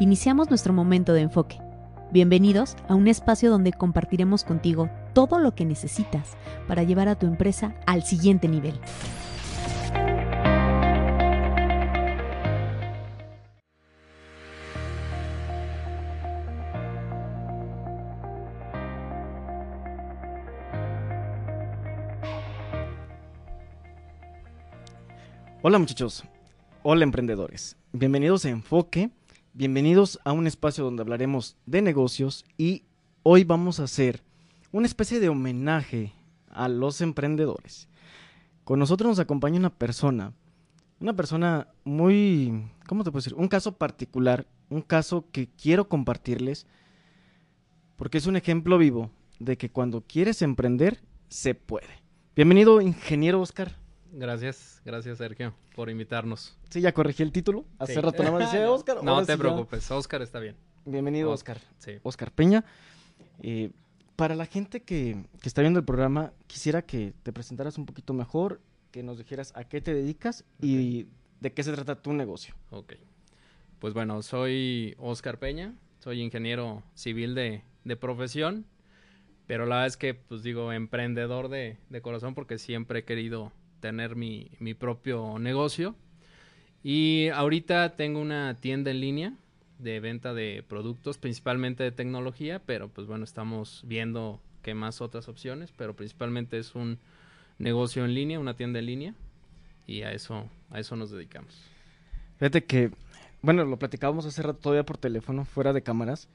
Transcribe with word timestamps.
Iniciamos 0.00 0.48
nuestro 0.48 0.72
momento 0.72 1.12
de 1.12 1.20
enfoque. 1.20 1.60
Bienvenidos 2.10 2.74
a 2.88 2.94
un 2.94 3.06
espacio 3.06 3.50
donde 3.50 3.74
compartiremos 3.74 4.44
contigo 4.44 4.88
todo 5.12 5.38
lo 5.38 5.54
que 5.54 5.66
necesitas 5.66 6.38
para 6.66 6.82
llevar 6.84 7.08
a 7.08 7.18
tu 7.18 7.26
empresa 7.26 7.74
al 7.86 8.02
siguiente 8.02 8.48
nivel. 8.48 8.80
Hola 25.60 25.78
muchachos, 25.78 26.24
hola 26.82 27.04
emprendedores, 27.04 27.76
bienvenidos 27.92 28.46
a 28.46 28.48
Enfoque, 28.48 29.10
bienvenidos 29.52 30.20
a 30.24 30.32
un 30.32 30.46
espacio 30.46 30.84
donde 30.84 31.02
hablaremos 31.02 31.56
de 31.66 31.82
negocios 31.82 32.44
y 32.56 32.84
hoy 33.22 33.44
vamos 33.44 33.80
a 33.80 33.84
hacer 33.84 34.22
una 34.70 34.86
especie 34.86 35.18
de 35.18 35.28
homenaje 35.28 36.12
a 36.48 36.68
los 36.68 37.00
emprendedores. 37.00 37.88
Con 38.64 38.78
nosotros 38.78 39.08
nos 39.08 39.18
acompaña 39.18 39.58
una 39.58 39.74
persona, 39.74 40.32
una 41.00 41.14
persona 41.14 41.68
muy, 41.84 42.70
¿cómo 42.86 43.02
te 43.02 43.10
puedo 43.10 43.22
decir? 43.22 43.34
Un 43.34 43.48
caso 43.48 43.72
particular, 43.72 44.46
un 44.68 44.82
caso 44.82 45.26
que 45.32 45.48
quiero 45.48 45.88
compartirles 45.88 46.66
porque 47.96 48.18
es 48.18 48.26
un 48.26 48.36
ejemplo 48.36 48.78
vivo 48.78 49.10
de 49.40 49.58
que 49.58 49.70
cuando 49.70 50.02
quieres 50.02 50.42
emprender, 50.42 51.00
se 51.28 51.54
puede. 51.54 52.02
Bienvenido, 52.36 52.80
ingeniero 52.80 53.40
Oscar. 53.40 53.76
Gracias, 54.12 54.82
gracias 54.84 55.18
Sergio 55.18 55.54
por 55.74 55.88
invitarnos. 55.90 56.56
Sí, 56.68 56.80
ya 56.80 56.92
corregí 56.92 57.22
el 57.22 57.32
título. 57.32 57.64
Hace 57.78 57.94
Sí. 57.94 58.00
rato 58.00 58.22
nada 58.22 58.38
más 58.38 58.52
decía 58.52 58.70
Oscar. 58.70 59.02
No 59.02 59.12
ahora 59.12 59.26
te 59.26 59.32
sí 59.32 59.38
ya. 59.38 59.42
preocupes, 59.42 59.90
Oscar 59.90 60.22
está 60.22 60.40
bien. 60.40 60.56
Bienvenido, 60.84 61.30
Oscar, 61.30 61.58
Oscar. 61.58 61.72
Sí. 61.78 62.00
Oscar 62.02 62.32
Peña. 62.32 62.64
Eh, 63.42 63.70
para 64.16 64.34
la 64.34 64.46
gente 64.46 64.82
que, 64.82 65.24
que 65.40 65.48
está 65.48 65.62
viendo 65.62 65.78
el 65.78 65.84
programa, 65.84 66.32
quisiera 66.46 66.82
que 66.82 67.14
te 67.22 67.32
presentaras 67.32 67.78
un 67.78 67.86
poquito 67.86 68.12
mejor, 68.12 68.60
que 68.90 69.02
nos 69.02 69.18
dijeras 69.18 69.52
a 69.54 69.64
qué 69.64 69.80
te 69.80 69.94
dedicas 69.94 70.44
y 70.60 71.06
de 71.40 71.52
qué 71.52 71.62
se 71.62 71.72
trata 71.72 72.02
tu 72.02 72.12
negocio. 72.12 72.54
Ok. 72.70 72.94
Pues 73.78 73.94
bueno, 73.94 74.20
soy 74.22 74.94
Oscar 74.98 75.38
Peña, 75.38 75.74
soy 76.00 76.20
ingeniero 76.20 76.82
civil 76.94 77.34
de, 77.34 77.62
de 77.84 77.96
profesión, 77.96 78.66
pero 79.46 79.64
la 79.64 79.76
verdad 79.76 79.86
es 79.86 79.96
que, 79.96 80.12
pues 80.14 80.42
digo, 80.42 80.72
emprendedor 80.72 81.48
de, 81.48 81.78
de 81.88 82.02
corazón 82.02 82.34
porque 82.34 82.58
siempre 82.58 83.00
he 83.00 83.04
querido 83.04 83.52
tener 83.80 84.16
mi, 84.16 84.50
mi 84.58 84.74
propio 84.74 85.38
negocio. 85.38 85.94
Y 86.82 87.28
ahorita 87.28 87.96
tengo 87.96 88.20
una 88.20 88.54
tienda 88.54 88.90
en 88.90 89.00
línea 89.00 89.32
de 89.78 90.00
venta 90.00 90.34
de 90.34 90.64
productos, 90.66 91.18
principalmente 91.18 91.82
de 91.82 91.92
tecnología, 91.92 92.60
pero 92.64 92.88
pues 92.88 93.06
bueno, 93.06 93.24
estamos 93.24 93.82
viendo 93.86 94.40
qué 94.62 94.74
más 94.74 95.00
otras 95.00 95.28
opciones, 95.28 95.72
pero 95.76 95.94
principalmente 95.94 96.58
es 96.58 96.74
un 96.74 96.98
negocio 97.58 98.04
en 98.04 98.14
línea, 98.14 98.38
una 98.38 98.54
tienda 98.54 98.78
en 98.78 98.86
línea, 98.86 99.14
y 99.86 100.02
a 100.02 100.12
eso, 100.12 100.48
a 100.70 100.80
eso 100.80 100.96
nos 100.96 101.10
dedicamos. 101.10 101.62
Fíjate 102.38 102.64
que, 102.64 102.90
bueno, 103.42 103.64
lo 103.64 103.78
platicábamos 103.78 104.26
hace 104.26 104.42
rato 104.42 104.58
todavía 104.58 104.84
por 104.84 104.98
teléfono, 104.98 105.44
fuera 105.44 105.72
de 105.72 105.82
cámaras, 105.82 106.28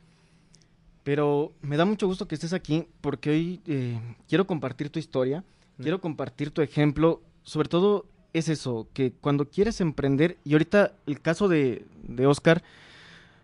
pero 1.04 1.54
me 1.62 1.78
da 1.78 1.86
mucho 1.86 2.08
gusto 2.08 2.28
que 2.28 2.36
estés 2.36 2.54
aquí 2.54 2.88
porque 3.02 3.30
hoy 3.30 3.62
eh, 3.68 4.00
quiero 4.28 4.48
compartir 4.48 4.90
tu 4.90 5.00
historia, 5.00 5.44
quiero 5.80 6.02
compartir 6.02 6.52
tu 6.52 6.62
ejemplo, 6.62 7.22
sobre 7.46 7.70
todo 7.70 8.06
es 8.34 8.50
eso, 8.50 8.90
que 8.94 9.14
cuando 9.14 9.50
quieres 9.50 9.80
emprender, 9.80 10.38
y 10.44 10.54
ahorita 10.54 10.92
el 11.06 11.22
caso 11.22 11.48
de, 11.48 11.86
de 12.04 12.28
Oscar, 12.28 12.64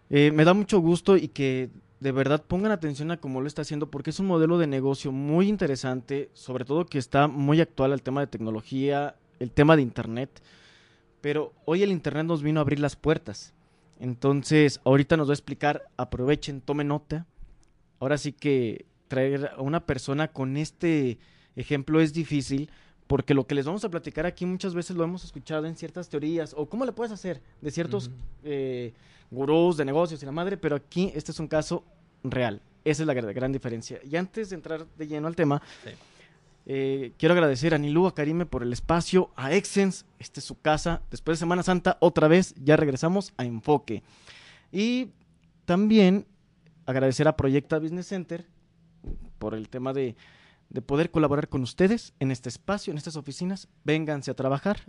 eh, 0.10 0.32
me 0.32 0.44
da 0.44 0.54
mucho 0.54 0.80
gusto 0.80 1.16
y 1.16 1.30
que 1.30 1.70
de 2.02 2.12
verdad 2.12 2.44
pongan 2.46 2.74
atención 2.74 3.12
a 3.12 3.18
cómo 3.18 3.40
lo 3.40 3.48
está 3.48 3.62
haciendo 3.62 3.90
porque 3.90 4.10
es 4.10 4.20
un 4.20 4.26
modelo 4.26 4.58
de 4.58 4.68
negocio 4.68 5.14
muy 5.14 5.48
interesante, 5.48 6.30
sobre 6.34 6.66
todo 6.66 6.86
que 6.86 6.98
está 6.98 7.28
muy 7.28 7.62
actual 7.62 7.94
el 7.94 8.02
tema 8.02 8.20
de 8.20 8.28
tecnología, 8.28 9.16
el 9.40 9.52
tema 9.52 9.78
de 9.78 9.84
internet, 9.84 10.42
pero 11.22 11.54
hoy 11.64 11.84
el 11.84 11.92
internet 11.92 12.26
nos 12.26 12.44
vino 12.44 12.60
a 12.60 12.64
abrir 12.64 12.80
las 12.80 12.98
puertas. 12.98 13.54
Entonces, 14.00 14.82
ahorita 14.84 15.16
nos 15.16 15.30
va 15.30 15.34
a 15.34 15.36
explicar, 15.36 15.84
aprovechen, 15.96 16.60
tomen 16.60 16.88
nota. 16.88 17.28
Ahora 18.00 18.18
sí 18.18 18.34
que 18.34 18.86
traer 19.08 19.52
a 19.56 19.62
una 19.62 19.86
persona 19.86 20.30
con 20.30 20.58
este 20.58 21.20
ejemplo 21.56 22.02
es 22.02 22.12
difícil 22.14 22.72
porque 23.12 23.34
lo 23.34 23.46
que 23.46 23.56
les 23.56 23.66
vamos 23.66 23.84
a 23.84 23.90
platicar 23.90 24.26
aquí 24.26 24.46
muchas 24.46 24.74
veces 24.74 24.96
lo 24.96 25.04
hemos 25.04 25.26
escuchado 25.26 25.66
en 25.66 25.76
ciertas 25.76 26.08
teorías 26.08 26.54
o 26.58 26.70
cómo 26.70 26.86
le 26.86 26.94
puedes 26.94 27.12
hacer 27.12 27.42
de 27.60 27.70
ciertos 27.70 28.10
eh, 28.46 28.94
gurús 29.30 29.76
de 29.76 29.84
negocios 29.84 30.24
y 30.24 30.26
la 30.26 30.32
madre, 30.32 30.56
pero 30.56 30.78
aquí 30.78 31.12
este 31.14 31.34
es 31.34 31.40
un 31.42 31.50
caso 31.50 31.84
real. 32.24 32.62
Esa 32.86 33.04
es 33.04 33.08
la 33.08 33.14
gran, 33.14 33.52
diferencia. 33.52 34.00
Y 34.10 34.16
antes 34.16 34.50
de 34.50 34.56
entrar 34.56 34.88
de 34.98 35.08
lleno 35.08 35.28
al 35.28 35.36
tema, 35.36 35.62
Sí. 35.84 35.90
eh, 36.68 37.12
quiero 37.18 37.34
agradecer 37.34 37.74
a 37.74 37.78
Nilú, 37.78 38.08
a 38.08 38.16
Karime 38.16 38.46
por 38.46 38.64
el 38.64 38.72
espacio, 38.72 39.30
a 39.36 39.52
Exens, 39.52 40.06
esta 40.18 40.40
es 40.40 40.46
su 40.46 40.62
casa. 40.62 41.02
Después 41.12 41.38
de 41.38 41.40
Semana 41.42 41.64
Santa, 41.64 41.98
otra 42.00 42.30
vez, 42.30 42.56
ya 42.64 42.78
regresamos 42.78 43.34
a 43.36 43.44
Enfoque. 43.44 44.04
Y 44.72 45.10
también 45.66 46.26
agradecer 46.86 47.28
a 47.28 47.36
Proyecta 47.36 47.78
Business 47.78 48.08
Center 48.08 48.46
por 49.38 49.54
el 49.54 49.68
tema 49.68 49.92
de, 49.92 50.16
de 50.72 50.82
poder 50.82 51.12
colaborar 51.12 51.50
con 51.50 51.62
ustedes 51.62 52.14
en 52.20 52.32
este 52.32 52.48
espacio, 52.48 52.92
en 52.92 52.98
estas 52.98 53.18
oficinas. 53.18 53.68
Vénganse 53.84 54.32
a 54.32 54.36
trabajar. 54.36 54.80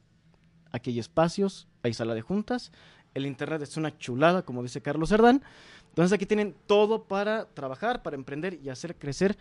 Aquí 0.70 0.90
hay 0.90 1.00
espacios, 1.00 1.66
hay 1.82 1.92
sala 1.92 2.14
de 2.14 2.22
juntas. 2.22 2.70
El 3.14 3.26
internet 3.26 3.60
es 3.62 3.76
una 3.76 3.98
chulada, 3.98 4.42
como 4.42 4.62
dice 4.62 4.80
Carlos 4.80 5.08
Cerdán. 5.08 5.42
Entonces 5.88 6.12
aquí 6.12 6.24
tienen 6.24 6.54
todo 6.66 7.04
para 7.04 7.46
trabajar, 7.46 8.02
para 8.02 8.16
emprender 8.16 8.58
y 8.62 8.68
hacer 8.68 8.96
crecer 8.96 9.36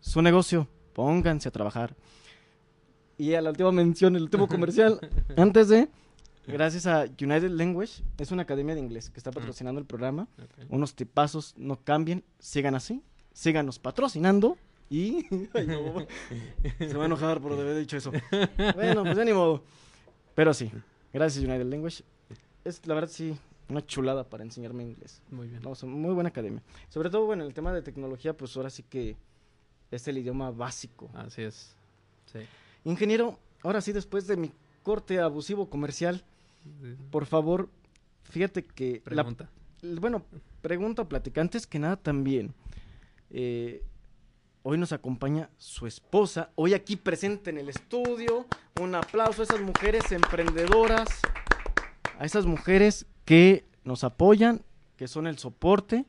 su 0.00 0.20
negocio. 0.20 0.68
Pónganse 0.92 1.48
a 1.48 1.52
trabajar. 1.52 1.96
Y 3.16 3.34
a 3.34 3.40
la 3.40 3.50
última 3.50 3.72
mención, 3.72 4.16
el 4.16 4.22
último 4.22 4.48
comercial, 4.48 5.00
antes 5.36 5.68
de, 5.68 5.88
gracias 6.46 6.86
a 6.86 7.04
United 7.04 7.50
Language, 7.50 8.02
es 8.18 8.30
una 8.30 8.42
academia 8.42 8.74
de 8.74 8.80
inglés 8.80 9.08
que 9.08 9.18
está 9.18 9.30
patrocinando 9.30 9.80
el 9.80 9.86
programa. 9.86 10.28
Ok. 10.38 10.66
Unos 10.68 10.94
tipazos, 10.94 11.54
no 11.56 11.82
cambien, 11.82 12.22
sigan 12.38 12.74
así, 12.74 13.02
síganos 13.32 13.78
patrocinando 13.78 14.58
y... 14.90 15.24
Ay, 15.54 15.66
no, 15.66 16.06
se 16.78 16.94
va 16.94 17.04
a 17.04 17.06
enojar 17.06 17.40
por 17.40 17.52
haber 17.52 17.76
dicho 17.78 17.96
eso. 17.96 18.12
Bueno, 18.74 19.02
pues 19.04 19.16
ya 19.16 19.24
ni 19.24 19.32
modo. 19.32 19.62
Pero 20.34 20.52
sí, 20.52 20.70
gracias 21.12 21.44
United 21.44 21.64
Language. 21.66 22.02
Es 22.64 22.86
la 22.86 22.94
verdad 22.94 23.08
sí, 23.10 23.36
una 23.68 23.84
chulada 23.86 24.24
para 24.28 24.44
enseñarme 24.44 24.82
inglés. 24.82 25.22
Muy 25.30 25.48
bien. 25.48 25.62
No, 25.62 25.72
muy 25.88 26.12
buena 26.14 26.28
academia. 26.28 26.62
Sobre 26.88 27.08
todo, 27.08 27.24
bueno, 27.26 27.44
el 27.44 27.54
tema 27.54 27.72
de 27.72 27.82
tecnología, 27.82 28.36
pues 28.36 28.56
ahora 28.56 28.68
sí 28.70 28.82
que 28.82 29.16
es 29.90 30.06
el 30.08 30.18
idioma 30.18 30.50
básico. 30.50 31.10
Así 31.14 31.42
es. 31.42 31.74
Sí. 32.32 32.40
Ingeniero, 32.84 33.38
ahora 33.62 33.80
sí, 33.80 33.92
después 33.92 34.26
de 34.26 34.36
mi 34.36 34.52
corte 34.82 35.20
abusivo 35.20 35.68
comercial, 35.70 36.22
por 37.10 37.26
favor, 37.26 37.68
fíjate 38.24 38.64
que... 38.64 39.02
la- 39.06 39.22
Pregunta. 39.24 39.48
bueno, 40.00 40.22
pregunta 40.62 41.02
o 41.02 41.08
platica. 41.08 41.40
Antes 41.40 41.66
que 41.66 41.78
nada 41.78 41.96
también, 41.96 42.52
eh, 43.30 43.82
hoy 44.62 44.78
nos 44.78 44.92
acompaña 44.92 45.50
su 45.58 45.86
esposa, 45.86 46.50
hoy 46.54 46.74
aquí 46.74 46.96
presente 46.96 47.50
en 47.50 47.58
el 47.58 47.68
estudio. 47.68 48.46
Un 48.80 48.94
aplauso 48.94 49.42
a 49.42 49.44
esas 49.44 49.60
mujeres 49.60 50.10
emprendedoras, 50.12 51.08
a 52.18 52.24
esas 52.24 52.46
mujeres 52.46 53.06
que 53.24 53.64
nos 53.84 54.04
apoyan, 54.04 54.62
que 54.96 55.08
son 55.08 55.26
el 55.26 55.38
soporte 55.38 56.06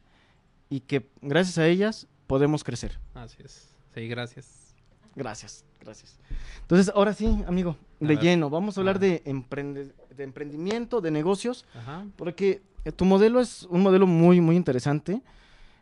y 0.70 0.82
que 0.82 1.10
gracias 1.22 1.58
a 1.58 1.68
ellas 1.68 2.08
podemos 2.28 2.64
crecer. 2.64 3.00
Así 3.14 3.38
es. 3.44 3.70
Sí, 3.94 4.08
gracias. 4.08 4.76
Gracias, 5.16 5.66
gracias. 5.82 6.18
Entonces, 6.62 6.94
ahora 6.96 7.14
sí, 7.14 7.44
amigo, 7.46 7.72
A 8.02 8.06
de 8.06 8.16
ver. 8.16 8.20
lleno, 8.24 8.50
vamos 8.50 8.78
a 8.78 8.82
hablar 8.82 8.98
de, 9.00 9.22
emprende- 9.26 9.92
de 10.16 10.24
emprendimiento, 10.24 11.02
de 11.02 11.12
negocios. 11.12 11.66
Ajá. 11.76 12.06
Porque 12.16 12.62
tu 12.96 13.04
modelo 13.04 13.42
es 13.42 13.64
un 13.64 13.82
modelo 13.82 14.08
muy, 14.08 14.40
muy 14.40 14.56
interesante. 14.56 15.22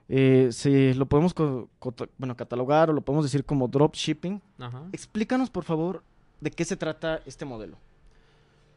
Eh, 0.10 0.50
se 0.52 0.96
lo 0.96 1.06
podemos 1.06 1.34
bueno, 2.18 2.36
catalogar 2.36 2.90
o 2.90 2.94
lo 2.94 3.02
podemos 3.02 3.24
decir 3.26 3.46
como 3.46 3.68
dropshipping. 3.68 4.42
Ajá. 4.58 4.84
Explícanos, 4.92 5.50
por 5.52 5.64
favor, 5.64 6.04
de 6.42 6.50
qué 6.52 6.66
se 6.66 6.76
trata 6.76 7.22
este 7.26 7.46
modelo. 7.46 7.78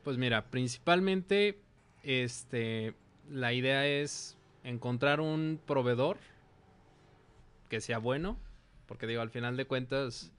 Pues 0.04 0.18
mira, 0.18 0.44
principalmente, 0.50 1.58
este, 2.02 2.94
la 3.30 3.52
idea 3.54 3.86
es 3.86 4.36
encontrar 4.62 5.20
un 5.20 5.58
proveedor 5.66 6.18
que 7.68 7.80
sea 7.80 7.98
bueno, 7.98 8.36
porque 8.86 9.06
digo, 9.06 9.22
al 9.22 9.30
final 9.30 9.56
de 9.56 9.64
cuentas, 9.64 10.30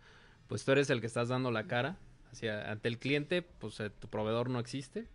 pues 0.48 0.64
tú 0.64 0.74
eres 0.74 0.90
el 0.92 1.02
que 1.02 1.08
estás 1.08 1.30
dando 1.30 1.50
la 1.50 1.64
cara 1.66 1.98
hacia 2.32 2.70
ante 2.72 2.88
el 2.88 3.00
cliente, 3.00 3.42
pues 3.42 3.80
eh, 3.80 3.90
tu 3.90 4.08
proveedor 4.10 4.50
no 4.50 4.60
existe. 4.60 5.08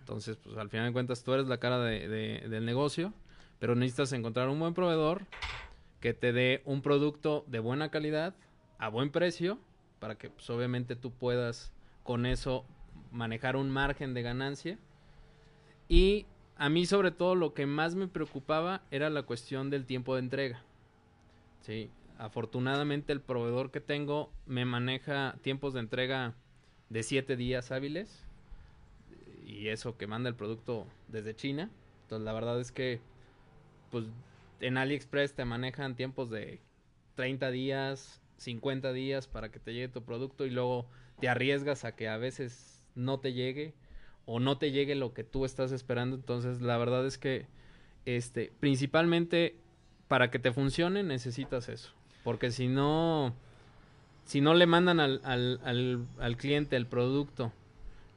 Entonces, 0.00 0.36
pues 0.36 0.58
al 0.58 0.68
final 0.68 0.88
de 0.88 0.92
cuentas 0.92 1.24
tú 1.24 1.32
eres 1.32 1.46
la 1.46 1.56
cara 1.58 1.78
de- 1.78 2.08
de- 2.08 2.48
del 2.48 2.66
negocio, 2.66 3.14
pero 3.64 3.76
necesitas 3.76 4.12
encontrar 4.12 4.50
un 4.50 4.60
buen 4.60 4.74
proveedor 4.74 5.24
que 6.00 6.12
te 6.12 6.34
dé 6.34 6.60
un 6.66 6.82
producto 6.82 7.46
de 7.46 7.60
buena 7.60 7.90
calidad, 7.90 8.34
a 8.76 8.90
buen 8.90 9.08
precio, 9.08 9.58
para 10.00 10.18
que 10.18 10.28
pues, 10.28 10.50
obviamente 10.50 10.96
tú 10.96 11.12
puedas 11.12 11.72
con 12.02 12.26
eso 12.26 12.66
manejar 13.10 13.56
un 13.56 13.70
margen 13.70 14.12
de 14.12 14.20
ganancia 14.20 14.78
y 15.88 16.26
a 16.58 16.68
mí 16.68 16.84
sobre 16.84 17.10
todo 17.10 17.36
lo 17.36 17.54
que 17.54 17.64
más 17.64 17.94
me 17.94 18.06
preocupaba 18.06 18.82
era 18.90 19.08
la 19.08 19.22
cuestión 19.22 19.70
del 19.70 19.86
tiempo 19.86 20.14
de 20.14 20.20
entrega. 20.20 20.62
Sí, 21.62 21.90
afortunadamente 22.18 23.14
el 23.14 23.22
proveedor 23.22 23.70
que 23.70 23.80
tengo 23.80 24.30
me 24.44 24.66
maneja 24.66 25.36
tiempos 25.40 25.72
de 25.72 25.80
entrega 25.80 26.34
de 26.90 27.02
7 27.02 27.34
días 27.34 27.72
hábiles 27.72 28.26
y 29.42 29.68
eso 29.68 29.96
que 29.96 30.06
manda 30.06 30.28
el 30.28 30.34
producto 30.34 30.86
desde 31.08 31.34
China. 31.34 31.70
Entonces 32.02 32.26
la 32.26 32.34
verdad 32.34 32.60
es 32.60 32.70
que 32.70 33.00
pues 33.94 34.06
en 34.58 34.76
AliExpress 34.76 35.34
te 35.34 35.44
manejan 35.44 35.94
tiempos 35.94 36.28
de 36.28 36.58
30 37.14 37.52
días, 37.52 38.20
50 38.38 38.92
días 38.92 39.28
para 39.28 39.52
que 39.52 39.60
te 39.60 39.72
llegue 39.72 39.86
tu 39.86 40.02
producto 40.02 40.46
y 40.46 40.50
luego 40.50 40.86
te 41.20 41.28
arriesgas 41.28 41.84
a 41.84 41.94
que 41.94 42.08
a 42.08 42.16
veces 42.16 42.82
no 42.96 43.20
te 43.20 43.34
llegue 43.34 43.72
o 44.26 44.40
no 44.40 44.58
te 44.58 44.72
llegue 44.72 44.96
lo 44.96 45.14
que 45.14 45.22
tú 45.22 45.44
estás 45.44 45.70
esperando. 45.70 46.16
Entonces, 46.16 46.60
la 46.60 46.76
verdad 46.76 47.06
es 47.06 47.18
que 47.18 47.46
este 48.04 48.50
principalmente 48.58 49.54
para 50.08 50.28
que 50.32 50.40
te 50.40 50.50
funcione 50.50 51.04
necesitas 51.04 51.68
eso, 51.68 51.92
porque 52.24 52.50
si 52.50 52.66
no 52.66 53.32
si 54.24 54.40
no 54.40 54.54
le 54.54 54.66
mandan 54.66 54.98
al, 54.98 55.20
al, 55.22 55.60
al, 55.62 56.04
al 56.18 56.36
cliente 56.36 56.74
el 56.74 56.88
producto 56.88 57.52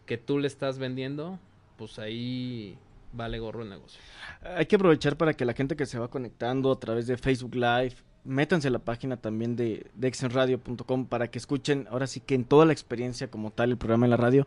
que 0.08 0.18
tú 0.18 0.40
le 0.40 0.48
estás 0.48 0.80
vendiendo, 0.80 1.38
pues 1.78 2.00
ahí 2.00 2.80
vale 3.18 3.40
gorro 3.40 3.64
el 3.64 3.70
negocio. 3.70 4.00
Hay 4.42 4.68
que 4.68 4.76
aprovechar 4.76 5.18
para 5.18 5.34
que 5.34 5.44
la 5.44 5.54
gente 5.54 5.76
que 5.76 5.86
se 5.86 6.00
va 6.00 6.08
conectando 6.08 6.72
a 6.72 6.80
través 6.80 7.08
de 7.08 7.18
Facebook 7.18 7.56
Live, 7.56 7.96
métanse 8.24 8.68
a 8.68 8.72
la 8.72 8.80
página 8.80 9.18
también 9.18 9.56
de, 9.56 9.88
de 9.94 10.08
exenradio.com 10.08 11.08
para 11.08 11.30
que 11.30 11.40
escuchen 11.40 11.88
ahora 11.90 12.08
sí 12.08 12.20
que 12.20 12.36
en 12.36 12.46
toda 12.46 12.66
la 12.66 12.74
experiencia 12.74 13.30
como 13.30 13.52
tal 13.52 13.72
el 13.72 13.78
programa 13.78 14.06
en 14.06 14.12
la 14.12 14.18
radio. 14.18 14.46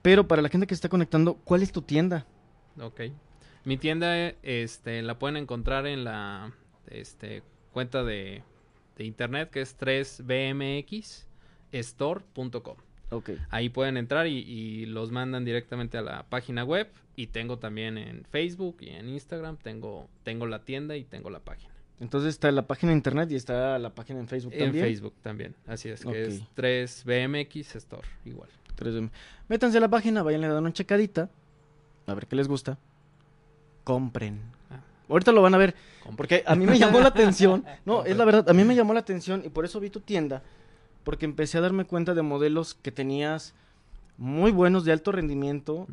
Pero 0.00 0.26
para 0.26 0.42
la 0.42 0.48
gente 0.48 0.66
que 0.66 0.74
se 0.74 0.78
está 0.78 0.88
conectando, 0.88 1.34
¿cuál 1.44 1.62
es 1.62 1.70
tu 1.70 1.82
tienda? 1.82 2.26
Ok. 2.80 3.02
Mi 3.64 3.76
tienda 3.76 4.30
este, 4.42 5.02
la 5.02 5.18
pueden 5.18 5.36
encontrar 5.36 5.86
en 5.86 6.04
la 6.04 6.54
este, 6.88 7.42
cuenta 7.72 8.02
de, 8.02 8.42
de 8.96 9.04
internet 9.04 9.50
que 9.50 9.60
es 9.60 9.78
3bmxstore.com. 9.78 12.76
Ahí 13.50 13.68
pueden 13.68 13.96
entrar 13.96 14.26
y, 14.26 14.38
y, 14.38 14.86
los 14.86 15.10
mandan 15.10 15.44
directamente 15.44 15.98
a 15.98 16.02
la 16.02 16.22
página 16.24 16.64
web. 16.64 16.88
Y 17.14 17.26
tengo 17.26 17.58
también 17.58 17.98
en 17.98 18.24
Facebook 18.24 18.78
y 18.80 18.88
en 18.90 19.08
Instagram. 19.08 19.58
Tengo, 19.58 20.08
tengo 20.24 20.46
la 20.46 20.64
tienda 20.64 20.96
y 20.96 21.04
tengo 21.04 21.28
la 21.30 21.40
página. 21.40 21.72
Entonces 22.02 22.30
está 22.30 22.50
la 22.50 22.66
página 22.66 22.90
de 22.90 22.96
internet 22.96 23.30
y 23.30 23.36
está 23.36 23.78
la 23.78 23.90
página 23.90 24.18
en 24.18 24.26
Facebook 24.26 24.52
también. 24.52 24.84
En 24.84 24.90
Facebook 24.90 25.14
también. 25.22 25.54
Así 25.68 25.88
es, 25.88 26.04
que 26.04 26.24
es 26.24 26.42
3BMX 26.56 27.76
Store, 27.76 28.08
igual. 28.24 28.50
3M. 28.76 29.10
Métanse 29.48 29.78
a 29.78 29.80
la 29.80 29.88
página, 29.88 30.24
vayan 30.24 30.42
a 30.42 30.48
dar 30.48 30.60
una 30.60 30.72
checadita. 30.72 31.30
A 32.06 32.14
ver 32.14 32.26
qué 32.26 32.34
les 32.34 32.48
gusta. 32.48 32.76
Compren. 33.84 34.40
Ah. 34.70 34.80
Ahorita 35.08 35.30
lo 35.30 35.42
van 35.42 35.54
a 35.54 35.58
ver. 35.58 35.76
Porque 36.16 36.42
a 36.44 36.56
mí 36.56 36.66
me 36.66 36.76
llamó 36.76 36.98
la 36.98 37.08
atención. 37.08 37.64
No, 37.84 38.04
es 38.04 38.16
la 38.16 38.24
verdad, 38.24 38.48
a 38.48 38.52
mí 38.52 38.64
me 38.64 38.74
llamó 38.74 38.94
la 38.94 39.00
atención 39.00 39.42
y 39.44 39.48
por 39.48 39.64
eso 39.64 39.78
vi 39.78 39.90
tu 39.90 40.00
tienda. 40.00 40.42
Porque 41.04 41.24
empecé 41.26 41.58
a 41.58 41.60
darme 41.60 41.84
cuenta 41.84 42.14
de 42.14 42.22
modelos 42.22 42.74
que 42.74 42.92
tenías 42.92 43.54
muy 44.18 44.52
buenos, 44.52 44.84
de 44.84 44.92
alto 44.92 45.10
rendimiento, 45.12 45.86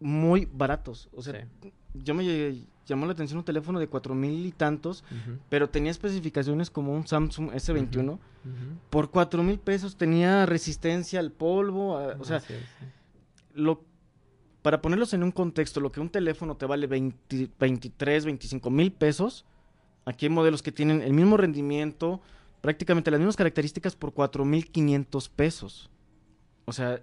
muy 0.00 0.48
baratos. 0.52 1.08
O 1.14 1.22
sea, 1.22 1.46
Sí. 1.62 1.72
yo 1.94 2.14
me 2.14 2.56
llamó 2.86 3.06
la 3.06 3.12
atención 3.12 3.38
un 3.38 3.44
teléfono 3.44 3.78
de 3.78 3.86
cuatro 3.88 4.14
mil 4.14 4.44
y 4.46 4.52
tantos, 4.52 5.04
pero 5.48 5.68
tenía 5.70 5.90
especificaciones 5.90 6.70
como 6.70 6.94
un 6.94 7.06
Samsung 7.06 7.50
S21. 7.52 8.12
Ujú. 8.14 8.18
Por 8.90 9.10
cuatro 9.10 9.42
mil 9.42 9.58
pesos 9.58 9.96
tenía 9.96 10.46
resistencia 10.46 11.20
al 11.20 11.30
polvo, 11.32 11.96
a- 11.98 12.16
o 12.18 12.24
sea, 12.24 12.40
sí. 12.40 12.54
lo 13.54 13.84
para 14.62 14.80
ponerlos 14.80 15.12
en 15.12 15.24
un 15.24 15.32
contexto, 15.32 15.80
lo 15.80 15.90
que 15.90 15.98
un 15.98 16.08
teléfono 16.08 16.56
te 16.56 16.66
vale 16.66 16.86
20 16.86 17.50
23, 17.58 18.24
25 18.24 18.70
mil 18.70 18.92
pesos, 18.92 19.44
aquí 20.04 20.26
hay 20.26 20.30
modelos 20.30 20.62
que 20.62 20.70
tienen 20.70 21.02
el 21.02 21.12
mismo 21.12 21.36
rendimiento, 21.36 22.20
prácticamente 22.62 23.10
las 23.10 23.20
mismas 23.20 23.36
características 23.36 23.94
por 23.94 24.14
4 24.14 24.44
mil 24.46 24.70
500 24.70 25.28
pesos. 25.28 25.90
O 26.64 26.72
sea, 26.72 27.02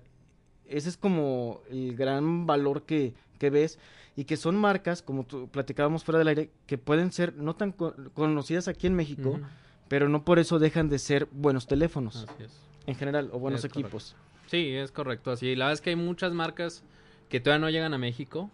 ese 0.68 0.90
es 0.90 0.98
como 0.98 1.62
el 1.70 1.96
gran 1.96 2.48
valor 2.48 2.84
que, 2.84 3.14
que 3.38 3.50
ves 3.52 3.78
y 4.16 4.24
que 4.26 4.38
son 4.38 4.56
marcas, 4.56 5.02
como 5.02 5.24
tú, 5.26 5.48
platicábamos 5.50 6.04
fuera 6.04 6.18
del 6.20 6.28
aire, 6.30 6.50
que 6.66 6.78
pueden 6.78 7.12
ser 7.12 7.36
no 7.36 7.56
tan 7.56 7.72
co- 7.72 7.94
conocidas 8.14 8.68
aquí 8.68 8.88
en 8.88 8.96
México, 8.96 9.40
pero 9.88 10.10
no 10.10 10.24
por 10.26 10.40
eso 10.40 10.60
dejan 10.60 10.90
de 10.90 10.98
ser 11.00 11.28
buenos 11.32 11.68
teléfonos 11.68 12.26
Así 12.30 12.44
es. 12.44 12.52
en 12.88 12.96
general 12.96 13.30
o 13.34 13.40
buenos 13.40 13.64
Es 13.64 13.72
correcto. 13.72 13.88
equipos. 13.88 14.16
Sí, 14.48 14.70
es 14.76 14.92
correcto. 14.92 15.32
Así, 15.32 15.56
la 15.56 15.66
verdad 15.66 15.74
es 15.74 15.82
que 15.82 15.90
hay 15.92 15.96
muchas 15.96 16.34
marcas 16.34 16.84
que 17.30 17.40
todavía 17.40 17.62
no 17.66 17.70
llegan 17.70 17.94
a 17.94 17.98
México, 17.98 18.50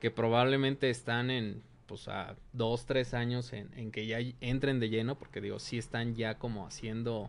que 0.00 0.10
probablemente 0.10 0.88
están 0.90 1.30
en, 1.30 1.62
pues, 1.92 2.08
a 2.08 2.36
dos, 2.54 2.86
tres 2.86 3.12
años 3.12 3.52
en, 3.52 3.90
que 3.92 4.06
ya 4.06 4.16
entren 4.40 4.80
de 4.80 4.88
lleno, 4.88 5.18
porque 5.18 5.42
digo, 5.42 5.58
sí 5.58 5.76
están 5.76 6.14
ya 6.14 6.38
como 6.38 6.66
haciendo, 6.66 7.28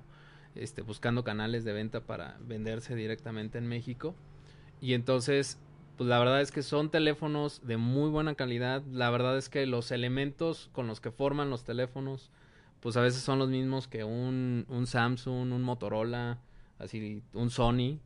este, 0.56 0.81
buscando 0.81 1.25
canales 1.25 1.65
de 1.65 1.74
venta 1.74 2.00
para 2.00 2.38
venderse 2.39 2.95
directamente 2.95 3.57
en 3.57 3.68
México. 3.68 4.15
Y 4.80 4.94
entonces, 4.94 5.60
pues 5.98 6.07
la 6.07 6.18
verdad 6.18 6.39
es 6.39 6.54
que 6.54 6.63
son 6.63 6.89
teléfonos 6.89 7.60
de 7.68 7.75
muy 7.75 8.10
buena 8.10 8.36
calidad. 8.36 8.81
La 8.86 9.10
verdad 9.10 9.38
es 9.38 9.50
que 9.50 9.65
los 9.65 9.92
elementos 9.92 10.69
con 10.71 10.88
los 10.88 11.01
que 11.01 11.12
forman 11.12 11.50
los 11.50 11.65
teléfonos, 11.65 12.31
pues 12.80 12.95
a 12.95 13.01
veces 13.01 13.21
son 13.21 13.39
los 13.39 13.50
mismos 13.50 13.89
que 13.89 14.06
un, 14.06 14.65
un 14.69 14.88
Samsung, 14.88 15.51
un 15.51 15.62
Motorola, 15.62 16.39
así, 16.80 17.21
un 17.33 17.50
Sony. 17.50 18.00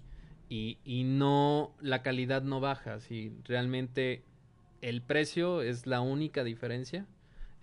Y, 0.49 0.79
y 0.83 1.03
no, 1.03 1.75
la 1.81 2.01
calidad 2.01 2.41
no 2.41 2.59
baja. 2.59 2.95
Así, 2.95 3.31
realmente 3.43 4.23
el 4.81 5.01
precio 5.01 5.61
es 5.61 5.87
la 5.87 6.01
única 6.01 6.43
diferencia 6.43 7.05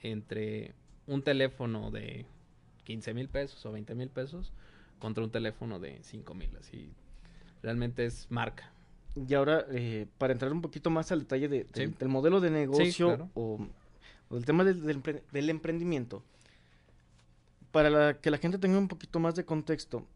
entre 0.02 0.74
un 1.06 1.22
teléfono 1.22 1.90
de 1.90 2.26
15 2.84 3.14
mil 3.14 3.28
pesos 3.28 3.64
o 3.66 3.72
20 3.72 3.94
mil 3.94 4.08
pesos 4.10 4.52
contra 4.98 5.24
un 5.24 5.30
teléfono 5.30 5.78
de 5.80 5.98
5 6.02 6.34
mil. 6.34 6.50
Así, 6.58 6.90
realmente 7.62 8.04
es 8.04 8.26
marca. 8.30 8.70
Y 9.16 9.32
ahora, 9.34 9.64
eh, 9.70 10.06
para 10.18 10.32
entrar 10.32 10.52
un 10.52 10.60
poquito 10.60 10.90
más 10.90 11.12
al 11.12 11.20
detalle 11.20 11.48
de- 11.48 11.64
del- 11.64 11.90
Sí. 11.90 11.94
del 11.98 12.08
modelo 12.08 12.40
de 12.40 12.50
negocio 12.50 13.06
claro. 13.08 13.30
o, 13.34 13.66
o 14.28 14.34
del 14.34 14.44
tema 14.44 14.64
del, 14.64 14.82
del 14.82 15.00
empre- 15.02 15.22
del 15.30 15.50
emprendimiento, 15.50 16.22
para 17.70 17.90
la- 17.90 18.14
que 18.20 18.30
la 18.30 18.38
gente 18.38 18.58
tenga 18.58 18.78
un 18.78 18.88
poquito 18.88 19.20
más 19.20 19.34
de 19.34 19.44
contexto, 19.44 20.06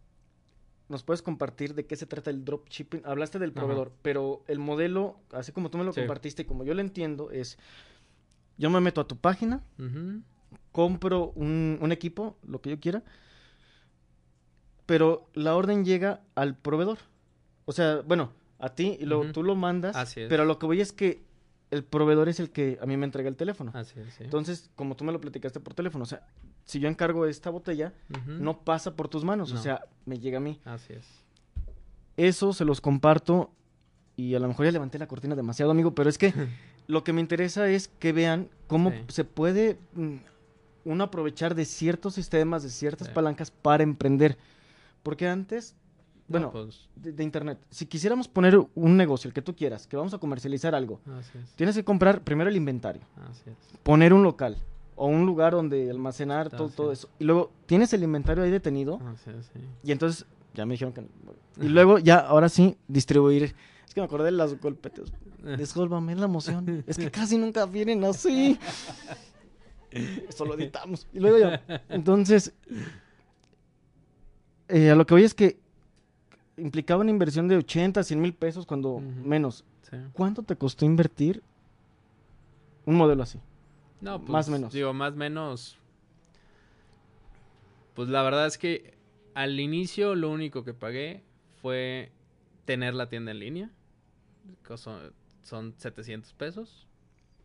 ¿nos 0.88 1.02
puedes 1.02 1.23
compartir 1.23 1.75
de 1.75 1.87
qué 1.87 1.96
se 1.96 2.06
trata 2.06 2.31
el 2.31 2.44
dropshipping? 2.44 3.02
Hablaste 3.05 3.38
del 3.38 3.50
Ajá. 3.50 3.61
proveedor, 3.61 3.93
pero 4.02 4.43
el 4.49 4.58
modelo, 4.58 5.19
así 5.32 5.52
como 5.52 5.70
tú 5.70 5.79
me 5.79 5.85
lo 5.85 5.93
Sí. 5.93 6.00
compartiste 6.00 6.43
y 6.43 6.44
como 6.46 6.64
yo 6.64 6.75
lo 6.75 6.81
entiendo, 6.81 7.31
es, 7.31 7.58
yo 8.57 8.71
me 8.71 8.80
meto 8.80 9.00
a 9.00 9.07
tu 9.09 9.16
página, 9.16 9.62
compro 10.73 11.33
un, 11.35 11.78
un 11.80 11.92
equipo, 11.92 12.37
lo 12.47 12.61
que 12.61 12.71
yo 12.71 12.80
quiera, 12.80 13.02
pero 14.87 15.28
la 15.35 15.54
orden 15.57 15.85
llega 15.85 16.23
al 16.35 16.57
proveedor. 16.57 16.99
O 17.66 17.73
sea, 17.73 18.00
bueno, 18.07 18.33
a 18.59 18.71
ti 18.75 18.97
y 18.99 19.04
luego 19.04 19.30
tú 19.33 19.42
lo 19.42 19.54
mandas, 19.54 19.95
Así 19.97 20.23
es. 20.23 20.28
pero 20.28 20.45
lo 20.45 20.59
que 20.59 20.66
voy 20.66 20.80
es 20.80 20.92
que 20.92 21.23
el 21.71 21.85
proveedor 21.85 22.28
es 22.30 22.40
el 22.40 22.50
que 22.50 22.78
a 22.80 22.87
mí 22.87 22.97
me 22.97 23.04
entrega 23.04 23.28
el 23.28 23.37
teléfono. 23.37 23.73
Así 23.75 24.00
es, 24.00 24.14
sí. 24.14 24.25
Entonces, 24.25 24.71
como 24.75 24.97
tú 24.97 25.04
me 25.04 25.12
lo 25.12 25.21
platicaste 25.21 25.61
por 25.61 25.75
teléfono, 25.75 26.04
o 26.04 26.07
sea, 26.07 26.26
si 26.68 26.80
yo 26.80 26.88
encargo 26.88 27.25
esta 27.25 27.48
botella, 27.48 27.94
Ujú. 28.10 28.32
no 28.32 28.58
pasa 28.60 28.94
por 28.94 29.08
tus 29.08 29.25
manos, 29.25 29.50
o 29.52 29.54
No. 29.54 29.62
sea, 29.62 29.80
me 30.04 30.18
llega 30.18 30.37
a 30.37 30.40
mí. 30.40 30.60
Así 30.66 30.92
es. 30.92 31.06
Eso 32.18 32.52
se 32.52 32.64
los 32.66 32.80
comparto 32.82 33.50
y 34.16 34.34
a 34.34 34.38
lo 34.38 34.48
mejor 34.48 34.66
ya 34.66 34.72
levanté 34.72 34.98
la 34.98 35.06
cortina 35.08 35.34
demasiado, 35.34 35.70
amigo, 35.70 35.94
pero 35.94 36.10
es 36.10 36.18
que 36.18 36.32
lo 36.87 37.04
que 37.04 37.12
me 37.14 37.22
interesa 37.22 37.68
es 37.70 37.88
que 37.88 38.12
vean 38.12 38.48
cómo 38.66 38.90
Sí. 38.90 38.96
se 39.08 39.25
puede 39.25 39.78
mm, 39.94 40.16
uno 40.84 41.04
aprovechar 41.04 41.54
de 41.54 41.64
ciertos 41.64 42.14
sistemas, 42.14 42.62
de 42.62 42.68
ciertas 42.70 43.08
Sí. 43.08 43.14
palancas 43.14 43.50
para 43.50 43.82
emprender. 43.82 44.37
Porque 45.02 45.26
antes, 45.26 45.75
No, 46.28 46.32
bueno, 46.32 46.50
pues, 46.50 46.88
de, 46.96 47.12
de 47.12 47.25
internet, 47.25 47.58
si 47.70 47.87
quisiéramos 47.87 48.28
poner 48.28 48.58
un 48.75 48.96
negocio, 48.98 49.28
el 49.28 49.32
que 49.32 49.40
tú 49.40 49.56
quieras, 49.56 49.87
que 49.87 49.96
vamos 49.96 50.12
a 50.12 50.18
comercializar 50.18 50.75
algo, 50.75 51.00
así 51.18 51.38
es. 51.38 51.50
tienes 51.54 51.75
que 51.76 51.84
comprar 51.84 52.20
primero 52.22 52.50
el 52.50 52.56
inventario, 52.56 53.00
Así 53.30 53.48
es. 53.48 53.56
poner 53.82 54.12
un 54.12 54.22
local 54.22 54.58
o 54.99 55.07
un 55.07 55.25
lugar 55.26 55.52
donde 55.52 55.90
almacenar 55.90 56.50
todo, 56.50 56.67
Así 56.67 56.76
todo 56.76 56.93
es. 56.93 56.99
eso. 57.00 57.09
Y 57.19 57.25
luego 57.25 57.50
tienes 57.67 57.93
el 57.93 58.02
inventario 58.02 58.43
ahí 58.43 58.50
detenido 58.50 59.00
Así 59.07 59.31
es, 59.31 59.47
sí. 59.47 59.61
y 59.85 59.93
entonces 59.93 60.26
ya 60.55 60.67
me 60.67 60.75
dijeron 60.75 60.93
que 60.93 61.02
no. 61.02 61.09
Y 61.61 61.69
luego 61.69 61.99
ya, 61.99 62.19
ahora 62.19 62.49
sí, 62.49 62.76
distribuir. 62.88 63.55
Es 63.87 63.95
que 63.95 64.00
me 64.00 64.07
acordé 64.07 64.26
de 64.26 64.33
las 64.33 64.61
golpetes. 64.61 65.12
Discúlpame, 65.57 66.12
es 66.12 66.19
la 66.19 66.26
emoción. 66.26 66.85
Es 66.87 66.99
que 66.99 67.11
casi 67.11 67.38
nunca 67.38 67.64
vienen 67.64 68.05
así. 68.05 68.59
Eso 69.90 70.45
lo 70.45 70.55
editamos. 70.55 71.07
Y 71.12 71.21
luego 71.21 71.38
ya. 71.38 71.62
Entonces, 71.88 72.52
eh, 74.69 74.90
a 74.90 74.95
lo 74.95 75.07
que 75.07 75.14
voy 75.14 75.25
es 75.25 75.35
que 75.35 75.59
implicaba 76.57 77.00
una 77.02 77.11
inversión 77.11 77.49
de 77.49 77.57
80, 77.57 78.02
100 78.02 78.21
mil 78.21 78.35
pesos 78.35 78.67
cuando 78.67 79.00
menos. 79.00 79.64
Sí. 79.88 79.97
¿Cuánto 80.12 80.43
te 80.43 80.57
costó 80.57 80.85
invertir 80.85 81.43
un 82.85 82.97
modelo 82.97 83.23
así? 83.23 83.38
No, 84.00 84.21
pues, 84.21 84.31
Más 84.31 84.49
o 84.49 84.52
menos. 84.52 84.73
Digo, 84.73 84.93
más 84.93 85.12
o 85.12 85.17
menos. 85.17 85.78
Pues 87.95 88.09
la 88.09 88.23
verdad 88.23 88.47
es 88.47 88.59
que 88.59 88.95
al 89.35 89.59
inicio 89.59 90.14
lo 90.14 90.31
único 90.31 90.64
que 90.64 90.75
pagué 90.75 91.23
fue 91.61 92.12
tener 92.64 92.95
la 92.95 93.09
tienda 93.09 93.33
en 93.33 93.40
línea. 93.40 93.71
que 94.67 94.76
Son, 94.76 95.12
son 95.43 95.75
700 95.76 96.33
pesos. 96.35 96.87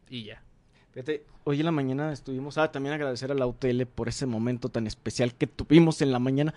y 0.10 0.26
ya. 0.26 0.44
Fíjate, 0.92 1.26
hoy 1.44 1.60
en 1.60 1.66
la 1.66 1.72
mañana 1.72 2.12
estuvimos, 2.14 2.60
ah, 2.60 2.72
también 2.72 2.94
agradecer 2.94 3.32
a 3.32 3.36
la 3.36 3.48
UTL 3.48 3.86
por 3.88 4.10
ese 4.10 4.28
momento 4.28 4.70
tan 4.70 4.86
especial 4.86 5.34
que 5.34 5.48
tuvimos 5.48 6.04
en 6.04 6.12
la 6.12 6.20
mañana. 6.20 6.54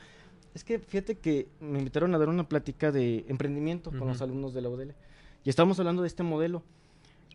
Es 0.53 0.63
que 0.63 0.79
fíjate 0.79 1.17
que 1.17 1.49
me 1.59 1.79
invitaron 1.79 2.15
a 2.15 2.19
dar 2.19 2.29
una 2.29 2.47
plática 2.47 2.93
de 2.93 3.25
emprendimiento 3.29 3.91
con 3.91 4.09
los 4.09 4.21
alumnos 4.21 4.53
de 4.53 4.61
la 4.61 4.69
UDL. 4.69 4.95
Y 5.45 5.49
estábamos 5.49 5.79
hablando 5.79 6.03
de 6.03 6.09
este 6.09 6.23
modelo, 6.23 6.63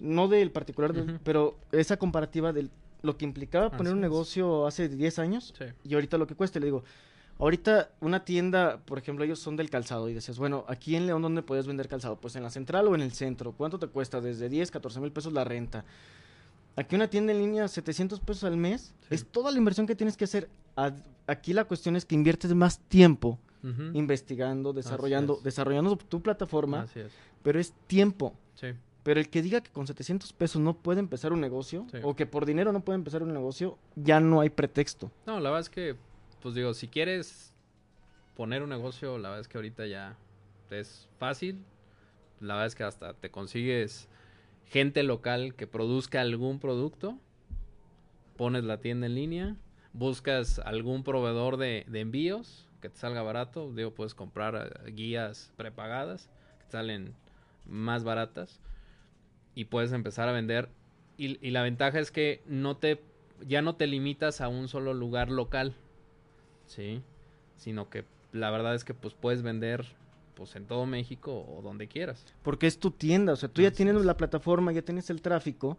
no 0.01 0.27
del 0.27 0.51
particular, 0.51 0.93
del- 0.93 1.19
pero 1.23 1.57
esa 1.71 1.97
comparativa 1.97 2.51
de 2.51 2.67
lo 3.03 3.17
que 3.17 3.25
implicaba 3.25 3.67
Así 3.67 3.77
poner 3.77 3.93
un 3.93 3.99
es. 3.99 4.03
negocio 4.03 4.67
hace 4.67 4.89
10 4.89 5.19
años 5.19 5.53
Sí. 5.57 5.65
y 5.83 5.93
ahorita 5.93 6.17
lo 6.17 6.27
que 6.27 6.35
cuesta. 6.35 6.59
Le 6.59 6.65
digo, 6.65 6.83
ahorita 7.39 7.89
una 8.01 8.25
tienda, 8.25 8.79
por 8.85 8.97
ejemplo, 8.97 9.23
ellos 9.25 9.39
son 9.39 9.55
del 9.55 9.69
calzado 9.69 10.09
y 10.09 10.13
decías, 10.13 10.37
bueno, 10.37 10.65
aquí 10.67 10.95
en 10.95 11.07
León, 11.07 11.21
¿dónde 11.21 11.41
puedes 11.41 11.65
vender 11.67 11.87
calzado? 11.87 12.17
Pues 12.19 12.35
en 12.35 12.43
la 12.43 12.49
central 12.49 12.87
o 12.87 12.95
en 12.95 13.01
el 13.01 13.13
centro. 13.13 13.53
¿Cuánto 13.53 13.79
te 13.79 13.87
cuesta? 13.87 14.21
Desde 14.21 14.49
10, 14.49 14.69
14 14.71 14.99
mil 14.99 15.11
pesos 15.11 15.33
la 15.33 15.43
renta. 15.43 15.85
Aquí 16.75 16.95
una 16.95 17.09
tienda 17.09 17.31
en 17.33 17.39
línea, 17.39 17.67
700 17.67 18.19
pesos 18.19 18.43
al 18.43 18.57
mes, 18.57 18.93
Sí. 19.09 19.15
es 19.15 19.25
toda 19.25 19.51
la 19.51 19.57
inversión 19.57 19.87
que 19.87 19.95
tienes 19.95 20.15
que 20.17 20.25
hacer. 20.25 20.49
A- 20.75 20.93
Aquí 21.27 21.53
la 21.53 21.65
cuestión 21.65 21.95
es 21.95 22.03
que 22.05 22.15
inviertes 22.15 22.53
más 22.53 22.79
tiempo 22.79 23.39
investigando, 23.93 24.73
desarrollando, 24.73 25.37
es. 25.37 25.43
desarrollando 25.43 25.95
tu 25.97 26.21
plataforma, 26.21 26.81
Así 26.81 26.99
es. 27.01 27.11
pero 27.43 27.59
es 27.59 27.73
tiempo. 27.87 28.33
Sí. 28.55 28.67
Pero 29.03 29.19
el 29.19 29.29
que 29.29 29.41
diga 29.41 29.61
que 29.61 29.71
con 29.71 29.87
700 29.87 30.31
pesos 30.33 30.61
no 30.61 30.73
puede 30.75 30.99
empezar 30.99 31.33
un 31.33 31.41
negocio, 31.41 31.87
Sí. 31.91 31.97
o 32.03 32.15
que 32.15 32.25
por 32.27 32.45
dinero 32.45 32.71
no 32.71 32.81
puede 32.81 32.97
empezar 32.97 33.23
un 33.23 33.33
negocio, 33.33 33.77
ya 33.95 34.19
no 34.19 34.41
hay 34.41 34.49
pretexto. 34.49 35.11
No, 35.25 35.39
la 35.39 35.49
verdad 35.49 35.61
es 35.61 35.69
que, 35.69 35.95
pues 36.41 36.53
digo, 36.55 36.73
si 36.73 36.87
quieres 36.87 37.53
poner 38.35 38.61
un 38.61 38.69
negocio, 38.69 39.17
la 39.17 39.29
verdad 39.29 39.41
es 39.41 39.47
que 39.47 39.57
ahorita 39.57 39.87
ya 39.87 40.15
es 40.69 41.07
fácil. 41.17 41.63
La 42.39 42.53
verdad 42.55 42.67
es 42.67 42.75
que 42.75 42.83
hasta 42.83 43.13
te 43.13 43.29
consigues 43.31 44.07
gente 44.65 45.03
local 45.03 45.53
que 45.55 45.67
produzca 45.67 46.21
algún 46.21 46.59
producto, 46.59 47.17
pones 48.37 48.63
la 48.63 48.77
tienda 48.79 49.05
en 49.07 49.15
línea, 49.15 49.55
buscas 49.93 50.59
algún 50.59 51.03
proveedor 51.03 51.57
de, 51.57 51.85
de 51.87 51.99
envíos 51.99 52.67
que 52.81 52.89
te 52.89 52.97
salga 52.97 53.21
barato, 53.21 53.71
digo, 53.73 53.91
puedes 53.91 54.15
comprar 54.15 54.71
eh, 54.85 54.91
guías 54.91 55.51
prepagadas 55.57 56.29
que 56.59 56.65
te 56.65 56.71
salen 56.71 57.13
más 57.67 58.03
baratas 58.03 58.59
y 59.55 59.65
puedes 59.65 59.91
empezar 59.91 60.27
a 60.29 60.31
vender. 60.31 60.69
Y, 61.17 61.37
y 61.45 61.51
la 61.51 61.61
ventaja 61.63 61.99
es 61.99 62.11
que 62.11 62.41
no 62.47 62.77
te, 62.77 63.01
ya 63.47 63.61
no 63.61 63.75
te 63.75 63.87
limitas 63.87 64.41
a 64.41 64.47
un 64.47 64.67
solo 64.67 64.93
lugar 64.93 65.29
local, 65.29 65.75
¿sí? 66.65 67.01
Sino 67.57 67.89
que 67.89 68.05
la 68.31 68.49
verdad 68.49 68.75
es 68.75 68.83
que 68.83 68.93
pues 68.93 69.13
puedes 69.13 69.41
vender 69.41 69.85
pues 70.35 70.55
en 70.55 70.65
todo 70.65 70.85
México 70.87 71.45
o 71.47 71.61
donde 71.61 71.87
quieras. 71.87 72.25
Porque 72.41 72.65
es 72.65 72.79
tu 72.79 72.89
tienda, 72.89 73.33
o 73.33 73.35
sea, 73.35 73.49
tú 73.49 73.61
ya 73.61 73.69
tienes 73.71 73.95
es. 73.97 74.05
la 74.05 74.17
plataforma, 74.17 74.71
ya 74.71 74.81
tienes 74.81 75.09
el 75.11 75.21
tráfico, 75.21 75.77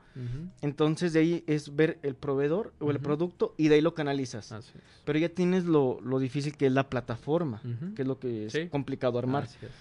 entonces 0.61 1.13
de 1.15 1.21
ahí 1.21 1.45
es 1.49 1.75
ver 1.75 1.99
el 2.03 2.15
proveedor 2.15 2.73
o 2.79 2.91
el 2.93 3.01
producto 3.01 3.55
y 3.57 3.69
de 3.69 3.77
ahí 3.77 3.81
lo 3.81 3.95
canalizas. 3.95 4.53
Así 4.53 4.71
es. 4.77 4.85
Pero 5.05 5.19
ya 5.19 5.31
tienes 5.31 5.65
lo, 5.65 6.01
lo 6.03 6.19
difícil 6.21 6.57
que 6.57 6.67
es 6.67 6.73
la 6.73 6.89
plataforma, 6.89 7.61
que 7.97 8.03
es 8.03 8.09
lo 8.09 8.21
que 8.21 8.47
es 8.47 8.53
Sí. 8.53 8.69
complicado 8.69 9.19
armar. 9.19 9.45
Así 9.45 9.59
es. 9.63 9.73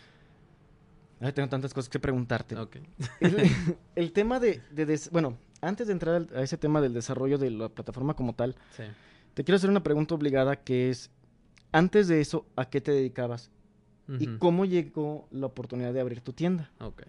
Ay, 1.21 1.31
tengo 1.33 1.47
tantas 1.49 1.73
cosas 1.73 1.87
que 1.89 1.99
preguntarte. 1.99 2.55
Ok. 2.57 2.77
El, 3.19 3.37
el 3.95 4.11
tema 4.11 4.39
de, 4.39 4.61
de 4.71 4.85
des- 4.85 5.09
bueno, 5.11 5.37
antes 5.61 5.87
de 5.87 5.93
entrar 5.93 6.27
a 6.35 6.41
ese 6.41 6.57
tema 6.57 6.81
del 6.81 6.93
desarrollo 6.93 7.37
de 7.37 7.51
la 7.51 7.69
plataforma 7.69 8.15
como 8.15 8.33
tal, 8.33 8.55
Sí. 8.75 8.83
te 9.35 9.43
quiero 9.43 9.55
hacer 9.57 9.69
una 9.69 9.83
pregunta 9.83 10.15
obligada 10.15 10.55
que 10.55 10.89
es, 10.89 11.11
antes 11.71 12.07
de 12.07 12.21
eso, 12.21 12.45
¿a 12.55 12.65
qué 12.65 12.81
te 12.81 12.91
dedicabas? 12.91 13.49
¿Y 14.19 14.27
cómo 14.39 14.65
llegó 14.65 15.25
la 15.31 15.45
oportunidad 15.45 15.93
de 15.93 16.01
abrir 16.01 16.19
tu 16.19 16.33
tienda? 16.33 16.69
Ok. 16.81 17.03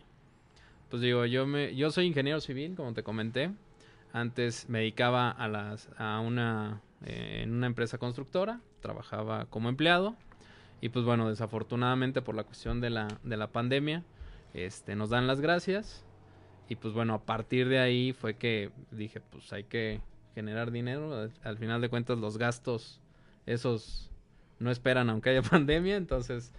Pues 0.88 1.02
digo, 1.02 1.24
yo 1.26 1.46
me, 1.46 1.74
yo 1.74 1.90
soy 1.90 2.06
ingeniero 2.06 2.40
civil, 2.40 2.76
como 2.76 2.92
te 2.92 3.02
comenté. 3.02 3.50
Antes 4.12 4.68
me 4.68 4.80
dedicaba 4.80 5.30
a 5.30 5.48
las, 5.48 5.88
a 5.96 6.20
una, 6.20 6.80
eh, 7.04 7.40
en 7.42 7.52
una 7.54 7.66
empresa 7.66 7.98
constructora, 7.98 8.60
trabajaba 8.82 9.46
como 9.46 9.68
empleado. 9.68 10.14
Y 10.82 10.90
pues 10.90 11.04
bueno, 11.06 11.30
desafortunadamente 11.30 12.20
por 12.20 12.34
la 12.34 12.44
cuestión 12.44 12.82
de 12.82 12.90
la, 12.90 13.08
de 13.22 13.36
la 13.38 13.46
pandemia, 13.52 14.04
este, 14.52 14.96
nos 14.96 15.08
dan 15.10 15.26
las 15.26 15.40
gracias. 15.40 16.04
Y 16.68 16.76
pues 16.76 16.92
bueno, 16.92 17.14
a 17.14 17.24
partir 17.24 17.68
de 17.68 17.78
ahí 17.78 18.12
fue 18.12 18.36
que 18.36 18.70
dije, 18.90 19.20
pues 19.20 19.52
hay 19.54 19.64
que 19.64 20.02
generar 20.34 20.72
dinero. 20.72 21.14
Al, 21.14 21.32
al 21.44 21.56
final 21.58 21.80
de 21.80 21.88
cuentas, 21.88 22.18
los 22.18 22.36
gastos, 22.36 23.00
esos 23.46 24.10
no 24.58 24.70
esperan 24.70 25.08
aunque 25.08 25.30
haya 25.30 25.42
pandemia. 25.48 25.96
Entonces, 25.96 26.52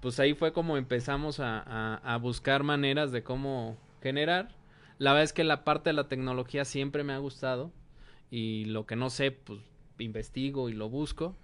pues 0.00 0.20
ahí 0.20 0.34
fue 0.34 0.52
como 0.52 0.76
empezamos 0.76 1.40
a, 1.40 1.58
a- 1.60 1.96
a 2.14 2.16
buscar 2.18 2.62
maneras 2.62 3.10
de 3.12 3.22
cómo 3.24 3.76
generar. 4.02 4.50
La 4.98 5.12
verdad 5.12 5.24
es 5.24 5.32
que 5.32 5.44
la 5.44 5.64
parte 5.64 5.90
de 5.90 5.94
la 5.94 6.08
tecnología 6.08 6.64
siempre 6.64 7.02
me 7.02 7.12
ha 7.12 7.18
gustado 7.18 7.72
y 8.30 8.66
lo 8.66 8.86
que 8.86 8.94
no 8.96 9.10
sé, 9.10 9.32
pues 9.32 9.58
investigo 9.98 10.68
y 10.68 10.74
lo 10.74 10.88
busco. 10.88 11.34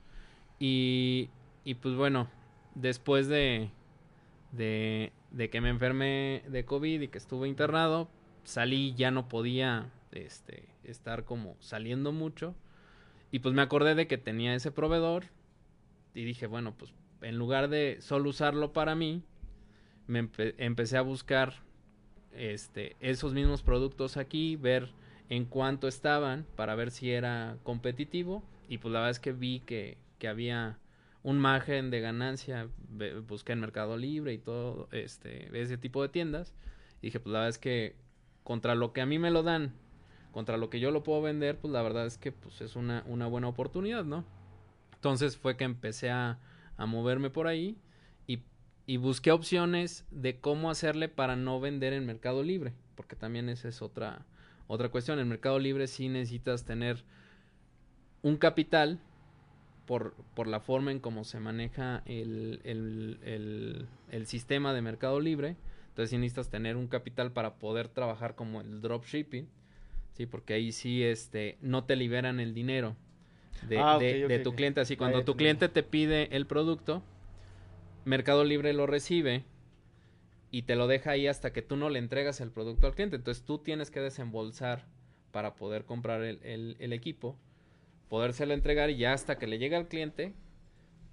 Y, 0.61 1.29
y 1.65 1.75
pues 1.75 1.95
bueno, 1.95 2.29
después 2.75 3.29
de, 3.29 3.71
de, 4.53 5.13
de 5.31 5.51
que 5.51 5.61
me 5.61 5.69
enfermé 5.69 6.43
de 6.49 6.65
COVID 6.65 7.01
y 7.03 7.09
que 7.09 7.19
estuve 7.19 7.49
internado, 7.49 8.09
salí, 8.45 8.95
ya 8.95 9.11
no 9.11 9.29
podía 9.29 9.91
este, 10.13 10.69
estar 10.85 11.25
como 11.25 11.57
saliendo 11.61 12.13
mucho. 12.13 12.55
Y 13.31 13.39
pues 13.41 13.55
me 13.55 13.63
acordé 13.63 13.95
de 13.95 14.07
que 14.09 14.19
tenía 14.19 14.55
ese 14.55 14.73
proveedor 14.73 15.27
y 16.15 16.25
dije, 16.25 16.47
bueno, 16.47 16.75
pues 16.77 16.93
en 17.23 17.39
lugar 17.39 17.69
de 17.69 17.99
solo 18.01 18.31
usarlo 18.31 18.73
para 18.73 18.95
mí, 18.95 19.23
me 20.09 20.25
empe- 20.25 20.55
empecé 20.59 20.97
a 20.97 21.03
buscar 21.03 21.55
este, 22.33 22.97
esos 22.99 23.35
mismos 23.35 23.63
productos 23.63 24.17
aquí, 24.17 24.57
ver 24.57 24.91
en 25.29 25.45
cuánto 25.45 25.87
estaban 25.87 26.45
para 26.57 26.75
ver 26.75 26.91
si 26.91 27.13
era 27.13 27.59
competitivo. 27.63 28.43
Y 28.69 28.79
pues 28.79 28.93
la 28.93 28.99
verdad 28.99 29.13
es 29.13 29.21
que 29.21 29.33
vi 29.33 29.61
que, 29.61 29.97
que 30.19 30.27
había 30.27 30.80
un 31.23 31.39
margen 31.39 31.91
de 31.91 32.01
ganancia. 32.01 32.69
Busqué 33.27 33.53
en 33.53 33.61
Mercado 33.61 33.97
Libre 33.97 34.33
y 34.33 34.39
todo 34.39 34.89
este, 34.93 35.49
ese 35.61 35.77
tipo 35.77 36.03
de 36.03 36.09
tiendas. 36.09 36.55
Y 37.03 37.09
dije, 37.09 37.21
pues 37.21 37.33
la 37.33 37.41
verdad 37.41 37.51
es 37.51 37.59
que 37.59 37.97
contra 38.43 38.75
lo 38.75 38.93
que 38.93 39.01
a 39.01 39.07
mí 39.07 39.19
me 39.19 39.31
lo 39.31 39.43
dan, 39.43 39.73
contra 40.33 40.57
lo 40.57 40.71
que 40.71 40.81
yo 40.81 40.91
lo 40.91 41.03
puedo 41.03 41.23
vender, 41.23 41.59
pues 41.59 41.73
la 41.73 41.83
verdad 41.83 42.07
es 42.07 42.19
que 42.19 42.33
pues 42.33 42.61
es 42.61 42.77
una, 42.77 43.05
una 43.07 43.27
buena 43.27 43.49
oportunidad, 43.49 44.05
¿no? 44.05 44.25
Entonces 44.95 45.37
fue 45.37 45.57
que 45.57 45.65
empecé 45.65 46.11
a, 46.11 46.39
a 46.77 46.87
moverme 46.87 47.31
por 47.31 47.47
ahí 47.47 47.79
y, 48.27 48.41
y 48.87 48.97
busqué 48.97 49.33
opciones 49.33 50.07
de 50.11 50.41
cómo 50.41 50.71
hacerle 50.71 51.09
para 51.09 51.37
no 51.37 51.61
vender 51.61 51.93
en 51.93 52.07
Mercado 52.07 52.43
Libre, 52.43 52.73
porque 52.97 53.17
también 53.17 53.49
esa 53.49 53.69
es 53.69 53.83
otra, 53.83 54.27
otra 54.67 54.91
cuestión. 54.91 55.19
En 55.19 55.29
Mercado 55.29 55.59
Libre 55.59 55.87
sí 55.87 56.09
necesitas 56.09 56.65
tener 56.65 57.05
un 58.23 58.37
capital 58.37 59.01
por, 59.91 60.15
por 60.37 60.47
la 60.47 60.61
forma 60.61 60.93
en 60.93 61.01
cómo 61.01 61.25
se 61.25 61.41
maneja 61.41 62.05
el, 62.07 62.61
el, 62.63 63.19
el, 63.25 63.89
el 64.13 64.27
sistema 64.29 64.73
de 64.73 64.83
Mercado 64.83 65.19
Libre. 65.19 65.57
Entonces 65.89 66.11
sí 66.11 66.17
necesitas 66.17 66.49
tener 66.49 66.77
un 66.77 66.87
capital 66.87 67.33
para 67.33 67.55
poder 67.57 67.89
trabajar 67.89 68.37
como 68.37 68.61
el 68.61 68.83
dropshipping, 68.83 69.49
¿sí? 70.13 70.27
Porque 70.27 70.55
ahí 70.55 70.71
sí 70.71 71.03
este, 71.03 71.59
no 71.61 71.87
te 71.87 71.97
liberan 71.97 72.39
el 72.39 72.55
dinero 72.55 72.95
de, 73.69 73.79
Ah, 73.81 73.99
de- 73.99 74.39
tu 74.39 74.55
cliente. 74.55 74.81
Así 74.81 74.97
cuando 74.97 75.25
tu 75.25 75.33
te 75.33 75.39
cliente 75.39 75.69
te 75.69 75.83
pide 75.83 76.37
el 76.37 76.47
producto, 76.47 77.03
Mercado 78.05 78.45
Libre 78.45 78.73
lo 78.73 78.87
recibe 78.87 79.43
y 80.53 80.63
te 80.63 80.77
lo 80.77 80.87
deja 80.87 81.11
ahí 81.11 81.27
hasta 81.27 81.53
que 81.53 81.63
tú 81.63 81.75
no 81.75 81.91
le 81.91 81.99
entregas 81.99 82.41
el 82.41 82.53
producto 82.53 82.87
al 82.87 82.95
cliente. 82.95 83.17
Entonces 83.17 83.43
tú 83.45 83.59
tienes 83.59 83.91
que 83.91 83.99
desembolsar 83.99 84.87
para 85.33 85.57
poder 85.57 85.85
comprar 85.85 86.23
el, 86.23 86.39
el- 86.45 86.77
el 86.79 86.93
equipo, 86.93 87.37
podérselo 88.11 88.53
entregar 88.53 88.91
y 88.91 88.97
ya 88.99 89.15
hasta 89.15 89.39
que 89.39 89.47
le 89.47 89.59
llegue 89.59 89.77
al 89.77 89.89
cliente, 89.89 90.35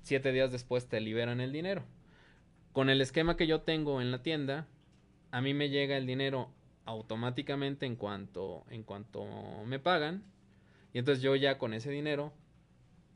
siete 0.01 0.33
días 0.33 0.51
después 0.51 0.89
te 0.89 0.99
liberan 0.99 1.39
el 1.39 1.53
dinero. 1.53 1.85
Con 2.73 2.89
el 2.89 2.99
esquema 2.99 3.37
que 3.37 3.47
yo 3.47 3.61
tengo 3.61 4.01
en 4.01 4.11
la 4.11 4.21
tienda, 4.23 4.67
a 5.31 5.39
mí 5.41 5.53
me 5.53 5.69
llega 5.69 5.95
el 5.95 6.05
dinero 6.07 6.49
automáticamente 6.85 7.85
en 7.85 7.95
cuanto, 7.95 8.65
en 8.69 8.83
cuanto 8.83 9.25
me 9.65 9.79
pagan. 9.79 10.23
Y 10.91 10.99
entonces 10.99 11.21
yo 11.21 11.35
ya 11.35 11.57
con 11.57 11.73
ese 11.73 11.91
dinero 11.91 12.33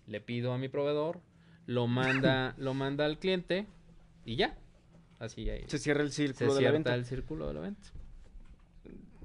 le 0.05 0.21
pido 0.21 0.53
a 0.53 0.57
mi 0.57 0.69
proveedor, 0.69 1.19
lo 1.65 1.87
manda, 1.87 2.53
lo 2.57 2.73
manda 2.73 3.05
al 3.05 3.17
cliente 3.17 3.65
y 4.25 4.35
ya. 4.35 4.57
Así 5.19 5.45
ya 5.45 5.53
Se 5.67 5.79
cierra 5.79 6.01
el 6.03 6.11
se 6.11 6.27
círculo 6.27 6.53
de 6.53 6.53
la 6.55 6.59
cierra 6.59 6.73
venta. 6.73 6.95
el 6.95 7.05
círculo 7.05 7.47
de 7.47 7.53
la 7.55 7.59
venta. 7.61 7.87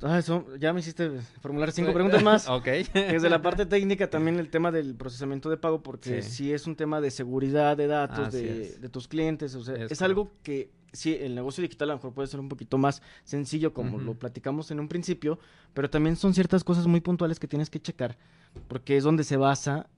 Ah, 0.02 0.18
eso, 0.18 0.44
ya 0.58 0.72
me 0.72 0.80
hiciste 0.80 1.10
formular 1.40 1.72
cinco 1.72 1.92
preguntas 1.92 2.22
más. 2.22 2.48
ok. 2.48 2.66
Desde 2.92 3.30
la 3.30 3.40
parte 3.40 3.64
técnica 3.64 4.10
también 4.10 4.38
el 4.38 4.50
tema 4.50 4.70
del 4.70 4.94
procesamiento 4.94 5.48
de 5.48 5.56
pago, 5.56 5.82
porque 5.82 6.22
Sí. 6.22 6.30
sí, 6.30 6.52
es 6.52 6.66
un 6.66 6.76
tema 6.76 7.00
de 7.00 7.10
seguridad 7.10 7.76
de 7.76 7.86
datos 7.86 8.32
de, 8.32 8.88
tus 8.90 9.08
clientes, 9.08 9.54
o 9.54 9.64
sea, 9.64 9.74
Es 9.76 9.92
es, 9.92 10.02
algo 10.02 10.32
que 10.42 10.70
sí, 10.92 11.14
el 11.18 11.34
negocio 11.34 11.62
digital 11.62 11.90
a 11.90 11.92
lo 11.94 11.98
mejor 11.98 12.12
puede 12.12 12.28
ser 12.28 12.40
un 12.40 12.48
poquito 12.48 12.78
más 12.78 13.02
sencillo 13.24 13.72
como 13.72 13.98
lo 13.98 14.14
platicamos 14.14 14.70
en 14.70 14.80
un 14.80 14.88
principio, 14.88 15.38
pero 15.74 15.88
también 15.88 16.16
son 16.16 16.34
ciertas 16.34 16.62
cosas 16.62 16.86
muy 16.86 17.00
puntuales 17.00 17.38
que 17.40 17.48
tienes 17.48 17.70
que 17.70 17.80
checar, 17.80 18.16
porque 18.68 18.96
es 18.96 19.04
donde 19.04 19.24
se 19.24 19.36
basa 19.36 19.88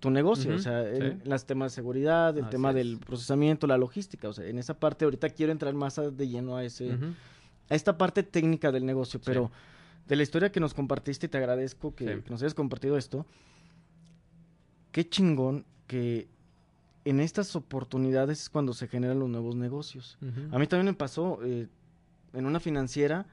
tu 0.00 0.10
negocio, 0.10 0.54
o 0.54 0.58
sea, 0.58 0.88
en 0.88 1.20
sí. 1.22 1.28
los 1.28 1.44
temas 1.44 1.72
de 1.72 1.74
seguridad, 1.74 2.36
el 2.36 2.44
Así 2.44 2.50
tema 2.52 2.68
es. 2.70 2.76
del 2.76 2.98
procesamiento, 2.98 3.66
la 3.66 3.76
logística, 3.78 4.28
o 4.28 4.32
sea, 4.32 4.46
en 4.46 4.58
esa 4.58 4.78
parte 4.78 5.04
ahorita 5.04 5.30
quiero 5.30 5.52
entrar 5.52 5.74
más 5.74 5.96
de 6.12 6.28
lleno 6.28 6.56
a 6.56 6.64
ese. 6.64 6.96
A 7.70 7.74
esta 7.74 7.96
parte 7.98 8.22
técnica 8.22 8.72
del 8.72 8.84
negocio, 8.86 9.18
Sí. 9.20 9.24
pero 9.26 9.50
de 10.06 10.16
la 10.16 10.22
historia 10.22 10.50
que 10.50 10.60
nos 10.60 10.72
compartiste, 10.74 11.28
te 11.28 11.36
agradezco 11.38 11.94
que, 11.94 12.16
Sí. 12.16 12.22
que 12.22 12.30
nos 12.30 12.40
hayas 12.42 12.54
compartido 12.54 12.96
esto. 12.96 13.26
Qué 14.92 15.08
chingón 15.08 15.64
que 15.86 16.28
en 17.04 17.20
estas 17.20 17.54
oportunidades 17.56 18.42
es 18.42 18.50
cuando 18.50 18.74
se 18.74 18.88
generan 18.88 19.18
los 19.18 19.28
nuevos 19.28 19.54
negocios. 19.54 20.18
A 20.50 20.58
mí 20.58 20.66
también 20.66 20.86
me 20.86 20.94
pasó 20.94 21.38
eh, 21.42 21.68
en 22.34 22.46
una 22.46 22.60
financiera, 22.60 23.26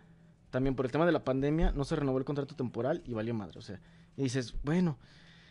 también 0.51 0.75
por 0.75 0.85
el 0.85 0.91
tema 0.91 1.05
de 1.05 1.11
la 1.11 1.23
pandemia, 1.23 1.71
no 1.71 1.83
se 1.83 1.95
renovó 1.95 2.17
el 2.17 2.25
contrato 2.25 2.55
temporal 2.55 3.01
y 3.05 3.13
valió 3.13 3.33
madre. 3.33 3.57
O 3.59 3.61
sea, 3.61 3.79
y 4.15 4.23
dices, 4.23 4.53
bueno, 4.63 4.97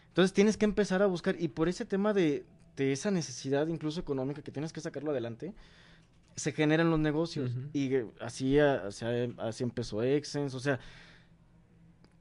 entonces 0.09 0.33
tienes 0.33 0.57
que 0.57 0.65
empezar 0.65 1.03
a 1.03 1.07
buscar, 1.07 1.37
y 1.39 1.49
por 1.49 1.69
ese 1.69 1.85
tema 1.85 2.15
de, 2.15 2.47
de 2.77 2.93
esa 2.93 3.11
necesidad, 3.11 3.67
incluso 3.67 4.01
económica, 4.01 4.41
que 4.43 4.53
tienes 4.53 4.73
que 4.73 4.81
sacarlo 4.81 5.11
adelante, 5.11 5.53
se 6.37 6.53
generan 6.53 6.91
los 6.91 6.99
negocios. 6.99 7.51
Y 7.73 7.95
eh, 7.95 8.07
así, 8.21 8.59
así 8.59 9.63
empezó 9.63 10.03
Exens, 10.03 10.55
o 10.55 10.61
sea, 10.61 10.79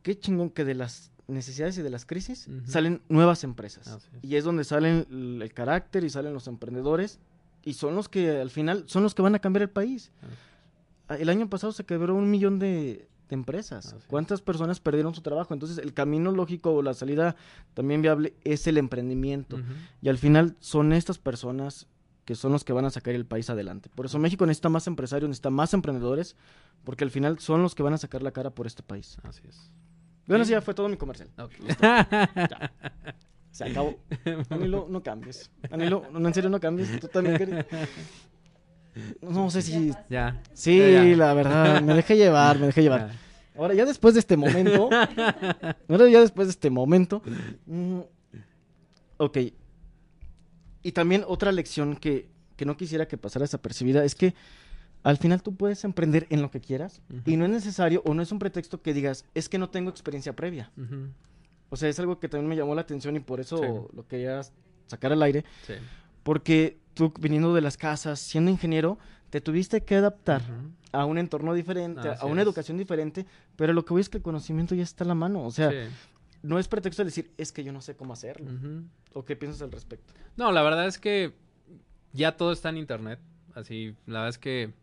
qué 0.02 0.18
chingón 0.18 0.50
que 0.50 0.66
de 0.66 0.76
las 0.76 1.12
necesidades 1.28 1.78
y 1.78 1.82
de 1.82 1.90
las 1.90 2.06
crisis 2.06 2.48
salen 2.66 3.02
nuevas 3.10 3.44
empresas. 3.44 4.10
Y 4.22 4.36
es 4.36 4.44
donde 4.44 4.64
salen 4.64 5.08
el, 5.10 5.42
el 5.42 5.54
carácter 5.54 6.04
y 6.04 6.10
salen 6.10 6.34
los 6.34 6.48
emprendedores 6.48 7.20
y 7.64 7.74
son 7.74 7.96
los 7.96 8.10
que 8.10 8.42
al 8.42 8.50
final 8.50 8.84
son 8.88 9.04
los 9.04 9.16
que 9.16 9.22
van 9.22 9.36
a 9.36 9.40
cambiar 9.40 9.64
el 9.64 9.70
país. 9.70 10.12
El 11.10 11.30
año 11.30 11.50
pasado 11.50 11.72
se 11.72 11.86
quebró 11.86 12.16
un 12.16 12.30
millón 12.30 12.60
de, 12.60 13.08
de 13.30 13.34
empresas. 13.34 13.96
¿Cuántas 14.08 14.42
personas 14.42 14.80
perdieron 14.80 15.16
su 15.16 15.22
trabajo? 15.22 15.54
Entonces 15.54 15.78
el 15.78 15.94
camino 15.94 16.32
lógico 16.32 16.74
o 16.74 16.82
la 16.82 16.94
salida 16.94 17.36
también 17.74 18.02
viable 18.02 18.34
es 18.44 18.68
el 18.68 18.78
emprendimiento. 18.78 19.62
Y 20.02 20.10
al 20.10 20.18
final 20.18 20.56
son 20.60 20.92
estas 20.92 21.20
personas 21.20 21.88
que 22.26 22.36
son 22.36 22.52
los 22.52 22.64
que 22.64 22.74
van 22.74 22.86
a 22.86 22.90
sacar 22.90 23.14
el 23.16 23.26
país 23.26 23.50
adelante. 23.50 23.90
Por 23.94 24.06
eso 24.06 24.18
México 24.20 24.46
necesita 24.46 24.70
más 24.70 24.88
empresarios, 24.88 25.28
necesita 25.30 25.50
más 25.50 25.74
emprendedores, 25.74 26.36
porque 26.84 27.04
al 27.04 27.12
final 27.12 27.40
son 27.40 27.62
los 27.62 27.76
que 27.76 27.84
van 27.84 27.94
a 27.94 27.98
sacar 27.98 28.22
la 28.24 28.32
cara 28.32 28.50
por 28.50 28.66
este 28.68 28.82
país. 28.84 29.18
Así 29.24 29.42
es. 29.48 29.72
Bueno, 30.26 30.46
Sí. 30.46 30.52
ya 30.52 30.62
fue 30.62 30.74
todo 30.74 30.88
mi 30.88 30.96
comercial. 30.98 31.30
Ok. 31.38 31.52
Se 33.52 33.66
acabó. 33.66 34.00
Anilo, 34.50 34.88
no 34.90 35.04
cambies. 35.04 35.52
Anilo, 35.70 36.06
no, 36.12 36.28
en 36.28 36.34
serio, 36.34 36.50
no 36.50 36.60
cambies. 36.60 37.00
Tú 37.00 37.08
también 37.08 37.38
querías. 37.38 37.66
No 39.22 39.50
sé 39.50 39.62
si. 39.62 39.92
ya. 40.10 40.42
Sí, 40.54 40.78
Ya, 40.78 41.04
ya. 41.04 41.18
la 41.18 41.34
verdad, 41.34 41.82
me 41.82 41.94
dejé 41.96 42.16
llevar, 42.16 42.58
me 42.60 42.68
dejé 42.68 42.84
llevar. 42.84 43.10
Ya. 43.12 43.20
Ahora, 43.60 43.74
ya 43.76 43.86
después 43.86 44.14
de 44.16 44.22
este 44.22 44.38
momento. 44.38 44.90
ahora, 45.90 46.10
ya 46.10 46.22
después 46.22 46.48
de 46.48 46.52
este 46.52 46.70
momento. 46.70 47.22
mm, 47.68 48.00
ok. 49.18 49.38
Y 50.84 50.92
también 50.92 51.24
otra 51.28 51.52
lección 51.52 51.96
que, 51.96 52.28
que 52.56 52.66
no 52.66 52.76
quisiera 52.78 53.08
que 53.08 53.18
pasara 53.18 53.44
desapercibida 53.44 54.04
es 54.04 54.16
que 54.16 54.34
al 55.04 55.18
final 55.18 55.42
tú 55.42 55.56
puedes 55.56 55.84
emprender 55.84 56.28
en 56.30 56.42
lo 56.42 56.50
que 56.52 56.62
quieras 56.62 57.02
y 57.26 57.36
no 57.38 57.46
es 57.46 57.52
necesario 57.52 58.02
o 58.06 58.14
no 58.14 58.22
es 58.22 58.32
un 58.32 58.40
pretexto 58.40 58.82
que 58.82 58.94
digas, 58.94 59.26
es 59.34 59.50
que 59.50 59.58
no 59.58 59.70
tengo 59.70 59.90
experiencia 59.90 60.34
previa. 60.34 60.72
O 61.70 61.76
sea, 61.76 61.90
es 61.90 62.00
algo 62.00 62.20
que 62.20 62.30
también 62.30 62.48
me 62.50 62.56
llamó 62.56 62.76
la 62.76 62.82
atención 62.82 63.16
y 63.16 63.20
por 63.20 63.40
eso 63.40 63.58
Sí. 63.58 63.96
lo 63.96 64.08
quería 64.08 64.42
sacar 64.88 65.12
al 65.12 65.24
aire. 65.24 65.44
Sí. 65.66 65.74
Porque 66.24 66.78
tú, 66.94 67.12
viniendo 67.20 67.54
de 67.54 67.62
las 67.62 67.76
casas, 67.78 68.20
siendo 68.20 68.52
ingeniero, 68.52 68.98
te 69.30 69.42
tuviste 69.42 69.82
que 69.84 69.96
adaptar 69.96 70.42
a 70.92 71.06
un 71.06 71.18
entorno 71.18 71.54
diferente, 71.54 72.08
a 72.20 72.26
una 72.26 72.42
es. 72.42 72.46
educación 72.48 72.78
diferente, 72.78 73.26
pero 73.56 73.74
lo 73.74 73.84
que 73.84 73.94
voy 73.94 74.02
es 74.02 74.10
que 74.10 74.18
el 74.18 74.24
conocimiento 74.24 74.76
ya 74.76 74.84
está 74.84 75.04
a 75.04 75.08
la 75.08 75.16
mano. 75.16 75.44
O 75.44 75.52
sea, 75.52 75.72
Sí. 75.72 75.78
No 76.44 76.60
es 76.60 76.68
pretexto 76.68 77.02
de 77.02 77.06
decir, 77.06 77.32
es 77.38 77.52
que 77.52 77.64
yo 77.64 77.74
no 77.74 77.82
sé 77.82 77.96
cómo 77.96 78.14
hacerlo. 78.14 78.52
¿O 79.14 79.26
qué 79.26 79.36
piensas 79.36 79.62
al 79.62 79.72
respecto? 79.72 80.14
No, 80.38 80.52
la 80.52 80.62
verdad 80.62 80.86
es 80.86 81.00
que 81.00 81.34
ya 82.12 82.38
todo 82.38 82.52
está 82.52 82.70
en 82.70 82.78
internet. 82.78 83.20
Así, 83.56 83.96
la 84.06 84.20
verdad 84.20 84.30
es 84.30 84.38
que 84.38 84.74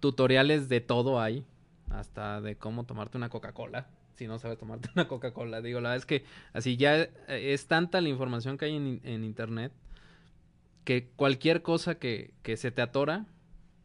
tutoriales 0.00 0.68
de 0.68 0.80
todo 0.80 1.20
hay. 1.20 1.44
Hasta 1.90 2.40
de 2.40 2.56
cómo 2.56 2.84
tomarte 2.84 3.16
una 3.16 3.28
Coca-Cola. 3.28 3.86
Si 4.14 4.26
no 4.26 4.38
sabes 4.38 4.58
tomarte 4.58 4.90
una 4.94 5.06
Coca-Cola. 5.06 5.62
Digo, 5.62 5.80
la 5.80 5.90
verdad 5.90 6.02
es 6.02 6.06
que 6.06 6.24
así 6.52 6.76
ya 6.76 6.96
eh, 6.96 7.10
es 7.28 7.66
tanta 7.66 8.00
la 8.00 8.08
información 8.08 8.58
que 8.58 8.64
hay 8.66 8.76
en, 8.76 9.00
en 9.04 9.24
internet 9.24 9.72
que 10.86 11.08
cualquier 11.16 11.62
cosa 11.62 11.96
que, 11.96 12.32
que 12.42 12.56
se 12.56 12.70
te 12.70 12.80
atora, 12.80 13.26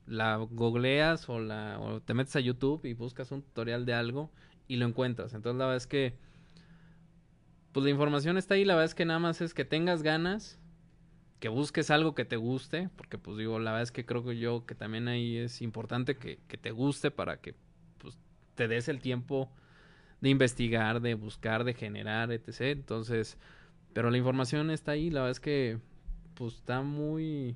la 0.06 0.38
googleas 0.38 1.28
o, 1.30 1.39
la, 1.39 1.80
o 1.80 2.00
te 2.00 2.13
metes 2.13 2.36
a 2.36 2.39
YouTube 2.39 2.86
y 2.86 2.94
buscas 2.94 3.32
un 3.32 3.41
tutorial 3.41 3.86
de 3.86 3.94
algo 3.96 4.30
y 4.67 4.76
lo 4.76 4.86
encuentras. 4.86 5.34
Entonces 5.34 5.58
la 5.58 5.65
verdad 5.65 5.78
es 5.78 5.88
que 5.88 6.13
pues 7.71 7.84
la 7.84 7.89
información 7.89 8.38
está 8.38 8.55
ahí, 8.55 8.65
la 8.65 8.75
verdad 8.75 8.86
es 8.86 8.95
que 8.95 9.05
nada 9.05 9.19
más 9.19 9.41
es 9.41 9.53
que 9.53 9.65
tengas 9.65 10.03
ganas, 10.03 10.60
que 11.39 11.49
busques 11.49 11.89
algo 11.89 12.15
que 12.15 12.25
te 12.25 12.36
guste, 12.36 12.89
porque 12.95 13.17
pues 13.17 13.38
digo, 13.38 13.60
la 13.60 13.71
verdad 13.71 13.84
es 13.84 13.91
que 13.91 14.05
creo 14.05 14.23
que 14.23 14.38
yo 14.38 14.65
que 14.65 14.75
también 14.75 15.07
ahí 15.07 15.38
es 15.38 15.62
importante 15.62 16.15
que, 16.17 16.39
que 16.47 16.57
te 16.57 16.71
guste 16.71 17.12
para 17.12 17.41
que 17.41 17.55
pues 17.97 18.17
te 18.55 18.67
des 18.67 18.88
el 18.89 18.99
tiempo 18.99 19.51
de 20.21 20.29
investigar, 20.29 21.01
de 21.01 21.15
buscar, 21.15 21.63
de 21.63 21.73
generar, 21.73 22.31
etc. 22.31 22.62
Entonces, 22.62 23.38
pero 23.93 24.12
la 24.12 24.17
información 24.17 24.69
está 24.69 24.91
ahí, 24.91 25.10
la 25.10 25.21
verdad 25.21 25.31
es 25.31 25.39
que 25.39 25.79
pues 26.36 26.55
está 26.55 26.81
muy... 26.81 27.55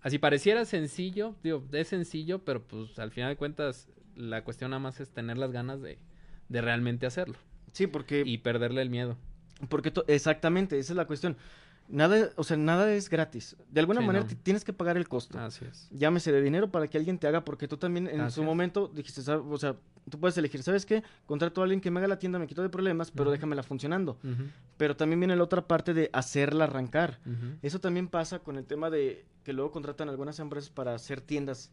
Así 0.00 0.18
pareciera 0.18 0.64
sencillo, 0.64 1.34
digo, 1.42 1.64
es 1.72 1.88
sencillo, 1.88 2.44
pero 2.44 2.62
pues 2.66 2.98
al 2.98 3.10
final 3.10 3.30
de 3.30 3.36
cuentas 3.36 3.88
la 4.14 4.44
cuestión 4.44 4.70
nada 4.70 4.80
más 4.80 5.00
es 5.00 5.10
tener 5.10 5.38
las 5.38 5.50
ganas 5.50 5.82
de, 5.82 5.98
de 6.48 6.60
realmente 6.60 7.06
hacerlo 7.06 7.36
Sí, 7.72 7.86
porque, 7.86 8.22
y 8.24 8.38
perderle 8.38 8.82
el 8.82 8.90
miedo. 8.90 9.16
Porque 9.68 9.92
exactamente, 10.06 10.78
esa 10.78 10.92
es 10.92 10.96
la 10.96 11.06
cuestión. 11.06 11.36
Nada, 11.90 12.28
o 12.36 12.44
sea, 12.44 12.58
nada 12.58 12.92
es 12.92 13.08
gratis. 13.08 13.56
De 13.70 13.80
alguna 13.80 14.00
Sí, 14.02 14.06
manera 14.06 14.26
no. 14.30 14.36
tienes 14.42 14.62
que 14.62 14.74
pagar 14.74 14.98
el 14.98 15.08
costo. 15.08 15.38
Así 15.38 15.64
es. 15.64 15.88
Llámese 15.90 16.30
de 16.32 16.42
dinero 16.42 16.70
para 16.70 16.86
que 16.86 16.98
alguien 16.98 17.18
te 17.18 17.26
haga, 17.26 17.46
porque 17.46 17.66
tú 17.66 17.78
también 17.78 18.08
en 18.08 18.20
Así 18.20 18.34
su 18.34 18.40
es. 18.42 18.46
momento 18.46 18.88
dijiste, 18.94 19.22
"Sab- 19.22 19.42
o 19.50 19.56
sea, 19.56 19.74
tú 20.10 20.20
puedes 20.20 20.36
elegir, 20.36 20.62
¿sabes 20.62 20.84
qué? 20.84 21.02
Contrato 21.24 21.62
a 21.62 21.64
alguien 21.64 21.80
que 21.80 21.90
me 21.90 22.00
haga 22.00 22.08
la 22.08 22.18
tienda, 22.18 22.38
me 22.38 22.46
quito 22.46 22.60
de 22.60 22.68
problemas, 22.68 23.10
pero 23.10 23.30
déjamela 23.30 23.62
funcionando. 23.62 24.18
Pero 24.76 24.96
también 24.96 25.18
viene 25.20 25.34
la 25.34 25.42
otra 25.44 25.66
parte 25.66 25.94
de 25.94 26.10
hacerla 26.12 26.64
arrancar. 26.64 27.20
Eso 27.62 27.80
también 27.80 28.08
pasa 28.08 28.40
con 28.40 28.56
el 28.58 28.66
tema 28.66 28.90
de 28.90 29.24
que 29.42 29.54
luego 29.54 29.70
contratan 29.70 30.10
algunas 30.10 30.38
empresas 30.40 30.68
para 30.68 30.94
hacer 30.94 31.22
tiendas. 31.22 31.70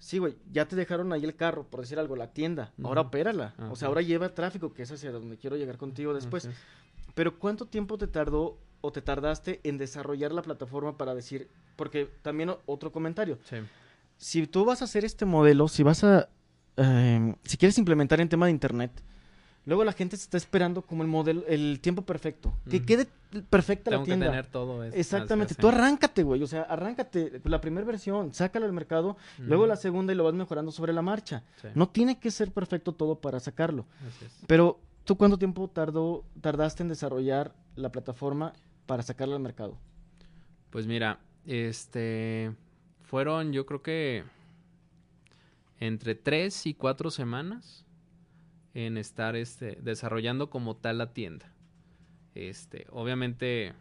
Sí, 0.00 0.18
güey, 0.18 0.36
ya 0.52 0.66
te 0.68 0.76
dejaron 0.76 1.12
ahí 1.12 1.24
el 1.24 1.34
carro, 1.34 1.66
por 1.66 1.80
decir 1.80 1.98
algo, 1.98 2.14
la 2.16 2.28
tienda. 2.32 2.72
Ahora 2.82 3.02
opérala. 3.02 3.54
o 3.70 3.76
sea, 3.76 3.88
ahora 3.88 4.00
lleva 4.00 4.32
tráfico, 4.32 4.72
que 4.72 4.82
es 4.84 4.90
hacia 4.92 5.10
donde 5.10 5.36
quiero 5.36 5.56
llegar 5.56 5.76
contigo 5.76 6.14
después. 6.14 6.48
Pero 7.18 7.36
¿cuánto 7.36 7.66
tiempo 7.66 7.98
te 7.98 8.06
tardó 8.06 8.58
o 8.80 8.92
te 8.92 9.02
tardaste 9.02 9.58
en 9.64 9.76
desarrollar 9.76 10.30
la 10.30 10.40
plataforma 10.42 10.96
para 10.96 11.16
decir, 11.16 11.48
porque 11.74 12.08
también 12.22 12.52
otro 12.64 12.92
comentario, 12.92 13.40
Sí. 13.42 13.56
si 14.18 14.46
tú 14.46 14.64
vas 14.64 14.82
a 14.82 14.84
hacer 14.84 15.04
este 15.04 15.24
modelo, 15.24 15.66
si 15.66 15.82
vas 15.82 16.04
a, 16.04 16.28
eh, 16.76 17.34
si 17.42 17.56
quieres 17.56 17.76
implementar 17.76 18.20
en 18.20 18.28
tema 18.28 18.46
de 18.46 18.52
internet, 18.52 18.92
luego 19.66 19.82
la 19.82 19.92
gente 19.92 20.16
se 20.16 20.22
está 20.22 20.36
esperando 20.36 20.82
como 20.82 21.02
el 21.02 21.08
modelo, 21.08 21.42
el 21.48 21.80
tiempo 21.80 22.02
perfecto, 22.02 22.54
que 22.70 22.84
quede 22.84 23.08
perfecta 23.50 23.90
Tengo 23.90 24.02
la 24.02 24.04
que 24.04 24.10
tienda. 24.12 24.26
tener 24.26 24.46
todo 24.46 24.84
eso. 24.84 24.96
Exactamente, 24.96 25.56
tú 25.56 25.66
arráncate, 25.66 26.22
güey, 26.22 26.40
o 26.40 26.46
sea, 26.46 26.62
arráncate 26.62 27.40
la 27.46 27.60
primera 27.60 27.84
versión, 27.84 28.32
sácala 28.32 28.66
al 28.66 28.72
mercado, 28.72 29.16
luego 29.38 29.66
la 29.66 29.74
segunda 29.74 30.12
y 30.12 30.16
lo 30.16 30.22
vas 30.22 30.34
mejorando 30.34 30.70
sobre 30.70 30.92
la 30.92 31.02
marcha. 31.02 31.42
Sí, 31.60 31.66
No 31.74 31.88
tiene 31.88 32.20
que 32.20 32.30
ser 32.30 32.52
perfecto 32.52 32.92
todo 32.92 33.16
para 33.16 33.40
sacarlo. 33.40 33.86
así 34.08 34.24
es. 34.24 34.32
Pero, 34.46 34.78
¿tú 35.08 35.16
cuánto 35.16 35.38
tiempo 35.38 35.68
tardó, 35.68 36.26
tardaste 36.42 36.82
en 36.82 36.90
desarrollar 36.90 37.54
la 37.76 37.90
plataforma 37.90 38.52
para 38.84 39.02
sacarla 39.02 39.36
al 39.36 39.40
mercado? 39.40 39.78
Pues 40.68 40.86
mira, 40.86 41.18
este 41.46 42.54
fueron 43.04 43.54
yo 43.54 43.64
creo 43.64 43.80
que 43.82 44.24
entre 45.80 46.14
tres 46.14 46.66
y 46.66 46.74
cuatro 46.74 47.10
semanas 47.10 47.86
en 48.74 48.98
estar 48.98 49.34
este 49.34 49.78
desarrollando 49.80 50.50
como 50.50 50.76
tal 50.76 50.98
la 50.98 51.14
tienda. 51.14 51.54
Este, 52.34 52.86
obviamente 52.90 53.72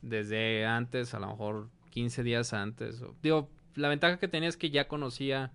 desde 0.00 0.64
antes, 0.64 1.12
a 1.12 1.18
lo 1.18 1.26
mejor 1.26 1.68
15 1.90 2.22
días 2.22 2.54
antes. 2.54 3.04
digo, 3.22 3.50
la 3.74 3.90
ventaja 3.90 4.18
que 4.18 4.28
tenía 4.28 4.48
es 4.48 4.56
que 4.56 4.70
ya 4.70 4.88
conocía 4.88 5.52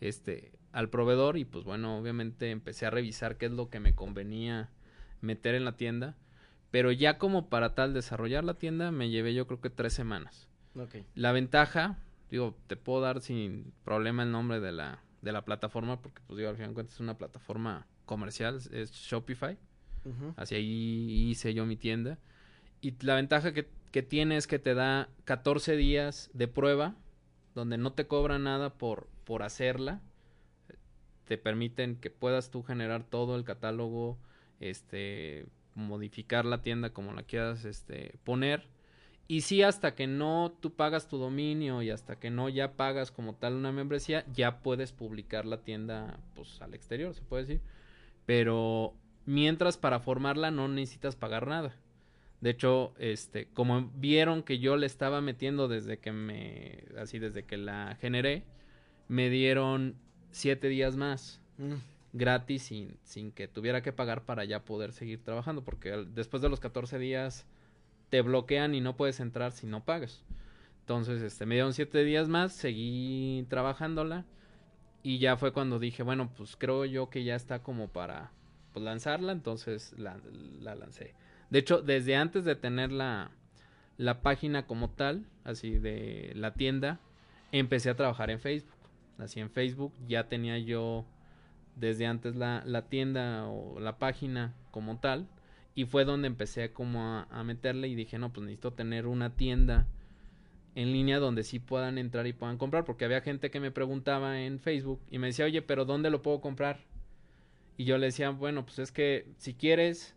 este 0.00 0.50
al 0.72 0.88
proveedor 0.88 1.36
y 1.36 1.44
pues 1.44 1.64
bueno, 1.64 1.98
obviamente 1.98 2.50
empecé 2.50 2.86
a 2.86 2.90
revisar 2.90 3.36
qué 3.36 3.46
es 3.46 3.52
lo 3.52 3.68
que 3.68 3.80
me 3.80 3.94
convenía 3.94 4.70
meter 5.20 5.54
en 5.54 5.64
la 5.64 5.76
tienda. 5.76 6.16
Pero 6.70 6.90
ya 6.90 7.18
como 7.18 7.48
para 7.48 7.74
tal 7.74 7.92
desarrollar 7.92 8.44
la 8.44 8.54
tienda 8.54 8.90
me 8.90 9.10
llevé 9.10 9.34
yo 9.34 9.46
creo 9.46 9.60
que 9.60 9.70
tres 9.70 9.92
semanas. 9.92 10.48
La 11.14 11.32
ventaja, 11.32 11.98
digo, 12.30 12.56
te 12.66 12.76
puedo 12.76 13.02
dar 13.02 13.20
sin 13.20 13.72
problema 13.84 14.22
el 14.22 14.32
nombre 14.32 14.58
de 14.60 14.72
la, 14.72 15.02
de 15.20 15.32
la 15.32 15.44
plataforma 15.44 16.00
porque 16.00 16.22
pues 16.26 16.38
digo, 16.38 16.48
al 16.48 16.56
final 16.56 16.70
de 16.70 16.74
cuentas 16.74 16.94
es 16.94 17.00
una 17.00 17.18
plataforma 17.18 17.86
comercial, 18.06 18.56
es 18.72 18.92
Shopify. 18.92 19.58
Así 20.36 20.56
ahí 20.56 21.30
hice 21.30 21.54
yo 21.54 21.64
mi 21.64 21.76
tienda. 21.76 22.18
Y 22.80 22.94
la 23.04 23.14
ventaja 23.14 23.52
que, 23.52 23.68
que 23.92 24.02
tiene 24.02 24.36
es 24.36 24.46
que 24.46 24.58
te 24.58 24.74
da 24.74 25.08
14 25.26 25.76
días 25.76 26.30
de 26.32 26.48
prueba, 26.48 26.96
donde 27.54 27.78
no 27.78 27.92
te 27.92 28.06
cobra 28.06 28.38
nada 28.38 28.70
por, 28.70 29.08
por 29.24 29.42
hacerla. 29.42 30.00
Te 31.24 31.38
permiten 31.38 31.96
que 31.96 32.10
puedas 32.10 32.50
tú 32.50 32.62
generar 32.62 33.04
todo 33.04 33.36
el 33.36 33.44
catálogo, 33.44 34.18
este, 34.60 35.46
modificar 35.74 36.44
la 36.44 36.62
tienda 36.62 36.90
como 36.90 37.12
la 37.12 37.22
quieras 37.22 37.64
este, 37.64 38.14
poner. 38.24 38.68
Y 39.28 39.42
sí, 39.42 39.62
hasta 39.62 39.94
que 39.94 40.06
no 40.06 40.52
tú 40.60 40.74
pagas 40.74 41.08
tu 41.08 41.16
dominio 41.16 41.82
y 41.82 41.90
hasta 41.90 42.18
que 42.18 42.30
no 42.30 42.48
ya 42.48 42.72
pagas 42.76 43.10
como 43.10 43.34
tal 43.34 43.54
una 43.54 43.72
membresía, 43.72 44.24
ya 44.32 44.58
puedes 44.60 44.92
publicar 44.92 45.46
la 45.46 45.62
tienda 45.62 46.18
pues 46.34 46.60
al 46.60 46.74
exterior, 46.74 47.14
se 47.14 47.22
puede 47.22 47.44
decir. 47.44 47.60
pero 48.26 48.94
mientras 49.24 49.78
para 49.78 50.00
formarla 50.00 50.50
no 50.50 50.68
necesitas 50.68 51.16
pagar 51.16 51.46
nada. 51.46 51.76
De 52.40 52.50
hecho, 52.50 52.92
este, 52.98 53.46
como 53.54 53.90
vieron 53.94 54.42
que 54.42 54.58
yo 54.58 54.76
le 54.76 54.86
estaba 54.86 55.20
metiendo 55.20 55.68
desde 55.68 55.98
que 55.98 56.10
me, 56.10 56.84
así 56.98 57.20
desde 57.20 57.44
que 57.44 57.56
la 57.56 57.96
generé, 58.00 58.42
me 59.08 59.30
dieron 59.30 59.96
siete 60.32 60.68
días 60.68 60.96
más 60.96 61.38
Mm. 61.58 61.74
gratis 62.14 62.62
sin, 62.64 62.96
sin 63.04 63.30
que 63.30 63.46
tuviera 63.46 63.82
que 63.82 63.92
pagar 63.92 64.22
para 64.24 64.44
ya 64.44 64.64
poder 64.64 64.92
seguir 64.92 65.22
trabajando, 65.22 65.62
porque 65.62 65.90
después 66.14 66.42
de 66.42 66.48
los 66.48 66.60
14 66.60 66.98
días 66.98 67.46
te 68.10 68.20
bloquean 68.22 68.74
y 68.74 68.80
no 68.80 68.96
puedes 68.96 69.20
entrar 69.20 69.52
si 69.52 69.66
no 69.66 69.84
pagas. 69.84 70.24
Entonces, 70.80 71.22
este, 71.22 71.46
me 71.46 71.54
dieron 71.54 71.72
siete 71.74 72.02
días 72.04 72.28
más, 72.28 72.52
seguí 72.52 73.46
trabajándola 73.48 74.24
y 75.02 75.18
ya 75.18 75.36
fue 75.36 75.52
cuando 75.52 75.78
dije, 75.78 76.02
bueno, 76.02 76.30
pues 76.36 76.56
creo 76.56 76.84
yo 76.84 77.08
que 77.08 77.22
ya 77.24 77.36
está 77.36 77.62
como 77.62 77.88
para 77.88 78.32
pues, 78.72 78.84
lanzarla, 78.84 79.32
entonces 79.32 79.94
la, 79.96 80.18
la 80.60 80.74
lancé. 80.74 81.14
De 81.50 81.60
hecho, 81.60 81.80
desde 81.82 82.16
antes 82.16 82.44
de 82.44 82.56
tener 82.56 82.90
la, 82.92 83.30
la 83.98 84.20
página 84.22 84.66
como 84.66 84.90
tal, 84.90 85.24
así 85.44 85.78
de 85.78 86.32
la 86.34 86.54
tienda, 86.54 86.98
empecé 87.52 87.90
a 87.90 87.94
trabajar 87.94 88.30
en 88.30 88.40
Facebook. 88.40 88.72
Así 89.18 89.40
en 89.40 89.50
Facebook 89.50 89.92
ya 90.08 90.28
tenía 90.28 90.58
yo 90.58 91.04
desde 91.76 92.06
antes 92.06 92.36
la, 92.36 92.62
la 92.66 92.88
tienda 92.88 93.46
o 93.48 93.80
la 93.80 93.98
página 93.98 94.54
como 94.70 94.98
tal. 94.98 95.28
Y 95.74 95.86
fue 95.86 96.04
donde 96.04 96.26
empecé 96.26 96.72
como 96.72 97.26
a, 97.30 97.44
meterle 97.44 97.88
y 97.88 97.94
dije, 97.94 98.18
no, 98.18 98.32
pues 98.32 98.44
necesito 98.44 98.74
tener 98.74 99.06
una 99.06 99.36
tienda 99.36 99.86
en 100.74 100.92
línea 100.92 101.18
donde 101.18 101.44
sí 101.44 101.58
puedan 101.58 101.96
entrar 101.96 102.26
y 102.26 102.34
puedan 102.34 102.58
comprar. 102.58 102.84
Porque 102.84 103.06
había 103.06 103.22
gente 103.22 103.50
que 103.50 103.60
me 103.60 103.70
preguntaba 103.70 104.42
en 104.42 104.58
Facebook 104.58 105.00
y 105.10 105.18
me 105.18 105.28
decía, 105.28 105.46
oye, 105.46 105.62
pero 105.62 105.84
¿dónde 105.84 106.10
lo 106.10 106.20
puedo 106.20 106.40
comprar? 106.40 106.80
Y 107.78 107.84
yo 107.84 107.96
le 107.96 108.06
decía, 108.06 108.30
bueno, 108.30 108.66
pues 108.66 108.78
es 108.80 108.92
que 108.92 109.26
si 109.38 109.54
quieres, 109.54 110.14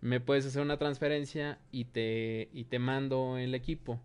me 0.00 0.18
puedes 0.18 0.44
hacer 0.44 0.62
una 0.62 0.76
transferencia 0.76 1.58
y 1.70 1.84
te, 1.84 2.48
y 2.52 2.64
te 2.64 2.80
mando 2.80 3.38
el 3.38 3.54
equipo. 3.54 4.00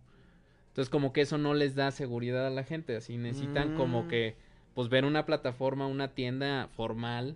Entonces 0.71 0.89
como 0.89 1.11
que 1.11 1.19
eso 1.21 1.37
no 1.37 1.53
les 1.53 1.75
da 1.75 1.91
seguridad 1.91 2.47
a 2.47 2.49
la 2.49 2.63
gente, 2.63 2.95
así 2.95 3.17
necesitan 3.17 3.71
como 3.71 4.03
Mm. 4.03 4.07
que 4.07 4.37
pues 4.73 4.87
ver 4.87 5.03
una 5.03 5.25
plataforma, 5.25 5.85
una 5.85 6.13
tienda 6.13 6.69
formal 6.69 7.35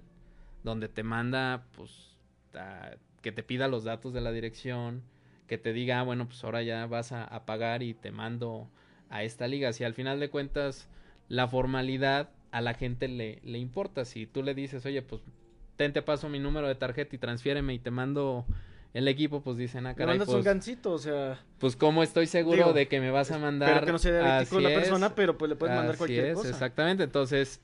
donde 0.64 0.88
te 0.88 1.04
manda 1.04 1.66
pues 1.76 2.16
a- 2.54 2.92
que 3.22 3.34
te 3.34 3.44
pida 3.44 3.68
los 3.68 3.84
datos 3.84 4.14
de 4.14 4.22
la 4.22 4.32
dirección, 4.32 5.04
que 5.48 5.58
te 5.58 5.74
diga, 5.74 6.00
ah, 6.00 6.04
bueno, 6.04 6.28
pues 6.28 6.42
ahora 6.46 6.62
ya 6.64 6.86
vas 6.86 7.12
a, 7.12 7.26
a 7.26 7.46
pagar 7.46 7.84
y 7.84 7.94
te 7.94 8.12
mando 8.12 8.70
a 9.10 9.24
esta 9.24 9.48
liga. 9.50 9.74
Si 9.74 9.84
al 9.84 9.94
final 9.94 10.20
de 10.22 10.30
cuentas 10.30 10.88
la 11.28 11.48
formalidad 11.50 12.30
a 12.52 12.62
la 12.62 12.74
gente 12.74 13.10
le, 13.10 13.42
le 13.44 13.58
importa, 13.58 14.06
si 14.06 14.28
tú 14.28 14.44
le 14.44 14.54
dices, 14.54 14.86
oye, 14.86 15.02
pues 15.02 15.22
ten 15.76 15.92
te 15.92 16.02
paso 16.02 16.30
mi 16.30 16.40
número 16.40 16.70
de 16.70 16.76
tarjeta 16.76 17.16
y 17.16 17.20
transfiéreme 17.20 17.74
y 17.74 17.80
te 17.80 17.92
mando 17.92 18.46
el 18.96 19.10
equipo, 19.10 19.42
pues 19.42 19.58
dicen, 19.58 19.86
ah, 19.88 19.94
caray, 19.94 20.14
mandas 20.14 20.30
un 20.30 20.36
pues, 20.36 20.46
gancito, 20.46 20.94
o 20.94 20.98
sea, 20.98 21.38
pues 21.60 21.76
cómo 21.76 22.02
estoy 22.02 22.28
seguro 22.28 22.56
Digo, 22.56 22.74
de 22.74 22.88
que 22.88 23.02
me 23.02 23.12
vas 23.12 23.30
a 23.30 23.38
mandar. 23.38 23.68
espero 23.70 23.86
que 23.88 23.92
no 23.92 24.00
sea 24.00 24.12
diabético 24.14 24.60
la 24.62 24.70
es, 24.72 24.80
persona, 24.80 25.16
pero 25.16 25.38
pues 25.38 25.50
le 25.50 25.58
puedes 25.58 25.76
mandar 25.76 25.98
cualquier 25.98 26.28
es, 26.28 26.36
cosa. 26.36 26.50
Exactamente, 26.50 27.04
entonces 27.04 27.60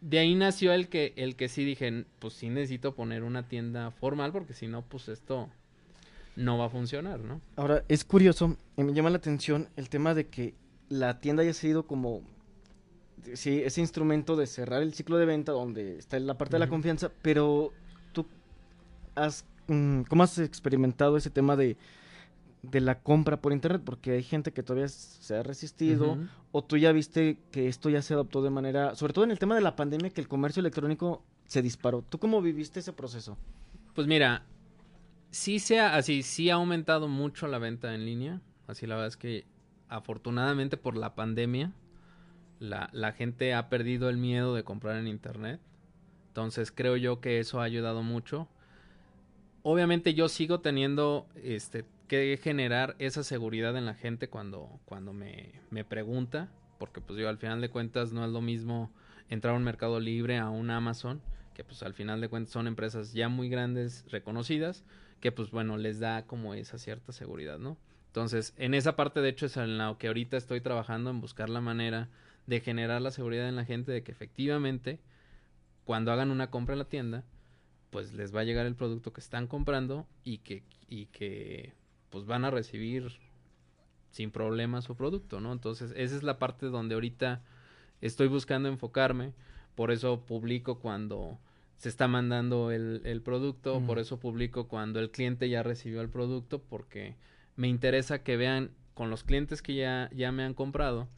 de 0.00 0.20
ahí 0.20 0.36
nació 0.36 0.72
el 0.72 0.88
que 0.88 1.14
el 1.16 1.34
que 1.34 1.48
sí 1.48 1.64
dije, 1.64 2.04
pues 2.20 2.34
sí 2.34 2.48
necesito 2.48 2.94
poner 2.94 3.24
una 3.24 3.48
tienda 3.48 3.90
formal 3.90 4.30
porque 4.30 4.54
si 4.54 4.68
no, 4.68 4.82
pues 4.82 5.08
esto 5.08 5.48
no 6.36 6.58
va 6.58 6.66
a 6.66 6.70
funcionar, 6.70 7.18
¿no? 7.18 7.40
Ahora, 7.56 7.82
es 7.88 8.04
curioso, 8.04 8.56
y 8.76 8.84
me 8.84 8.92
llama 8.92 9.10
la 9.10 9.16
atención 9.16 9.68
el 9.74 9.88
tema 9.88 10.14
de 10.14 10.28
que 10.28 10.54
la 10.88 11.18
tienda 11.18 11.42
haya 11.42 11.54
sido 11.54 11.88
como, 11.88 12.22
sí, 13.34 13.62
ese 13.64 13.80
instrumento 13.80 14.36
de 14.36 14.46
cerrar 14.46 14.82
el 14.82 14.94
ciclo 14.94 15.18
de 15.18 15.26
venta 15.26 15.50
donde 15.50 15.98
está 15.98 16.20
la 16.20 16.38
parte 16.38 16.54
de 16.54 16.60
la 16.60 16.68
confianza, 16.68 17.10
pero 17.20 17.72
tú 18.12 18.26
has, 19.16 19.44
¿cómo 19.68 20.22
has 20.22 20.38
experimentado 20.38 21.16
ese 21.16 21.30
tema 21.30 21.54
de, 21.54 21.76
de 22.62 22.80
la 22.80 23.00
compra 23.00 23.40
por 23.40 23.52
internet? 23.52 23.82
Porque 23.84 24.12
hay 24.12 24.22
gente 24.22 24.52
que 24.52 24.62
todavía 24.62 24.88
se 24.88 25.36
ha 25.36 25.42
resistido, 25.42 26.18
o 26.52 26.64
tú 26.64 26.76
ya 26.76 26.90
viste 26.92 27.38
que 27.52 27.68
esto 27.68 27.90
ya 27.90 28.02
se 28.02 28.14
adoptó 28.14 28.42
de 28.42 28.50
manera, 28.50 28.94
sobre 28.94 29.12
todo 29.12 29.24
en 29.24 29.30
el 29.30 29.38
tema 29.38 29.54
de 29.54 29.60
la 29.60 29.76
pandemia, 29.76 30.10
que 30.10 30.20
el 30.20 30.28
comercio 30.28 30.60
electrónico 30.60 31.22
se 31.46 31.62
disparó. 31.62 32.02
¿Tú 32.02 32.18
cómo 32.18 32.40
viviste 32.42 32.80
ese 32.80 32.92
proceso? 32.92 33.36
Pues 33.94 34.06
mira, 34.06 34.42
sí 35.30 35.58
se 35.58 35.80
ha, 35.80 35.96
así, 35.96 36.22
sí 36.22 36.50
ha 36.50 36.54
aumentado 36.54 37.08
mucho 37.08 37.46
la 37.46 37.58
venta 37.58 37.94
en 37.94 38.04
línea. 38.04 38.40
Así 38.66 38.86
la 38.86 38.94
verdad 38.96 39.08
es 39.08 39.16
que 39.16 39.44
afortunadamente 39.88 40.76
por 40.76 40.96
la 40.96 41.14
pandemia, 41.14 41.72
la, 42.58 42.90
la 42.92 43.12
gente 43.12 43.54
ha 43.54 43.68
perdido 43.68 44.08
el 44.08 44.16
miedo 44.16 44.54
de 44.54 44.64
comprar 44.64 44.96
en 44.96 45.08
internet. 45.08 45.60
Entonces 46.28 46.70
creo 46.70 46.96
yo 46.96 47.20
que 47.20 47.40
eso 47.40 47.60
ha 47.60 47.64
ayudado 47.64 48.02
mucho. 48.02 48.48
Obviamente 49.70 50.14
yo 50.14 50.30
sigo 50.30 50.60
teniendo 50.60 51.26
este 51.44 51.84
que 52.06 52.40
generar 52.42 52.96
esa 52.98 53.22
seguridad 53.22 53.76
en 53.76 53.84
la 53.84 53.92
gente 53.92 54.30
cuando, 54.30 54.80
cuando 54.86 55.12
me, 55.12 55.52
me 55.68 55.84
pregunta. 55.84 56.48
Porque 56.78 57.02
pues 57.02 57.18
yo 57.18 57.28
al 57.28 57.36
final 57.36 57.60
de 57.60 57.68
cuentas 57.68 58.14
no 58.14 58.24
es 58.24 58.30
lo 58.30 58.40
mismo 58.40 58.90
entrar 59.28 59.52
a 59.52 59.58
un 59.58 59.64
mercado 59.64 60.00
libre, 60.00 60.38
a 60.38 60.48
un 60.48 60.70
Amazon, 60.70 61.20
que 61.52 61.64
pues 61.64 61.82
al 61.82 61.92
final 61.92 62.22
de 62.22 62.30
cuentas 62.30 62.50
son 62.50 62.66
empresas 62.66 63.12
ya 63.12 63.28
muy 63.28 63.50
grandes, 63.50 64.06
reconocidas, 64.10 64.84
que 65.20 65.32
pues 65.32 65.50
bueno, 65.50 65.76
les 65.76 66.00
da 66.00 66.24
como 66.24 66.54
esa 66.54 66.78
cierta 66.78 67.12
seguridad, 67.12 67.58
¿no? 67.58 67.76
Entonces, 68.06 68.54
en 68.56 68.72
esa 68.72 68.96
parte 68.96 69.20
de 69.20 69.28
hecho 69.28 69.44
es 69.44 69.58
en 69.58 69.76
la 69.76 69.94
que 69.98 70.06
ahorita 70.06 70.38
estoy 70.38 70.62
trabajando 70.62 71.10
en 71.10 71.20
buscar 71.20 71.50
la 71.50 71.60
manera 71.60 72.08
de 72.46 72.60
generar 72.60 73.02
la 73.02 73.10
seguridad 73.10 73.46
en 73.46 73.56
la 73.56 73.66
gente 73.66 73.92
de 73.92 74.02
que 74.02 74.12
efectivamente 74.12 74.98
cuando 75.84 76.10
hagan 76.10 76.30
una 76.30 76.48
compra 76.50 76.72
en 76.72 76.78
la 76.78 76.88
tienda, 76.88 77.24
pues 77.90 78.12
les 78.12 78.34
va 78.34 78.40
a 78.40 78.44
llegar 78.44 78.66
el 78.66 78.74
producto 78.74 79.12
que 79.12 79.20
están 79.20 79.46
comprando 79.46 80.06
y 80.24 80.38
que 80.38 80.62
y 80.88 81.06
que 81.06 81.72
pues 82.10 82.24
van 82.24 82.44
a 82.44 82.50
recibir 82.50 83.18
sin 84.10 84.30
problema 84.30 84.80
su 84.82 84.96
producto, 84.96 85.40
¿no? 85.40 85.52
Entonces, 85.52 85.92
esa 85.96 86.16
es 86.16 86.22
la 86.22 86.38
parte 86.38 86.66
donde 86.66 86.94
ahorita 86.94 87.42
estoy 88.00 88.28
buscando 88.28 88.68
enfocarme, 88.68 89.34
por 89.74 89.90
eso 89.90 90.24
publico 90.24 90.78
cuando 90.78 91.38
se 91.76 91.88
está 91.88 92.08
mandando 92.08 92.70
el, 92.70 93.02
el 93.04 93.22
producto, 93.22 93.80
Mm. 93.80 93.86
por 93.86 93.98
eso 93.98 94.18
publico 94.18 94.66
cuando 94.66 94.98
el 94.98 95.10
cliente 95.10 95.48
ya 95.48 95.62
recibió 95.62 96.00
el 96.00 96.08
producto, 96.08 96.60
porque 96.62 97.16
me 97.56 97.68
interesa 97.68 98.22
que 98.22 98.36
vean 98.36 98.70
con 98.94 99.10
los 99.10 99.22
clientes 99.22 99.62
que 99.62 99.74
ya, 99.74 100.10
ya 100.12 100.32
me 100.32 100.42
han 100.42 100.54
comprado, 100.54 101.08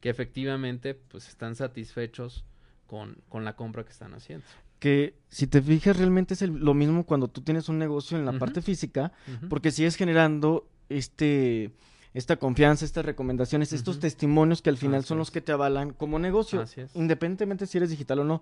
que 0.00 0.08
efectivamente 0.08 0.94
pues 0.94 1.28
están 1.28 1.56
satisfechos 1.56 2.44
con, 2.86 3.18
con 3.28 3.44
la 3.44 3.56
compra 3.56 3.84
que 3.84 3.90
están 3.90 4.14
haciendo. 4.14 4.46
Que 4.78 5.14
si 5.28 5.46
te 5.46 5.62
fijas 5.62 5.96
realmente 5.96 6.34
es 6.34 6.42
el- 6.42 6.52
lo 6.58 6.74
mismo 6.74 7.04
cuando 7.04 7.28
tú 7.28 7.40
tienes 7.40 7.68
un 7.68 7.78
negocio 7.78 8.18
en 8.18 8.24
la 8.26 8.32
parte 8.38 8.60
física, 8.62 9.12
porque 9.48 9.70
sigues 9.70 9.96
generando 9.96 10.66
este 10.88 11.70
esta 12.14 12.36
confianza, 12.36 12.86
estas 12.86 13.04
recomendaciones, 13.04 13.74
estos 13.74 14.00
testimonios 14.00 14.62
que 14.62 14.70
al 14.70 14.78
final 14.78 15.00
Así 15.00 15.08
son 15.08 15.18
los 15.18 15.30
que 15.30 15.42
te 15.42 15.52
avalan 15.52 15.92
como 15.92 16.18
negocio. 16.18 16.62
Así 16.62 16.80
es. 16.80 16.96
Independientemente 16.96 17.66
si 17.66 17.76
eres 17.76 17.90
digital 17.90 18.20
o 18.20 18.24
no, 18.24 18.40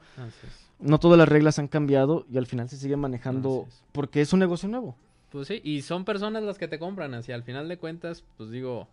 no 0.79 1.01
todas 1.01 1.19
las 1.19 1.29
reglas 1.29 1.59
han 1.59 1.67
cambiado 1.67 2.25
y 2.31 2.39
al 2.39 2.47
final 2.47 2.69
se 2.69 2.77
sigue 2.77 2.97
manejando 2.97 3.67
es. 3.69 3.83
porque 3.91 4.21
es 4.21 4.33
un 4.33 4.39
negocio 4.39 4.69
nuevo. 4.69 4.97
Pues 5.31 5.49
sí, 5.49 5.61
y 5.65 5.83
son 5.83 6.05
personas 6.05 6.45
las 6.45 6.57
que 6.57 6.69
te 6.69 6.79
compran, 6.79 7.15
así 7.15 7.33
al 7.33 7.43
final 7.43 7.69
de 7.69 7.77
cuentas, 7.77 8.23
pues 8.37 8.51
digo, 8.51 8.87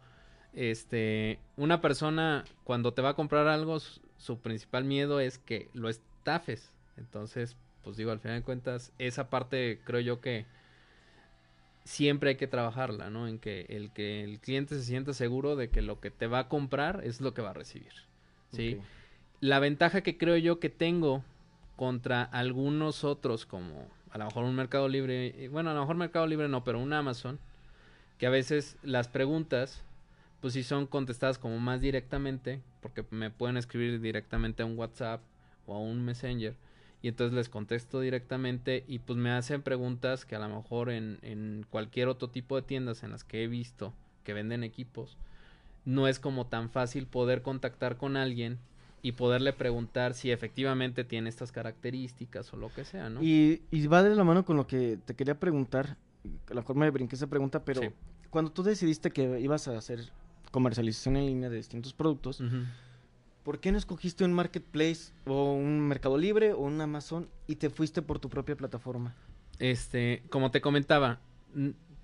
este, 0.53 1.37
una 1.57 1.79
persona 1.81 2.43
cuando 2.63 2.93
te 2.93 3.03
va 3.03 3.09
a 3.09 3.13
comprar 3.15 3.47
algo, 3.47 3.79
su, 3.79 3.99
su 4.17 4.39
principal 4.39 4.83
miedo 4.83 5.19
es 5.19 5.37
que 5.37 5.69
lo 5.73 5.89
estafes. 5.89 6.71
Entonces, 7.01 7.57
pues 7.83 7.97
digo, 7.97 8.11
al 8.11 8.19
final 8.19 8.39
de 8.39 8.43
cuentas, 8.43 8.91
esa 8.97 9.29
parte 9.29 9.79
creo 9.83 9.99
yo 9.99 10.21
que 10.21 10.45
siempre 11.83 12.29
hay 12.29 12.35
que 12.35 12.47
trabajarla, 12.47 13.09
¿no? 13.09 13.27
En 13.27 13.39
que 13.39 13.65
el 13.69 13.91
que 13.91 14.23
el 14.23 14.39
cliente 14.39 14.75
se 14.75 14.83
sienta 14.83 15.13
seguro 15.13 15.55
de 15.55 15.69
que 15.69 15.81
lo 15.81 15.99
que 15.99 16.11
te 16.11 16.27
va 16.27 16.39
a 16.39 16.47
comprar 16.47 17.01
es 17.03 17.21
lo 17.21 17.33
que 17.33 17.41
va 17.41 17.49
a 17.49 17.53
recibir. 17.53 17.93
Sí. 18.53 18.79
La 19.39 19.59
ventaja 19.59 20.01
que 20.01 20.17
creo 20.17 20.37
yo 20.37 20.59
que 20.59 20.69
tengo 20.69 21.23
contra 21.75 22.23
algunos 22.23 23.03
otros, 23.03 23.45
como 23.45 23.87
a 24.11 24.17
lo 24.17 24.25
mejor 24.25 24.43
un 24.43 24.55
Mercado 24.55 24.87
Libre, 24.87 25.43
eh, 25.43 25.47
bueno, 25.47 25.71
a 25.71 25.73
lo 25.73 25.81
mejor 25.81 25.95
Mercado 25.95 26.27
Libre 26.27 26.47
no, 26.47 26.63
pero 26.63 26.79
un 26.79 26.93
Amazon, 26.93 27.39
que 28.19 28.27
a 28.27 28.29
veces 28.29 28.77
las 28.83 29.07
preguntas, 29.07 29.83
pues 30.41 30.53
sí 30.53 30.63
son 30.63 30.85
contestadas 30.85 31.39
como 31.39 31.57
más 31.59 31.81
directamente, 31.81 32.61
porque 32.81 33.03
me 33.09 33.31
pueden 33.31 33.57
escribir 33.57 33.99
directamente 33.99 34.61
a 34.61 34.67
un 34.67 34.77
WhatsApp 34.77 35.21
o 35.65 35.75
a 35.75 35.79
un 35.79 36.05
Messenger, 36.05 36.53
y 37.01 37.07
entonces 37.07 37.33
les 37.35 37.49
contesto 37.49 37.99
directamente 37.99 38.83
y 38.87 38.99
pues 38.99 39.17
me 39.17 39.31
hacen 39.31 39.61
preguntas 39.61 40.25
que 40.25 40.35
a 40.35 40.39
lo 40.39 40.49
mejor 40.55 40.89
en, 40.89 41.17
en 41.23 41.65
cualquier 41.69 42.07
otro 42.07 42.29
tipo 42.29 42.55
de 42.55 42.61
tiendas 42.61 43.03
en 43.03 43.11
las 43.11 43.23
que 43.23 43.43
he 43.43 43.47
visto 43.47 43.93
que 44.23 44.33
venden 44.33 44.63
equipos, 44.63 45.17
no 45.83 46.07
es 46.07 46.19
como 46.19 46.45
tan 46.45 46.69
fácil 46.69 47.07
poder 47.07 47.41
contactar 47.41 47.97
con 47.97 48.17
alguien 48.17 48.59
y 49.01 49.13
poderle 49.13 49.51
preguntar 49.51 50.13
si 50.13 50.29
efectivamente 50.29 51.03
tiene 51.03 51.27
estas 51.27 51.51
características 51.51 52.53
o 52.53 52.57
lo 52.57 52.71
que 52.71 52.85
sea, 52.85 53.09
¿no? 53.09 53.23
Y, 53.23 53.63
y 53.71 53.87
va 53.87 54.03
de 54.03 54.15
la 54.15 54.23
mano 54.23 54.45
con 54.45 54.57
lo 54.57 54.67
que 54.67 54.99
te 55.03 55.15
quería 55.15 55.39
preguntar, 55.39 55.97
a 56.49 56.53
lo 56.53 56.61
mejor 56.61 56.75
me 56.75 56.87
brinqué 56.91 57.15
esa 57.15 57.25
pregunta, 57.25 57.65
pero 57.65 57.81
Sí. 57.81 57.89
cuando 58.29 58.51
tú 58.51 58.61
decidiste 58.61 59.09
que 59.09 59.39
ibas 59.39 59.67
a 59.67 59.75
hacer 59.75 60.11
comercialización 60.51 61.17
en 61.17 61.25
línea 61.25 61.49
de 61.49 61.57
distintos 61.57 61.93
productos. 61.93 62.43
¿Por 63.43 63.59
qué 63.59 63.71
no 63.71 63.77
escogiste 63.77 64.23
un 64.23 64.33
marketplace 64.33 65.11
o 65.25 65.53
un 65.53 65.87
Mercado 65.87 66.17
Libre 66.17 66.53
o 66.53 66.59
un 66.59 66.79
Amazon 66.81 67.29
y 67.47 67.55
te 67.55 67.69
fuiste 67.69 68.01
por 68.01 68.19
tu 68.19 68.29
propia 68.29 68.55
plataforma? 68.55 69.15
Este, 69.59 70.23
como 70.29 70.51
te 70.51 70.61
comentaba, 70.61 71.19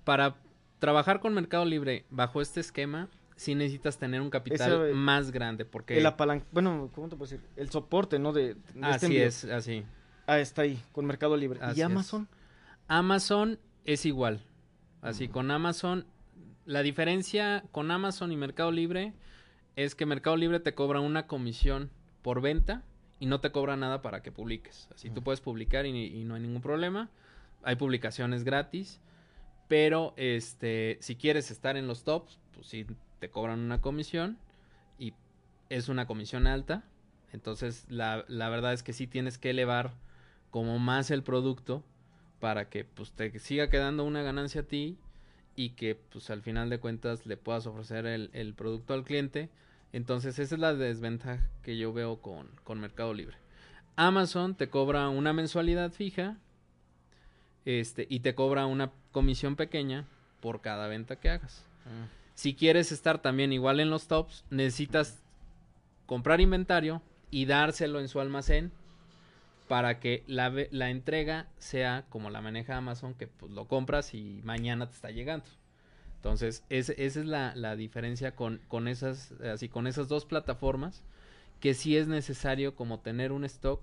para 0.04 0.36
trabajar 0.78 1.20
con 1.20 1.34
Mercado 1.34 1.64
Libre 1.64 2.04
bajo 2.10 2.40
este 2.40 2.60
esquema, 2.60 3.08
sí 3.36 3.54
necesitas 3.54 3.98
tener 3.98 4.20
un 4.20 4.30
capital 4.30 4.94
más 4.94 5.30
grande, 5.30 5.64
porque 5.64 5.98
El 5.98 6.06
apalan... 6.06 6.44
Bueno, 6.52 6.90
¿cómo 6.94 7.08
te 7.08 7.16
puedo 7.16 7.30
decir? 7.30 7.44
El 7.56 7.70
soporte, 7.70 8.18
¿no? 8.18 8.32
De, 8.32 8.54
de 8.54 8.90
este 8.90 9.06
así 9.06 9.16
es, 9.16 9.44
así. 9.44 9.84
Ah, 10.26 10.38
está 10.38 10.62
ahí, 10.62 10.80
con 10.92 11.06
Mercado 11.06 11.36
Libre. 11.36 11.58
Así 11.62 11.80
¿Y 11.80 11.82
es. 11.82 11.86
Amazon? 11.86 12.28
Amazon 12.86 13.58
es 13.84 14.04
igual. 14.06 14.44
Así, 15.00 15.28
con 15.28 15.50
Amazon, 15.50 16.04
la 16.66 16.82
diferencia 16.82 17.64
con 17.70 17.90
Amazon 17.90 18.32
y 18.32 18.36
Mercado 18.36 18.72
Libre 18.72 19.14
es 19.84 19.94
que 19.94 20.06
Mercado 20.06 20.36
Libre 20.36 20.58
te 20.58 20.74
cobra 20.74 20.98
una 20.98 21.28
comisión 21.28 21.88
por 22.22 22.40
venta 22.40 22.82
y 23.20 23.26
no 23.26 23.40
te 23.40 23.52
cobra 23.52 23.76
nada 23.76 24.02
para 24.02 24.22
que 24.22 24.32
publiques. 24.32 24.88
Así 24.92 25.08
tú 25.08 25.22
puedes 25.22 25.40
publicar 25.40 25.86
y, 25.86 25.90
y 25.90 26.24
no 26.24 26.34
hay 26.34 26.40
ningún 26.40 26.62
problema. 26.62 27.10
Hay 27.62 27.76
publicaciones 27.76 28.42
gratis, 28.42 29.00
pero 29.68 30.14
este, 30.16 30.98
si 31.00 31.14
quieres 31.14 31.52
estar 31.52 31.76
en 31.76 31.86
los 31.86 32.02
tops, 32.02 32.40
pues 32.54 32.66
sí 32.66 32.86
te 33.20 33.30
cobran 33.30 33.60
una 33.60 33.80
comisión 33.80 34.36
y 34.98 35.14
es 35.68 35.88
una 35.88 36.08
comisión 36.08 36.48
alta. 36.48 36.82
Entonces, 37.32 37.86
la, 37.88 38.24
la 38.26 38.48
verdad 38.48 38.72
es 38.72 38.82
que 38.82 38.92
sí 38.92 39.06
tienes 39.06 39.38
que 39.38 39.50
elevar 39.50 39.92
como 40.50 40.80
más 40.80 41.12
el 41.12 41.22
producto 41.22 41.84
para 42.40 42.68
que 42.68 42.84
pues 42.84 43.12
te 43.12 43.38
siga 43.38 43.70
quedando 43.70 44.02
una 44.02 44.22
ganancia 44.22 44.62
a 44.62 44.64
ti 44.64 44.98
y 45.54 45.70
que 45.70 45.94
pues 45.94 46.30
al 46.30 46.42
final 46.42 46.68
de 46.68 46.80
cuentas 46.80 47.26
le 47.26 47.36
puedas 47.36 47.66
ofrecer 47.66 48.06
el, 48.06 48.30
el 48.32 48.54
producto 48.54 48.92
al 48.94 49.04
cliente. 49.04 49.50
Entonces 49.92 50.38
esa 50.38 50.54
es 50.54 50.60
la 50.60 50.74
desventaja 50.74 51.46
que 51.62 51.76
yo 51.76 51.92
veo 51.92 52.20
con, 52.20 52.48
con 52.64 52.80
Mercado 52.80 53.14
Libre. 53.14 53.36
Amazon 53.96 54.54
te 54.54 54.68
cobra 54.68 55.08
una 55.08 55.32
mensualidad 55.32 55.92
fija 55.92 56.36
este, 57.64 58.06
y 58.08 58.20
te 58.20 58.34
cobra 58.34 58.66
una 58.66 58.92
comisión 59.12 59.56
pequeña 59.56 60.06
por 60.40 60.60
cada 60.60 60.88
venta 60.88 61.16
que 61.16 61.30
hagas. 61.30 61.64
Si 62.34 62.54
quieres 62.54 62.92
estar 62.92 63.20
también 63.20 63.52
igual 63.52 63.80
en 63.80 63.90
los 63.90 64.06
tops, 64.06 64.44
necesitas 64.50 65.18
comprar 66.06 66.40
inventario 66.40 67.02
y 67.30 67.46
dárselo 67.46 68.00
en 68.00 68.08
su 68.08 68.20
almacén 68.20 68.70
para 69.68 70.00
que 70.00 70.22
la, 70.26 70.52
la 70.70 70.90
entrega 70.90 71.48
sea 71.58 72.04
como 72.08 72.30
la 72.30 72.40
maneja 72.40 72.76
Amazon, 72.76 73.14
que 73.14 73.26
pues 73.26 73.52
lo 73.52 73.66
compras 73.66 74.14
y 74.14 74.40
mañana 74.44 74.86
te 74.86 74.94
está 74.94 75.10
llegando. 75.10 75.46
Entonces, 76.18 76.64
ese- 76.68 76.94
esa 77.04 77.20
es 77.20 77.26
la, 77.26 77.54
la 77.56 77.76
diferencia 77.76 78.34
con, 78.34 78.60
con 78.68 78.88
esas, 78.88 79.32
así, 79.42 79.68
con 79.68 79.86
esas 79.86 80.08
dos 80.08 80.24
plataformas, 80.26 81.02
que 81.60 81.74
sí 81.74 81.96
es 81.96 82.08
necesario 82.08 82.74
como 82.76 83.00
tener 83.00 83.32
un 83.32 83.44
stock 83.44 83.82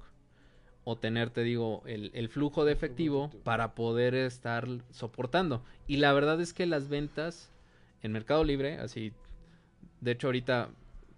o 0.83 0.97
tener, 0.97 1.29
te 1.31 1.41
digo, 1.43 1.81
el, 1.85 2.11
el 2.13 2.29
flujo 2.29 2.65
de 2.65 2.73
efectivo 2.73 3.25
efectivo. 3.25 3.43
para 3.43 3.73
poder 3.75 4.13
estar 4.15 4.67
soportando. 4.91 5.63
Y 5.87 5.97
la 5.97 6.13
verdad 6.13 6.39
es 6.41 6.53
que 6.53 6.65
las 6.65 6.89
ventas 6.89 7.51
en 8.03 8.11
Mercado 8.11 8.43
Libre, 8.43 8.77
así, 8.79 9.11
de 10.01 10.11
hecho 10.11 10.27
ahorita 10.27 10.69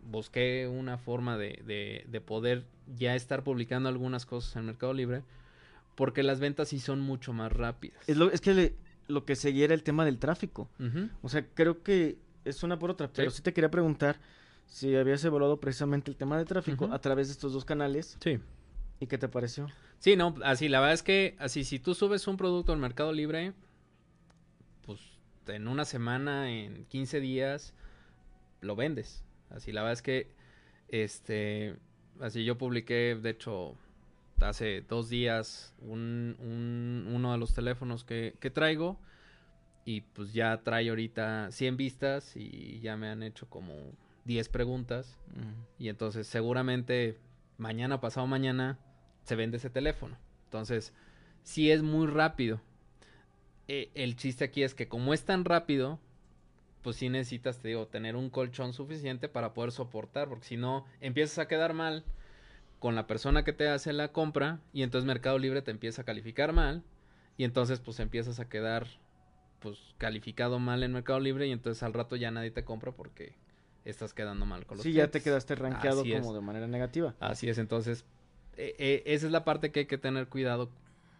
busqué 0.09 0.67
una 0.71 0.97
forma 0.97 1.37
de, 1.37 1.61
de, 1.65 2.05
de 2.07 2.21
poder 2.21 2.65
ya 2.95 3.15
estar 3.15 3.43
publicando 3.43 3.89
algunas 3.89 4.25
cosas 4.25 4.55
en 4.55 4.65
Mercado 4.65 4.93
Libre, 4.93 5.23
porque 5.95 6.23
las 6.23 6.39
ventas 6.39 6.69
sí 6.69 6.79
son 6.79 7.01
mucho 7.01 7.33
más 7.33 7.51
rápidas. 7.51 7.99
Es, 8.07 8.17
lo, 8.17 8.31
es 8.31 8.41
que 8.41 8.53
le- 8.53 8.75
lo 9.07 9.25
que 9.25 9.35
seguía 9.35 9.65
era 9.65 9.73
el 9.73 9.83
tema 9.83 10.05
del 10.05 10.19
tráfico. 10.19 10.69
O 11.21 11.29
sea, 11.29 11.45
creo 11.53 11.81
que 11.83 12.17
es 12.45 12.63
una 12.63 12.77
por 12.79 12.91
otra, 12.91 13.09
pero 13.11 13.29
Sí. 13.31 13.37
sí 13.37 13.43
te 13.43 13.53
quería 13.53 13.69
preguntar 13.71 14.19
si 14.65 14.95
habías 14.95 15.23
evaluado 15.23 15.59
precisamente 15.59 16.11
el 16.11 16.17
tema 16.17 16.37
de 16.37 16.45
tráfico 16.45 16.89
a 16.91 16.99
través 16.99 17.27
de 17.27 17.33
estos 17.33 17.53
dos 17.53 17.63
canales 17.65 18.17
Sí. 18.21 18.39
y 18.99 19.07
qué 19.07 19.17
te 19.17 19.27
pareció. 19.29 19.67
Sí, 19.99 20.15
no, 20.15 20.35
así, 20.43 20.67
la 20.69 20.79
verdad 20.79 20.93
es 20.93 21.03
que, 21.03 21.35
así, 21.39 21.63
si 21.63 21.79
tú 21.79 21.93
subes 21.95 22.27
un 22.27 22.37
producto 22.37 22.73
al 22.73 22.79
Mercado 22.79 23.11
Libre, 23.13 23.53
pues 24.85 24.99
en 25.47 25.67
una 25.67 25.85
semana, 25.85 26.51
en 26.51 26.85
15 26.85 27.19
días, 27.21 27.73
lo 28.61 28.75
vendes. 28.75 29.23
Así, 29.49 29.71
la 29.71 29.81
verdad 29.81 29.93
es 29.93 30.01
que, 30.01 30.31
este, 30.89 31.77
así 32.19 32.43
yo 32.43 32.57
publiqué, 32.57 33.17
de 33.21 33.29
hecho, 33.29 33.75
hace 34.41 34.81
dos 34.81 35.09
días, 35.09 35.73
un, 35.79 36.35
un- 36.39 37.11
uno 37.13 37.31
de 37.31 37.37
los 37.37 37.53
teléfonos 37.53 38.03
que, 38.03 38.35
que 38.39 38.49
traigo, 38.49 38.99
y 39.85 40.01
pues 40.01 40.33
ya 40.33 40.61
trae 40.63 40.89
ahorita 40.89 41.51
100 41.51 41.77
vistas 41.77 42.35
y 42.35 42.79
ya 42.81 42.97
me 42.97 43.07
han 43.09 43.23
hecho 43.23 43.49
como 43.49 43.73
10 44.25 44.49
preguntas. 44.49 45.17
Y 45.79 45.89
entonces 45.89 46.27
seguramente 46.27 47.17
mañana, 47.57 48.01
pasado 48.01 48.27
mañana, 48.27 48.79
se 49.23 49.35
vende 49.35 49.57
ese 49.57 49.69
teléfono. 49.69 50.17
Entonces, 50.45 50.93
sí 51.43 51.71
es 51.71 51.83
muy 51.83 52.07
rápido. 52.07 52.61
Eh, 53.67 53.89
el 53.95 54.15
chiste 54.15 54.45
aquí 54.45 54.63
es 54.63 54.73
que 54.73 54.87
como 54.87 55.13
es 55.13 55.25
tan 55.25 55.43
rápido, 55.45 55.99
pues 56.83 56.97
sí 56.97 57.09
necesitas, 57.09 57.59
te 57.59 57.69
digo, 57.69 57.87
tener 57.87 58.15
un 58.15 58.29
colchón 58.29 58.73
suficiente 58.73 59.29
para 59.29 59.53
poder 59.53 59.71
soportar, 59.71 60.29
porque 60.29 60.45
si 60.45 60.57
no, 60.57 60.85
empiezas 61.01 61.39
a 61.39 61.47
quedar 61.47 61.73
mal 61.73 62.03
con 62.79 62.95
la 62.95 63.07
persona 63.07 63.43
que 63.43 63.53
te 63.53 63.67
hace 63.67 63.93
la 63.93 64.09
compra 64.11 64.59
y 64.73 64.83
entonces 64.83 65.05
Mercado 65.07 65.39
Libre 65.39 65.61
te 65.61 65.71
empieza 65.71 66.03
a 66.03 66.05
calificar 66.05 66.53
mal 66.53 66.83
y 67.37 67.43
entonces 67.43 67.79
pues 67.79 67.99
empiezas 67.99 68.39
a 68.39 68.49
quedar 68.49 68.87
pues 69.59 69.77
calificado 69.97 70.59
mal 70.59 70.83
en 70.83 70.93
Mercado 70.93 71.19
Libre 71.19 71.47
y 71.47 71.51
entonces 71.51 71.81
al 71.83 71.93
rato 71.93 72.15
ya 72.15 72.29
nadie 72.31 72.51
te 72.51 72.63
compra 72.63 72.91
porque 72.91 73.33
estás 73.85 74.13
quedando 74.13 74.45
mal 74.45 74.65
con 74.65 74.77
los 74.77 74.83
Sí, 74.83 74.93
ya 74.93 75.09
te 75.09 75.21
quedaste 75.21 75.55
rankeado 75.55 76.01
Así 76.01 76.13
es. 76.13 76.21
como 76.21 76.33
de 76.33 76.41
manera 76.41 76.67
negativa. 76.67 77.15
Así 77.19 77.49
es, 77.49 77.57
entonces, 77.57 78.05
eh, 78.57 78.75
eh, 78.77 79.03
esa 79.05 79.25
es 79.25 79.31
la 79.31 79.43
parte 79.43 79.71
que 79.71 79.81
hay 79.81 79.85
que 79.85 79.97
tener 79.97 80.27
cuidado 80.27 80.69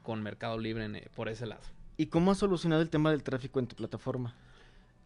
con 0.03 0.21
Mercado 0.21 0.57
Libre 0.57 0.85
en, 0.85 0.95
eh, 0.97 1.07
por 1.15 1.29
ese 1.29 1.47
lado. 1.47 1.61
¿Y 1.97 2.07
cómo 2.07 2.31
has 2.31 2.37
solucionado 2.37 2.81
el 2.81 2.89
tema 2.89 3.09
del 3.11 3.23
tráfico 3.23 3.59
en 3.59 3.67
tu 3.67 3.75
plataforma? 3.75 4.35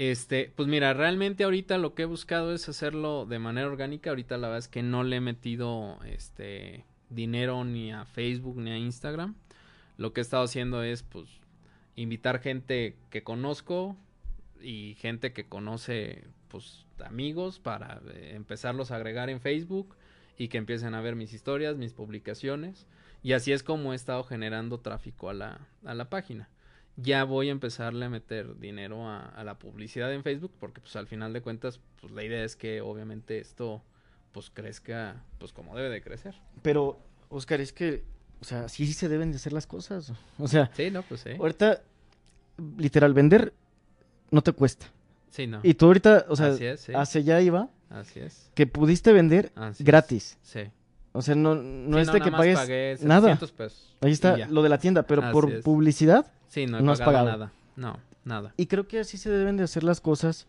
Este, 0.02 0.52
pues 0.56 0.68
mira, 0.68 0.96
realmente 0.96 1.44
ahorita 1.44 1.78
lo 1.78 1.94
que 1.94 2.02
he 2.02 2.06
buscado 2.06 2.56
es 2.56 2.68
hacerlo 2.68 3.28
de 3.28 3.38
manera 3.38 3.68
orgánica. 3.68 4.10
Ahorita 4.10 4.36
la 4.40 4.48
verdad 4.48 4.58
es 4.58 4.68
que 4.68 4.82
no 4.82 5.04
le 5.04 5.18
he 5.18 5.22
metido 5.22 6.00
este 6.06 6.86
dinero 7.12 7.64
ni 7.66 7.92
a 7.92 8.06
Facebook 8.06 8.58
ni 8.58 8.72
a 8.72 8.80
Instagram. 8.80 9.36
Lo 9.98 10.12
que 10.12 10.22
he 10.22 10.24
estado 10.24 10.42
haciendo 10.42 10.82
es 10.82 11.04
pues 11.04 11.30
invitar 11.96 12.40
gente 12.40 12.98
que 13.12 13.22
conozco 13.22 13.96
y 14.60 14.96
gente 14.96 15.34
que 15.34 15.48
conoce 15.48 16.24
pues 16.48 16.88
amigos 17.06 17.60
para 17.60 18.02
eh, 18.12 18.32
empezarlos 18.34 18.90
a 18.90 18.96
agregar 18.96 19.30
en 19.30 19.40
Facebook 19.40 19.96
y 20.36 20.48
que 20.48 20.58
empiecen 20.58 20.96
a 20.96 21.02
ver 21.02 21.16
mis 21.16 21.32
historias, 21.32 21.78
mis 21.78 21.94
publicaciones 21.94 22.88
y 23.22 23.34
así 23.34 23.52
es 23.52 23.62
como 23.62 23.94
he 23.94 23.96
estado 23.96 24.24
generando 24.24 24.80
tráfico 24.80 25.30
a 25.30 25.36
la, 25.36 25.68
a 25.86 25.94
la 25.94 26.10
página 26.10 26.50
ya 26.98 27.24
voy 27.24 27.50
a 27.50 27.52
empezarle 27.52 28.06
a 28.06 28.10
meter 28.10 28.60
dinero 28.60 29.08
a, 29.08 29.26
a 29.30 29.44
la 29.44 29.58
publicidad 29.58 30.14
en 30.14 30.24
Facebook 30.24 30.52
porque 30.60 30.82
pues 30.82 30.96
al 30.96 31.08
final 31.08 31.34
de 31.34 31.42
cuentas 31.42 31.80
pues 32.00 32.12
la 32.14 32.24
idea 32.24 32.44
es 32.44 32.56
que 32.56 32.82
obviamente 32.82 33.40
esto 33.40 33.82
pues 34.32 34.50
crezca 34.50 35.24
pues 35.40 35.52
como 35.54 35.76
debe 35.76 35.90
de 35.90 36.02
crecer. 36.02 36.36
Pero, 36.62 37.00
Oscar, 37.30 37.60
es 37.62 37.74
que, 37.74 38.04
o 38.42 38.46
sea, 38.46 38.70
sí 38.70 38.92
se 38.94 39.10
deben 39.10 39.32
de 39.32 39.38
hacer 39.38 39.52
las 39.54 39.68
cosas. 39.68 40.14
O 40.38 40.48
sea, 40.48 40.70
Sí, 40.76 40.90
no, 40.92 41.02
pues 41.04 41.22
sí. 41.22 41.32
ahorita, 41.38 41.82
literal, 42.78 43.14
vender 43.14 43.54
no 44.30 44.42
te 44.42 44.54
cuesta. 44.54 44.86
Sí, 45.32 45.48
no. 45.48 45.60
Y 45.64 45.74
tú 45.74 45.86
ahorita, 45.88 46.26
o 46.30 46.36
sea, 46.36 46.50
es, 46.50 46.80
sí. 46.82 46.94
hacia 46.96 47.20
allá 47.22 47.42
iba, 47.42 47.70
Así 47.90 48.20
es. 48.20 48.50
que 48.56 48.68
pudiste 48.68 49.12
vender 49.14 49.52
Así 49.56 49.84
es. 49.84 49.86
gratis. 49.88 50.38
Sí. 50.44 50.62
O 51.14 51.22
sea, 51.22 51.36
no, 51.36 51.56
no 51.56 51.98
Sí, 51.98 52.02
es 52.04 52.12
de 52.14 52.22
que 52.22 52.32
pagues 52.32 52.58
pagué 52.58 52.98
nada. 53.02 53.22
700 53.36 53.52
pesos. 53.52 53.96
Ahí 54.02 54.12
está 54.12 54.38
lo 54.48 54.64
de 54.64 54.70
la 54.70 54.78
tienda, 54.78 55.04
pero 55.04 55.22
Así 55.24 55.34
por 55.34 55.52
es. 55.52 55.64
publicidad. 55.64 56.32
Sí, 56.48 56.66
no 56.68 56.78
he 56.80 56.82
no 56.82 56.92
has 56.92 57.00
pagado, 57.02 57.26
nada. 57.30 57.52
No, 57.76 57.98
nada. 58.24 58.54
Y 58.58 58.66
creo 58.68 58.88
que 58.88 59.00
así 59.00 59.18
se 59.18 59.30
deben 59.30 59.58
de 59.58 59.64
hacer 59.64 59.84
las 59.84 60.00
cosas, 60.02 60.48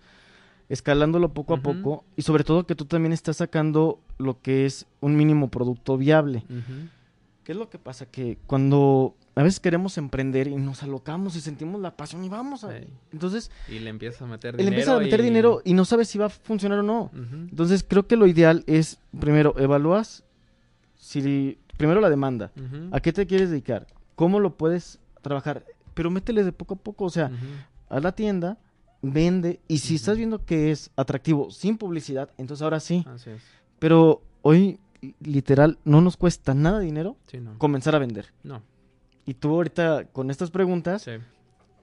escalándolo 0.68 1.30
poco 1.32 1.54
a 1.54 1.58
poco. 1.60 2.04
Y 2.16 2.22
sobre 2.22 2.44
todo 2.44 2.66
que 2.66 2.74
tú 2.74 2.84
también 2.84 3.12
estás 3.12 3.38
sacando 3.38 3.98
lo 4.18 4.40
que 4.40 4.66
es 4.66 4.86
un 5.00 5.16
mínimo 5.16 5.48
producto 5.50 5.96
viable. 5.96 6.44
¿Qué 7.44 7.52
es 7.52 7.58
lo 7.58 7.68
que 7.68 7.78
pasa? 7.78 8.06
Que 8.06 8.38
cuando 8.46 9.16
a 9.34 9.42
veces 9.42 9.58
queremos 9.58 9.98
emprender 9.98 10.46
y 10.46 10.54
nos 10.56 10.82
alocamos 10.84 11.34
y 11.34 11.40
sentimos 11.40 11.80
la 11.80 11.96
pasión 11.96 12.24
y 12.24 12.28
vamos 12.28 12.62
a... 12.64 12.70
Sí. 12.78 12.84
Entonces, 13.12 13.50
Y 13.68 13.80
le 13.80 13.90
empiezas 13.90 14.22
a 14.22 14.26
meter 14.26 14.56
dinero. 14.56 14.68
empieza 14.72 14.94
a 14.96 15.00
meter 15.00 15.20
y- 15.20 15.24
dinero 15.24 15.60
y 15.64 15.74
no 15.74 15.84
sabe 15.84 16.04
si 16.04 16.18
va 16.18 16.26
a 16.26 16.30
funcionar 16.30 16.78
o 16.78 16.82
no. 16.84 17.10
Entonces, 17.14 17.84
creo 17.86 18.06
que 18.06 18.14
lo 18.16 18.26
ideal 18.28 18.62
es, 18.68 18.98
primero, 19.18 19.54
evalúas 19.58 20.22
si... 21.06 21.58
Primero 21.76 22.00
la 22.00 22.10
demanda. 22.10 22.52
¿A 22.92 23.00
qué 23.00 23.12
te 23.12 23.26
quieres 23.26 23.50
dedicar? 23.50 23.88
¿Cómo 24.14 24.38
lo 24.38 24.56
puedes 24.56 25.00
trabajar? 25.20 25.64
Pero 25.94 26.10
métele 26.10 26.44
de 26.44 26.52
poco 26.52 26.74
a 26.74 26.76
poco, 26.76 27.06
o 27.06 27.10
sea, 27.10 27.30
a 27.88 27.98
la 27.98 28.12
tienda, 28.12 28.58
vende, 29.02 29.58
y 29.66 29.78
si 29.78 29.96
estás 29.96 30.16
viendo 30.16 30.44
que 30.44 30.70
es 30.70 30.90
atractivo 30.94 31.50
sin 31.50 31.76
publicidad, 31.76 32.30
entonces 32.38 32.62
ahora 32.62 32.78
sí. 32.78 33.04
Así 33.08 33.30
es. 33.30 33.42
Pero 33.80 34.22
hoy, 34.42 34.78
literal, 35.20 35.78
no 35.84 36.00
nos 36.02 36.16
cuesta 36.16 36.54
nada 36.54 36.78
de 36.78 36.84
dinero 36.84 37.16
Sí, 37.26 37.40
no. 37.40 37.58
comenzar 37.58 37.96
a 37.96 37.98
vender. 37.98 38.32
No. 38.44 38.62
Y 39.26 39.34
tú 39.34 39.48
ahorita 39.50 40.04
con 40.12 40.30
estas 40.30 40.52
preguntas, 40.52 41.02
Sí. 41.02 41.12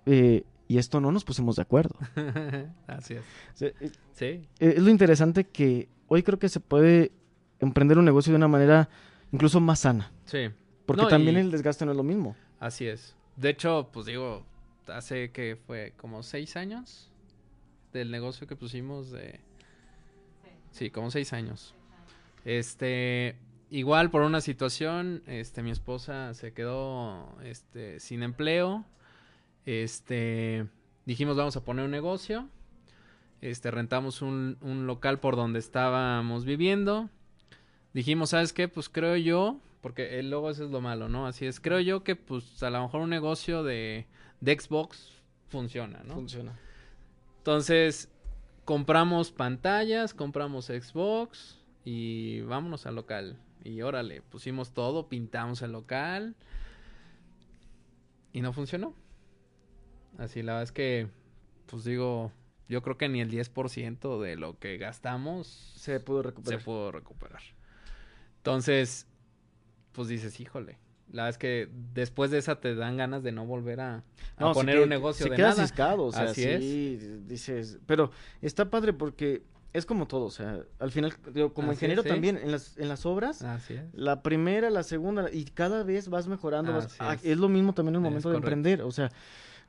eh, 0.06 0.44
y 0.70 0.78
esto 0.78 1.02
no 1.02 1.12
nos 1.12 1.26
pusimos 1.26 1.58
de 1.58 1.64
acuerdo. 1.64 1.96
Así 2.88 3.16
es. 3.16 3.62
Eh, 3.62 3.74
Sí. 4.14 4.26
eh, 4.26 4.76
es 4.78 4.82
lo 4.84 4.90
interesante 4.90 5.44
que 5.44 5.90
hoy 6.08 6.24
creo 6.24 6.40
que 6.40 6.48
se 6.48 6.62
puede 6.62 7.12
emprender 7.60 7.98
un 7.98 8.06
negocio 8.06 8.32
de 8.32 8.38
una 8.38 8.48
manera 8.48 8.88
incluso 9.32 9.60
más 9.60 9.80
sana. 9.80 10.12
Sí. 10.26 10.50
Porque 10.86 11.04
No, 11.04 11.08
también 11.08 11.36
y- 11.38 11.40
el 11.40 11.52
desgaste 11.52 11.86
no 11.86 11.92
es 11.92 11.98
lo 11.98 12.04
mismo. 12.04 12.36
Así 12.60 12.88
es. 12.88 13.16
De 13.36 13.50
hecho, 13.50 13.90
pues 13.94 14.06
digo, 14.06 14.46
hace 14.88 15.32
que 15.32 15.58
fue 15.68 15.94
como 15.98 16.24
seis 16.24 16.56
años 16.56 17.12
del 17.94 18.12
negocio 18.12 18.48
que 18.48 18.56
pusimos 18.56 19.12
de... 19.12 19.40
Sí, 20.72 20.90
como 20.92 21.10
seis 21.12 21.34
años. 21.34 21.74
Este, 22.46 23.36
igual 23.70 24.10
por 24.12 24.22
una 24.22 24.42
situación, 24.42 25.24
este, 25.26 25.64
mi 25.64 25.72
esposa 25.72 26.34
se 26.34 26.54
quedó, 26.54 27.36
este, 27.44 28.00
sin 28.00 28.24
empleo. 28.24 28.86
Este, 29.66 30.68
dijimos 31.06 31.38
vamos 31.38 31.56
a 31.56 31.64
poner 31.64 31.86
un 31.86 31.92
negocio. 31.92 32.48
Este, 33.42 33.72
rentamos 33.72 34.22
un, 34.22 34.58
un 34.62 34.86
local 34.88 35.20
por 35.20 35.36
donde 35.36 35.60
estábamos 35.60 36.46
viviendo. 36.46 37.10
Dijimos, 37.94 38.32
¿sabes 38.32 38.54
qué? 38.54 38.68
Pues 38.68 38.90
creo 38.90 39.16
yo, 39.16 39.60
porque 39.82 40.20
el 40.20 40.30
logo 40.30 40.50
eso 40.50 40.66
es 40.66 40.72
lo 40.72 40.82
malo, 40.82 41.10
¿no? 41.10 41.26
Así 41.28 41.46
es, 41.46 41.60
creo 41.60 41.80
yo 41.80 42.04
que 42.04 42.16
pues 42.16 42.62
a 42.64 42.70
lo 42.70 42.82
mejor 42.82 43.02
un 43.02 43.10
negocio 43.10 43.64
de, 43.64 44.06
de 44.42 44.60
Xbox 44.60 45.14
funciona, 45.48 46.02
¿no? 46.06 46.16
Funciona. 46.16 46.60
Entonces, 47.38 48.10
compramos 48.66 49.32
pantallas, 49.32 50.14
compramos 50.14 50.66
Xbox 50.66 51.60
y 51.84 52.42
vámonos 52.42 52.86
al 52.86 52.96
local. 52.96 53.40
Y 53.64 53.82
órale, 53.82 54.22
pusimos 54.22 54.72
todo, 54.74 55.10
pintamos 55.10 55.62
el 55.62 55.72
local 55.72 56.36
y 58.32 58.42
no 58.42 58.54
funcionó. 58.54 58.94
Así, 60.18 60.44
la 60.44 60.54
verdad 60.54 60.64
es 60.64 60.72
que, 60.72 61.08
pues 61.66 61.84
digo, 61.84 62.32
yo 62.68 62.82
creo 62.84 62.98
que 62.98 63.10
ni 63.10 63.22
el 63.22 63.32
10% 63.32 64.22
de 64.22 64.36
lo 64.36 64.60
que 64.60 64.78
gastamos 64.78 65.74
Se 65.76 66.00
pudo 66.00 66.22
recuperar. 66.24 66.60
se 66.60 66.66
pudo 66.66 66.92
recuperar. 66.92 67.42
Entonces, 68.40 69.06
pues 69.92 70.08
dices, 70.08 70.40
híjole. 70.40 70.78
La 71.12 71.24
verdad 71.24 71.30
es 71.30 71.38
que 71.40 71.70
después 71.96 72.30
de 72.30 72.38
esa 72.38 72.60
te 72.60 72.76
dan 72.76 72.96
ganas 72.98 73.24
de 73.24 73.32
no 73.32 73.44
volver 73.46 73.82
a, 73.82 73.96
a 73.96 74.04
No, 74.40 74.54
se 74.54 74.60
poner 74.60 74.80
un 74.80 74.90
negocio 74.90 75.24
se 75.26 75.30
de 75.32 75.36
queda 75.38 75.50
nada. 75.50 75.64
ciscado, 75.64 76.04
o 76.06 76.12
sea, 76.12 76.26
Así 76.26 76.44
sí, 76.44 76.98
dices, 77.26 77.80
pero 77.88 78.12
está 78.44 78.70
padre 78.70 78.94
porque 78.94 79.42
es 79.74 79.88
como 79.88 80.08
todo, 80.08 80.26
o 80.26 80.30
sea, 80.32 80.60
al 80.78 80.92
final, 80.92 81.14
digo, 81.34 81.52
como 81.54 81.72
Así 81.72 81.78
ingeniero 81.78 82.02
es, 82.02 82.04
sí. 82.04 82.10
también, 82.10 82.38
en 82.38 82.52
las, 82.52 82.78
en 82.78 82.90
las 82.90 83.08
obras, 83.08 83.42
Así 83.42 83.74
es. 83.74 83.84
la 83.94 84.22
primera, 84.22 84.70
la 84.70 84.84
segunda, 84.84 85.32
y 85.34 85.46
cada 85.46 85.82
vez 85.84 86.10
vas 86.10 86.28
mejorando, 86.28 86.74
vas- 86.74 86.96
ah, 87.00 87.16
es. 87.16 87.26
es. 87.26 87.38
lo 87.40 87.50
mismo 87.50 87.74
también 87.74 87.96
en 87.96 88.02
el 88.02 88.06
Es 88.06 88.12
momento 88.12 88.30
de 88.30 88.36
correcto. 88.36 88.48
emprender, 88.56 88.82
o 88.84 88.92
sea, 88.92 89.12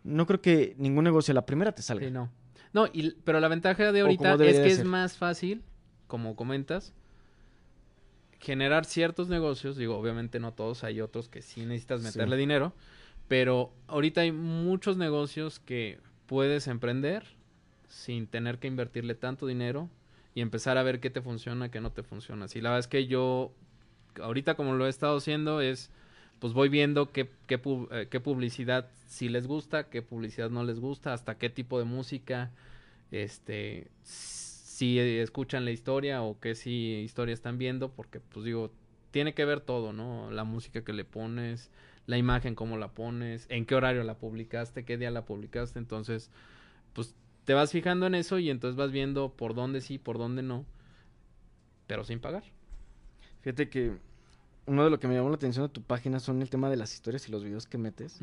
no 0.05 0.27
creo 0.27 0.43
que 0.43 0.75
ningún 0.79 1.05
negocio, 1.05 1.33
la 1.33 1.47
primera 1.47 1.73
te 1.73 1.81
salga. 1.81 2.05
Sí, 2.07 2.13
no. 2.13 2.31
No, 2.75 2.87
y, 2.93 3.13
pero 3.25 3.41
la 3.41 3.49
ventaja 3.49 3.93
de 3.93 4.01
ahorita 4.01 4.35
es 4.45 4.61
que 4.61 4.67
es 4.67 4.85
más 4.85 5.17
fácil, 5.17 5.63
como 6.07 6.37
comentas, 6.37 6.93
generar 8.41 8.85
ciertos 8.85 9.29
negocios. 9.29 9.77
Digo, 9.77 9.97
obviamente 9.97 10.41
no 10.41 10.53
todos, 10.53 10.83
hay 10.85 11.01
otros 11.01 11.29
que 11.29 11.43
sí 11.43 11.61
necesitas 11.67 12.01
Sí. 12.01 12.07
meterle 12.07 12.37
dinero. 12.37 12.73
Pero 13.29 13.73
ahorita 13.87 14.23
hay 14.23 14.33
muchos 14.33 14.97
negocios 14.97 15.61
que 15.61 15.99
puedes 16.27 16.67
emprender 16.67 17.25
sin 17.89 18.27
tener 18.27 18.59
que 18.59 18.67
invertirle 18.67 19.15
tanto 19.15 19.47
dinero 19.47 19.89
y 20.35 20.41
empezar 20.41 20.79
a 20.79 20.83
ver 20.83 21.01
qué 21.01 21.11
te 21.11 21.21
funciona, 21.23 21.71
qué 21.71 21.81
no 21.81 21.93
te 21.93 22.03
funciona. 22.03 22.49
Si 22.49 22.61
la 22.61 22.71
verdad 22.71 22.81
es 22.81 22.87
que 22.89 23.07
yo, 23.07 23.53
ahorita 24.21 24.55
como 24.55 24.75
lo 24.75 24.87
he 24.87 24.91
estado 24.91 25.17
haciendo, 25.19 25.61
es 25.61 25.91
pues 26.39 26.55
voy 26.55 26.69
viendo 26.71 27.13
qué, 27.13 27.29
qué, 27.47 27.61
eh, 27.91 28.07
qué 28.11 28.19
publicidad 28.21 28.89
sí 29.07 29.29
les 29.29 29.47
gusta, 29.47 29.91
qué 29.91 30.01
publicidad 30.03 30.49
no 30.51 30.65
les 30.65 30.81
gusta, 30.81 31.13
hasta 31.13 31.37
qué 31.37 31.51
tipo 31.51 31.79
de 31.79 31.85
música, 31.85 32.51
este, 33.11 33.89
si 34.81 34.99
escuchan 34.99 35.67
la 35.67 35.73
historia 35.73 36.23
o 36.23 36.41
qué 36.41 36.55
si 36.55 37.03
historia 37.05 37.35
están 37.35 37.59
viendo, 37.59 37.93
porque 37.93 38.19
pues 38.19 38.47
digo, 38.47 38.73
tiene 39.11 39.35
que 39.35 39.45
ver 39.45 39.61
todo, 39.61 39.93
¿no? 39.93 40.31
La 40.31 40.45
música 40.45 40.83
que 40.83 40.95
le 40.95 41.05
pones, 41.05 41.71
la 42.07 42.17
imagen, 42.17 42.55
cómo 42.55 42.79
la 42.79 42.89
pones, 42.95 43.45
en 43.51 43.67
qué 43.67 43.75
horario 43.75 44.05
la 44.05 44.17
publicaste, 44.17 44.87
qué 44.87 44.97
día 44.97 45.11
la 45.11 45.27
publicaste, 45.27 45.79
entonces, 45.79 46.31
pues 46.95 47.15
te 47.45 47.53
vas 47.53 47.73
fijando 47.73 48.07
en 48.07 48.15
eso 48.15 48.39
y 48.39 48.49
entonces 48.49 48.75
vas 48.75 48.91
viendo 48.91 49.37
por 49.37 49.55
dónde 49.55 49.83
sí, 49.83 49.99
por 49.99 50.17
dónde 50.17 50.43
no, 50.43 50.65
pero 51.87 52.03
sin 52.03 52.19
pagar. 52.19 52.45
Fíjate 53.43 53.69
que 53.69 53.99
uno 54.67 54.85
de 54.85 54.91
lo 54.91 55.01
que 55.01 55.09
me 55.09 55.15
llamó 55.15 55.29
la 55.31 55.35
atención 55.37 55.67
de 55.67 55.69
tu 55.73 55.83
página 55.83 56.21
son 56.21 56.43
el 56.43 56.51
tema 56.51 56.71
de 56.71 56.77
las 56.77 56.95
historias 56.95 57.29
y 57.29 57.33
los 57.33 57.43
videos 57.43 57.67
que 57.67 57.77
metes. 57.79 58.21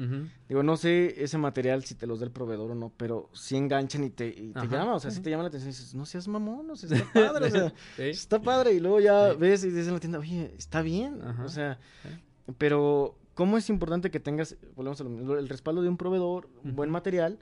Digo, 0.48 0.64
no 0.64 0.78
sé 0.78 1.22
ese 1.24 1.38
material 1.38 1.84
si 1.84 1.96
te 1.96 2.08
los 2.08 2.20
da 2.20 2.26
el 2.26 2.32
proveedor 2.32 2.72
o 2.72 2.76
no, 2.76 2.92
pero 2.96 3.30
sí 3.34 3.58
enganchan 3.58 4.04
y 4.06 4.10
te, 4.10 4.28
y 4.28 4.54
te 4.54 4.68
llama, 4.68 4.96
o 4.96 5.00
sea, 5.00 5.12
sí. 5.12 5.18
sí 5.18 5.24
te 5.24 5.30
llama 5.30 5.44
la 5.44 5.50
atención 5.50 5.70
y 5.70 5.74
dices, 5.74 5.94
no 5.96 6.06
seas 6.06 6.28
mamón, 6.28 6.70
o 6.70 6.76
sea, 6.76 6.96
está 6.96 7.12
padre, 7.14 7.46
o 7.48 7.50
sea, 7.52 7.74
Sí. 7.98 8.04
está 8.04 8.42
padre, 8.42 8.74
y 8.74 8.80
luego 8.80 9.00
ya 9.00 9.32
Sí. 9.32 9.38
ves 9.40 9.64
y 9.64 9.70
dices 9.70 9.88
en 9.88 9.94
la 9.96 10.00
tienda, 10.00 10.20
oye, 10.20 10.54
está 10.58 10.82
bien, 10.82 11.22
Ajá, 11.22 11.44
o 11.44 11.50
sea, 11.50 11.80
sí. 12.04 12.10
pero 12.58 13.18
¿cómo 13.34 13.58
es 13.58 13.70
importante 13.70 14.10
que 14.10 14.20
tengas, 14.20 14.56
volvemos 14.76 15.02
a 15.02 15.04
lo 15.04 15.10
mismo, 15.10 15.34
el 15.36 15.50
respaldo 15.50 15.82
de 15.82 15.90
un 15.90 15.98
proveedor, 15.98 16.48
un 16.64 16.76
buen 16.76 16.90
material, 16.90 17.38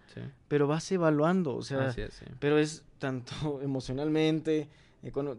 pero 0.47 0.67
vas 0.67 0.91
evaluando, 0.91 1.55
o 1.55 1.61
sea, 1.61 1.89
es, 1.89 2.23
pero 2.39 2.57
es 2.57 2.83
tanto 2.97 3.31
emocionalmente, 3.61 4.67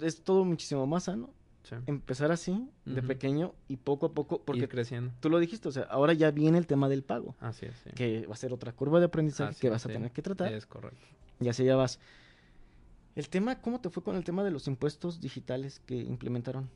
es 0.03 0.23
todo 0.23 0.45
muchísimo 0.45 0.87
más 0.87 1.05
sano 1.05 1.31
sí. 1.69 1.77
empezar 1.87 2.33
así, 2.33 2.69
de 2.85 3.03
pequeño, 3.03 3.55
y 3.69 3.77
poco 3.77 4.07
a 4.07 4.13
poco, 4.13 4.43
porque 4.43 4.63
Ir 4.63 4.69
creciendo. 4.69 5.13
tú 5.21 5.29
lo 5.31 5.39
dijiste, 5.39 5.69
o 5.69 5.73
sea, 5.73 5.85
ahora 5.85 6.13
ya 6.13 6.31
viene 6.31 6.59
el 6.59 6.67
tema 6.67 6.89
del 6.89 7.03
pago 7.03 7.35
Así 7.41 7.67
es, 7.67 7.75
sí. 7.85 7.91
que 7.95 8.27
va 8.27 8.35
a 8.35 8.37
ser 8.37 8.53
otra 8.53 8.73
curva 8.73 8.99
de 9.01 9.07
aprendizaje 9.07 9.51
Así 9.51 9.61
que 9.61 9.67
es, 9.69 9.73
vas 9.73 9.85
a 9.85 9.89
sí. 9.89 9.95
tener 9.95 10.11
que 10.13 10.23
tratar. 10.23 10.53
Es 10.53 10.67
correcto. 10.67 10.99
Y 11.41 11.49
así 11.49 11.65
ya 11.65 11.77
vas. 11.77 11.99
El 13.15 13.29
tema, 13.29 13.61
¿cómo 13.61 13.81
te 13.81 13.91
fue 13.91 14.03
con 14.03 14.17
el 14.17 14.25
tema 14.25 14.45
de 14.45 14.51
los 14.51 14.67
impuestos 14.69 15.21
digitales 15.21 15.81
que 15.87 15.97
implementaron? 15.97 16.69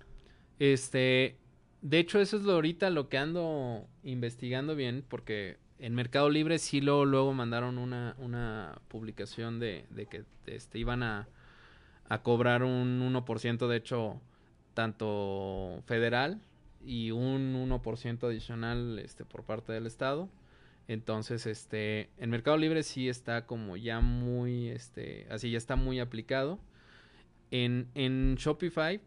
Este, 0.59 1.37
de 1.83 1.99
hecho, 1.99 2.19
eso 2.21 2.37
es 2.37 2.43
lo 2.43 2.53
ahorita 2.53 2.91
lo 2.91 3.09
que 3.09 3.19
ando 3.19 3.87
investigando 4.03 4.75
bien, 4.75 5.05
porque 5.09 5.59
en 5.79 5.95
Mercado 5.95 6.29
Libre 6.31 6.59
sí 6.59 6.81
luego, 6.81 7.05
luego 7.05 7.33
mandaron 7.33 7.79
una, 7.79 8.15
una 8.19 8.81
publicación 8.89 9.59
de, 9.61 9.87
de 9.91 10.07
que 10.07 10.25
este, 10.47 10.79
iban 10.79 11.03
a, 11.03 11.29
a 12.09 12.23
cobrar 12.23 12.63
un 12.63 13.01
1%, 13.01 13.67
de 13.69 13.77
hecho, 13.77 14.21
tanto 14.75 15.83
federal 15.87 16.41
y 16.85 17.11
un 17.11 17.55
1% 17.55 18.25
adicional 18.25 18.99
este, 18.99 19.25
por 19.25 19.45
parte 19.45 19.73
del 19.73 19.87
Estado. 19.87 20.29
Entonces, 20.89 21.47
este, 21.47 22.11
en 22.19 22.31
Mercado 22.31 22.57
Libre 22.57 22.83
sí 22.83 23.09
está 23.09 23.47
como 23.47 23.77
ya 23.77 24.01
muy, 24.01 24.69
este, 24.69 25.27
así 25.31 25.51
ya 25.51 25.59
está 25.59 25.77
muy 25.77 26.01
aplicado. 26.01 26.59
En, 27.51 27.89
en 27.95 28.35
Shopify, 28.37 29.01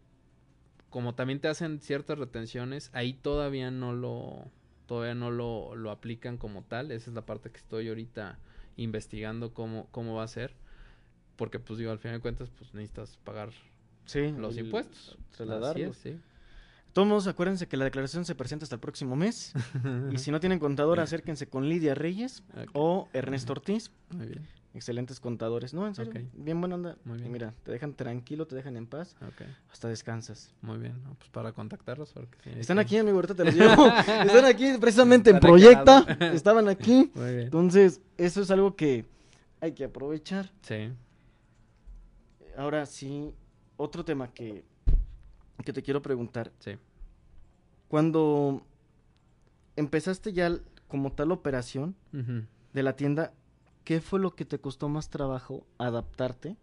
como 0.90 1.14
también 1.14 1.40
te 1.40 1.48
hacen 1.48 1.80
ciertas 1.80 2.18
retenciones, 2.18 2.90
ahí 2.94 3.14
todavía 3.14 3.70
no 3.70 3.92
lo, 3.92 4.46
todavía 4.86 5.14
no 5.14 5.30
lo, 5.30 5.74
lo 5.76 5.90
aplican 5.90 6.38
como 6.38 6.62
tal. 6.62 6.90
Esa 6.90 7.10
es 7.10 7.14
la 7.14 7.26
parte 7.26 7.50
que 7.50 7.58
estoy 7.58 7.88
ahorita 7.88 8.38
investigando 8.76 9.52
cómo, 9.52 9.88
cómo 9.90 10.14
va 10.14 10.24
a 10.24 10.28
ser. 10.28 10.54
Porque, 11.36 11.58
pues 11.58 11.78
digo, 11.78 11.90
al 11.90 11.98
final 11.98 12.18
de 12.18 12.22
cuentas, 12.22 12.50
pues 12.50 12.72
necesitas 12.74 13.18
pagar 13.18 13.50
Sí, 14.06 14.32
los 14.32 14.56
el- 14.56 14.66
impuestos. 14.66 15.16
Trasladarlos. 15.36 15.96
sí. 15.96 16.18
Todos 16.92 17.08
modos, 17.08 17.26
acuérdense 17.26 17.66
que 17.66 17.76
la 17.76 17.84
declaración 17.84 18.24
se 18.24 18.36
presenta 18.36 18.64
hasta 18.64 18.76
el 18.76 18.80
próximo 18.80 19.16
mes. 19.16 19.52
y 20.12 20.18
si 20.18 20.30
no 20.30 20.38
tienen 20.38 20.60
contador, 20.60 21.00
acérquense 21.00 21.48
con 21.48 21.68
Lidia 21.68 21.92
Reyes 21.94 22.44
o 22.72 23.08
Ernesto 23.12 23.52
Ortiz. 23.52 23.90
Muy 24.10 24.26
bien, 24.26 24.46
Excelentes 24.74 25.18
contadores. 25.18 25.74
No, 25.74 25.86
en 25.88 25.94
serio. 25.96 26.12
Ok. 26.12 26.20
Bien 26.34 26.60
buena 26.60 26.76
onda. 26.76 26.96
Muy 27.04 27.16
Y 27.18 27.20
bien. 27.22 27.32
mira, 27.32 27.54
te 27.64 27.72
dejan 27.72 27.94
tranquilo, 27.94 28.46
te 28.46 28.54
dejan 28.54 28.76
en 28.76 28.86
paz. 28.86 29.16
ok, 29.26 29.42
Hasta 29.72 29.88
descansas. 29.88 30.52
muy 30.62 30.78
bien. 30.78 31.00
No, 31.02 31.14
pues 31.14 31.30
para 31.30 31.50
contactarlos. 31.52 32.12
porque 32.12 32.38
sí, 32.44 32.50
Están 32.60 32.78
aquí, 32.78 32.96
amigo, 32.96 33.16
ahorita 33.16 33.34
te 33.34 33.44
los 33.44 33.54
llevo. 33.56 33.86
Están 33.88 34.44
aquí 34.44 34.72
precisamente 34.80 35.30
en 35.30 35.36
Están 35.36 35.48
Proyecta. 35.50 35.98
Estaban 36.32 36.68
aquí. 36.68 37.10
Muy 37.14 37.30
bien. 37.32 37.40
Entonces, 37.46 38.00
eso 38.18 38.40
es 38.42 38.50
algo 38.52 38.76
que 38.76 39.04
hay 39.60 39.72
que 39.72 39.82
aprovechar. 39.84 40.52
Sí. 40.62 40.92
Ahora 42.56 42.86
sí, 42.86 43.32
otro 43.76 44.04
tema 44.04 44.32
que, 44.32 44.64
que 45.64 45.72
te 45.72 45.82
quiero 45.82 46.02
preguntar. 46.02 46.52
Sí. 46.60 46.72
Cuando 47.88 48.62
empezaste 49.76 50.32
ya 50.32 50.56
como 50.88 51.12
tal 51.12 51.32
operación 51.32 51.94
de 52.72 52.82
la 52.82 52.96
tienda, 52.96 53.32
¿qué 53.84 54.00
fue 54.00 54.20
lo 54.20 54.34
que 54.34 54.44
te 54.44 54.58
costó 54.58 54.88
más 54.88 55.10
trabajo 55.10 55.66
adaptarte? 55.78 56.56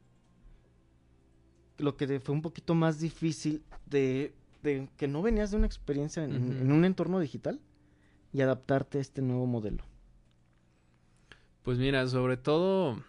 Lo 1.77 1.97
que 1.97 2.07
te 2.07 2.19
fue 2.19 2.35
un 2.35 2.41
poquito 2.41 2.75
más 2.75 2.99
difícil 2.99 3.63
de, 3.87 4.33
de 4.63 4.87
que 4.97 5.07
no 5.07 5.21
venías 5.21 5.51
de 5.51 5.57
una 5.57 5.65
experiencia 5.65 6.23
en, 6.23 6.71
un 6.71 6.85
entorno 6.85 7.19
digital 7.19 7.59
y 8.33 8.41
adaptarte 8.41 8.97
a 8.99 9.01
este 9.01 9.21
nuevo 9.21 9.45
modelo. 9.47 9.83
Pues 11.63 11.77
mira, 11.77 12.07
sobre 12.07 12.37
todo, 12.37 13.03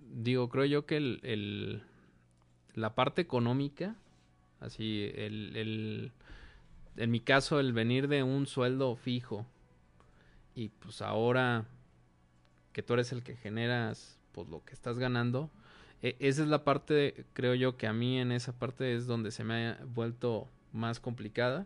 digo, 0.00 0.48
creo 0.48 0.64
yo 0.64 0.86
que 0.86 0.96
el, 0.96 1.20
el- 1.22 1.82
la 2.74 2.94
parte 2.94 3.20
económica, 3.22 3.96
así, 4.60 5.10
el, 5.14 5.56
el- 5.56 6.12
en 6.96 7.10
mi 7.10 7.20
caso, 7.20 7.60
el 7.60 7.72
venir 7.72 8.08
de 8.08 8.22
un 8.22 8.46
sueldo 8.46 8.94
fijo 8.96 9.46
y 10.54 10.68
pues 10.68 11.00
ahora 11.02 11.64
que 12.72 12.82
tú 12.82 12.94
eres 12.94 13.12
el 13.12 13.22
que 13.22 13.36
generas, 13.36 14.18
pues 14.32 14.48
lo 14.48 14.64
que 14.64 14.74
estás 14.74 14.98
ganando, 14.98 15.50
e- 16.02 16.16
esa 16.20 16.42
es 16.42 16.48
la 16.48 16.64
parte, 16.64 17.24
creo 17.32 17.54
yo, 17.54 17.76
que 17.76 17.86
a 17.86 17.92
mí 17.92 18.18
en 18.18 18.32
esa 18.32 18.52
parte 18.52 18.94
es 18.94 19.06
donde 19.06 19.30
se 19.30 19.44
me 19.44 19.68
ha 19.68 19.78
vuelto 19.94 20.48
más 20.72 21.00
complicada, 21.00 21.64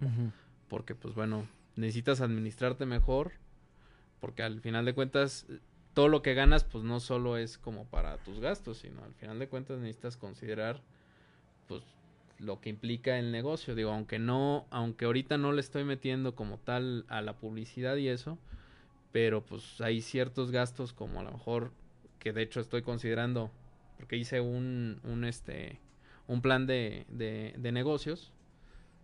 porque 0.68 0.94
pues 0.94 1.14
bueno, 1.14 1.46
necesitas 1.76 2.20
administrarte 2.20 2.86
mejor, 2.86 3.32
porque 4.20 4.42
al 4.42 4.60
final 4.60 4.84
de 4.84 4.94
cuentas 4.94 5.46
todo 5.94 6.08
lo 6.08 6.22
que 6.22 6.34
ganas 6.34 6.64
pues 6.64 6.84
no 6.84 7.00
solo 7.00 7.36
es 7.36 7.56
como 7.56 7.86
para 7.86 8.18
tus 8.18 8.40
gastos, 8.40 8.78
sino 8.78 9.02
al 9.04 9.14
final 9.14 9.38
de 9.38 9.48
cuentas 9.48 9.78
necesitas 9.78 10.16
considerar 10.16 10.82
pues 11.68 11.82
lo 12.38 12.60
que 12.60 12.68
implica 12.68 13.18
el 13.18 13.30
negocio. 13.30 13.74
Digo, 13.74 13.92
aunque 13.92 14.18
no, 14.18 14.66
aunque 14.70 15.04
ahorita 15.04 15.38
no 15.38 15.52
le 15.52 15.60
estoy 15.60 15.84
metiendo 15.84 16.34
como 16.34 16.58
tal 16.58 17.04
a 17.08 17.22
la 17.22 17.34
publicidad 17.34 17.96
y 17.96 18.08
eso, 18.08 18.38
pero 19.12 19.46
pues 19.46 19.80
hay 19.80 20.02
ciertos 20.02 20.50
gastos 20.50 20.92
como 20.92 21.20
a 21.20 21.22
lo 21.22 21.30
mejor 21.30 21.70
que 22.18 22.32
de 22.32 22.42
hecho 22.42 22.60
estoy 22.60 22.82
considerando 22.82 23.50
porque 23.96 24.16
hice 24.16 24.40
un, 24.40 25.00
un 25.04 25.24
este 25.24 25.78
un 26.26 26.40
plan 26.40 26.66
de, 26.66 27.06
de, 27.08 27.72
negocios 27.72 28.32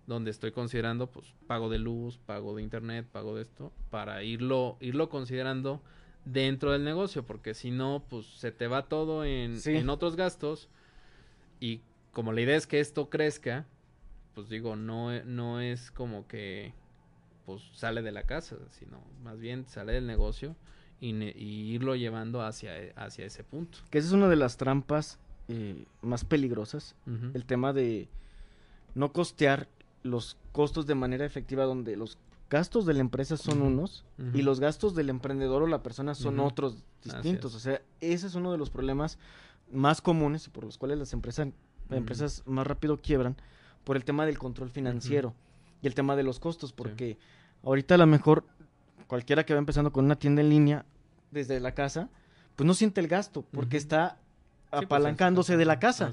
donde 0.06 0.30
estoy 0.30 0.52
considerando 0.52 1.06
pues 1.06 1.34
pago 1.46 1.68
de 1.68 1.78
luz, 1.78 2.18
pago 2.18 2.56
de 2.56 2.62
internet, 2.62 3.06
pago 3.12 3.36
de 3.36 3.42
esto 3.42 3.72
para 3.90 4.24
irlo 4.24 4.78
irlo 4.80 5.08
considerando 5.10 5.80
dentro 6.24 6.72
del 6.72 6.84
negocio 6.84 7.24
porque 7.24 7.54
si 7.54 7.70
no 7.70 8.04
pues 8.08 8.26
se 8.26 8.52
te 8.52 8.66
va 8.66 8.88
todo 8.88 9.24
en, 9.24 9.58
en 9.64 9.88
otros 9.88 10.16
gastos. 10.16 10.68
Y 11.60 11.80
como 12.12 12.32
la 12.32 12.40
idea 12.40 12.56
es 12.56 12.66
que 12.66 12.80
esto 12.80 13.10
crezca 13.10 13.66
pues 14.34 14.48
digo 14.48 14.76
no 14.76 15.22
no 15.24 15.60
es 15.60 15.90
como 15.90 16.26
que 16.26 16.72
pues 17.46 17.62
sale 17.72 18.00
de 18.02 18.12
la 18.12 18.22
casa 18.22 18.56
sino 18.70 19.02
más 19.22 19.38
bien 19.40 19.66
sale 19.66 19.92
del 19.92 20.06
negocio 20.06 20.56
y, 21.00 21.72
irlo 21.74 21.96
llevando 21.96 22.42
hacia, 22.42 22.72
hacia 22.96 23.24
ese 23.24 23.42
punto. 23.42 23.78
Que 23.90 23.98
esa 23.98 24.08
es 24.08 24.12
una 24.12 24.28
de 24.28 24.36
las 24.36 24.56
trampas 24.56 25.18
eh, 25.48 25.84
más 26.02 26.24
peligrosas, 26.24 26.94
el 27.34 27.44
tema 27.44 27.72
de 27.72 28.08
no 28.94 29.12
costear 29.12 29.68
los 30.02 30.36
costos 30.52 30.86
de 30.86 30.94
manera 30.94 31.24
efectiva 31.24 31.64
donde 31.64 31.96
los 31.96 32.18
gastos 32.50 32.84
de 32.84 32.94
la 32.94 33.00
empresa 33.00 33.36
son 33.36 33.62
unos 33.62 34.04
y 34.34 34.42
los 34.42 34.60
gastos 34.60 34.94
del 34.94 35.08
emprendedor 35.08 35.62
o 35.62 35.66
la 35.66 35.82
persona 35.82 36.14
son 36.14 36.40
otros 36.40 36.82
distintos. 37.04 37.54
O 37.54 37.60
sea, 37.60 37.80
ese 38.00 38.26
es 38.26 38.34
uno 38.34 38.52
de 38.52 38.58
los 38.58 38.70
problemas 38.70 39.18
más 39.72 40.02
comunes 40.02 40.46
y 40.48 40.50
por 40.50 40.64
los 40.64 40.76
cuales 40.76 40.98
las 40.98 41.12
empresas, 41.12 41.48
empresas 41.90 42.42
más 42.46 42.66
rápido 42.66 42.98
quiebran 42.98 43.36
por 43.84 43.96
el 43.96 44.04
tema 44.04 44.26
del 44.26 44.38
control 44.38 44.68
financiero 44.68 45.32
y 45.80 45.86
el 45.86 45.94
tema 45.94 46.16
de 46.16 46.24
los 46.24 46.40
costos, 46.40 46.72
porque 46.72 47.16
ahorita 47.62 47.94
a 47.94 47.98
lo 47.98 48.06
mejor 48.06 48.44
cualquiera 49.06 49.46
que 49.46 49.54
va 49.54 49.60
empezando 49.60 49.92
con 49.92 50.04
una 50.04 50.16
tienda 50.16 50.42
en 50.42 50.50
línea 50.50 50.84
desde 51.30 51.60
la 51.60 51.72
casa, 51.72 52.10
pues 52.56 52.66
no 52.66 52.74
siente 52.74 53.00
el 53.00 53.06
gasto 53.06 53.44
porque 53.52 53.76
está 53.76 54.18
pues, 54.70 54.82
apalancándose 54.82 55.56
de 55.56 55.64
la 55.64 55.78
casa. 55.78 56.12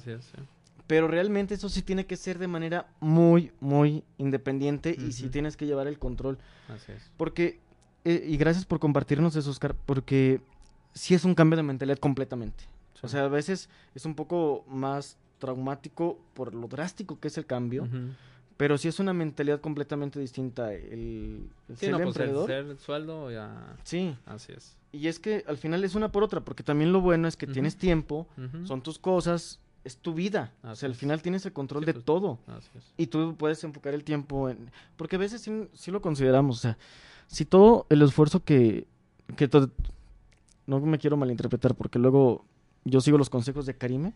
Pero 0.88 1.08
realmente 1.10 1.54
eso 1.54 1.68
sí 1.70 1.82
tiene 1.82 2.06
que 2.06 2.16
ser 2.16 2.40
de 2.40 2.48
manera 2.48 2.88
muy, 3.02 3.52
muy 3.60 4.04
independiente 4.18 4.96
y 4.98 5.12
sí 5.12 5.30
tienes 5.30 5.58
que 5.58 5.66
llevar 5.66 5.88
el 5.88 6.00
control. 6.00 6.38
Así 6.70 6.94
es. 6.94 7.12
Porque, 7.18 7.60
eh, 8.06 8.26
y 8.26 8.38
gracias 8.38 8.66
por 8.66 8.80
compartirnos 8.80 9.36
eso, 9.36 9.50
Oscar, 9.50 9.76
porque 9.86 10.42
sí 10.94 11.14
es 11.14 11.26
un 11.26 11.36
cambio 11.36 11.58
de 11.58 11.64
mentalidad 11.64 11.98
completamente. 11.98 12.64
O 13.02 13.08
sea, 13.08 13.26
a 13.26 13.28
veces 13.28 13.70
es 13.94 14.06
un 14.06 14.16
poco 14.16 14.66
más 14.68 15.18
traumático 15.40 16.20
por 16.34 16.56
lo 16.56 16.68
drástico 16.68 17.20
que 17.20 17.28
es 17.28 17.38
el 17.38 17.46
cambio. 17.46 17.88
Pero 18.56 18.80
sí 18.80 18.88
es 18.88 19.00
una 19.00 19.14
mentalidad 19.14 19.62
completamente 19.62 20.20
distinta. 20.20 20.74
El, 20.74 21.48
el 21.70 21.78
ser 21.78 22.02
pues, 22.02 22.18
el 22.18 22.80
sueldo 22.80 23.30
ya... 23.30 23.76
Sí. 23.84 24.16
Así 24.26 24.54
es. 24.54 24.76
Y 24.92 25.08
es 25.08 25.20
que 25.20 25.44
al 25.48 25.58
final 25.58 25.84
es 25.84 25.94
una 25.94 26.12
por 26.12 26.24
otra, 26.24 26.42
porque 26.42 26.64
también 26.64 26.92
lo 26.92 27.02
bueno 27.02 27.28
es 27.28 27.38
que 27.38 27.46
tienes 27.46 27.78
tiempo, 27.78 28.28
son 28.64 28.82
tus 28.82 28.98
cosas, 28.98 29.60
es 29.84 29.98
tu 29.98 30.14
vida. 30.14 30.54
o 30.64 30.76
sea, 30.76 30.88
al 30.88 30.96
final 30.96 31.22
tienes 31.22 31.46
el 31.46 31.54
control 31.54 31.86
de 31.86 31.94
pues, 31.94 32.06
todo. 32.06 32.40
Así 32.48 32.70
es. 32.78 32.94
Y 32.98 33.08
tú 33.08 33.36
puedes 33.38 33.64
enfocar 33.64 33.94
el 33.94 34.04
tiempo 34.04 34.50
en... 34.50 34.70
Porque 34.98 35.16
a 35.16 35.20
veces 35.20 35.50
sí, 35.74 35.92
lo 35.92 36.02
consideramos, 36.02 36.58
o 36.58 36.60
sea, 36.60 36.78
si 37.28 37.46
todo 37.46 37.86
el 37.90 38.02
esfuerzo 38.02 38.44
que... 38.44 38.86
que 39.36 39.50
no 40.66 40.80
me 40.82 40.98
quiero 40.98 41.16
malinterpretar, 41.16 41.76
porque 41.76 42.00
luego 42.00 42.44
yo 42.84 43.02
sigo 43.02 43.18
los 43.18 43.30
consejos 43.30 43.66
de 43.66 43.76
Karime. 43.76 44.14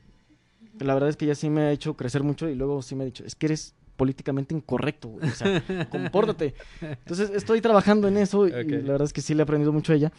La 0.80 0.94
verdad 0.94 1.10
es 1.10 1.18
que 1.18 1.26
ya 1.26 1.36
sí 1.36 1.50
me 1.50 1.62
ha 1.62 1.72
hecho 1.72 1.96
crecer 1.96 2.24
mucho 2.24 2.50
y 2.50 2.56
luego 2.56 2.82
sí 2.82 2.96
me 2.96 3.04
ha 3.04 3.06
dicho, 3.06 3.24
es 3.24 3.36
que 3.36 3.46
eres 3.46 3.74
políticamente 3.96 4.56
incorrecto, 4.56 5.14
O 5.22 5.30
sea, 5.30 5.62
compórtate. 5.92 6.56
Entonces, 6.82 7.30
estoy 7.30 7.62
trabajando 7.62 8.08
en 8.08 8.18
eso 8.18 8.48
y 8.48 8.52
la 8.52 8.94
verdad 8.94 9.04
es 9.04 9.14
que 9.14 9.22
sí 9.22 9.34
le 9.34 9.42
he 9.42 9.44
aprendido 9.44 9.72
mucho 9.72 9.94
a 9.94 9.96
ella. 9.96 10.12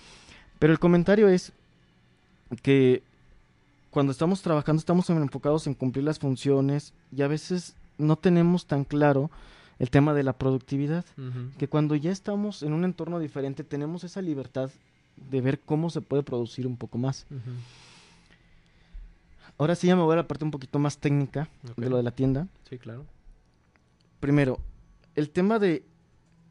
Pero 0.58 0.72
el 0.72 0.78
comentario 0.78 1.28
es 1.28 1.52
que 2.62 3.02
cuando 3.92 4.10
estamos 4.10 4.42
trabajando 4.42 4.80
estamos 4.80 5.08
enfocados 5.08 5.68
en 5.68 5.74
cumplir 5.74 6.04
las 6.04 6.18
funciones 6.18 6.92
y 7.16 7.22
a 7.22 7.28
veces 7.28 7.76
no 7.98 8.16
tenemos 8.16 8.66
tan 8.66 8.82
claro 8.82 9.30
el 9.78 9.90
tema 9.90 10.14
de 10.14 10.24
la 10.24 10.32
productividad, 10.32 11.04
que 11.58 11.68
cuando 11.68 11.94
ya 11.94 12.10
estamos 12.10 12.62
en 12.62 12.72
un 12.72 12.84
entorno 12.84 13.20
diferente 13.20 13.62
tenemos 13.62 14.02
esa 14.02 14.20
libertad 14.20 14.70
de 15.30 15.40
ver 15.40 15.60
cómo 15.60 15.90
se 15.90 16.00
puede 16.00 16.22
producir 16.24 16.66
un 16.66 16.76
poco 16.76 16.98
más. 16.98 17.26
Ahora 19.58 19.74
sí 19.74 19.86
ya 19.86 19.94
me 19.94 20.02
voy 20.02 20.14
a 20.14 20.16
la 20.16 20.28
parte 20.28 20.44
un 20.44 20.50
poquito 20.50 20.78
más 20.78 20.98
técnica 20.98 21.48
de 21.76 21.88
lo 21.88 21.96
de 21.96 22.02
la 22.02 22.10
tienda. 22.10 22.48
Sí, 22.68 22.78
claro 22.78 23.04
primero, 24.22 24.60
el 25.16 25.28
tema 25.30 25.58
de 25.58 25.84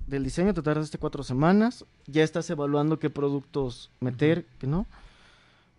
del 0.06 0.26
diseño 0.26 0.54
te 0.54 0.62
tardaste 0.62 0.98
cuatro 0.98 1.24
semanas, 1.24 1.86
ya 2.06 2.22
estás 2.22 2.50
evaluando 2.50 3.00
qué 3.00 3.10
productos 3.10 3.90
meter, 4.02 4.46
qué 4.60 4.68
no. 4.68 4.86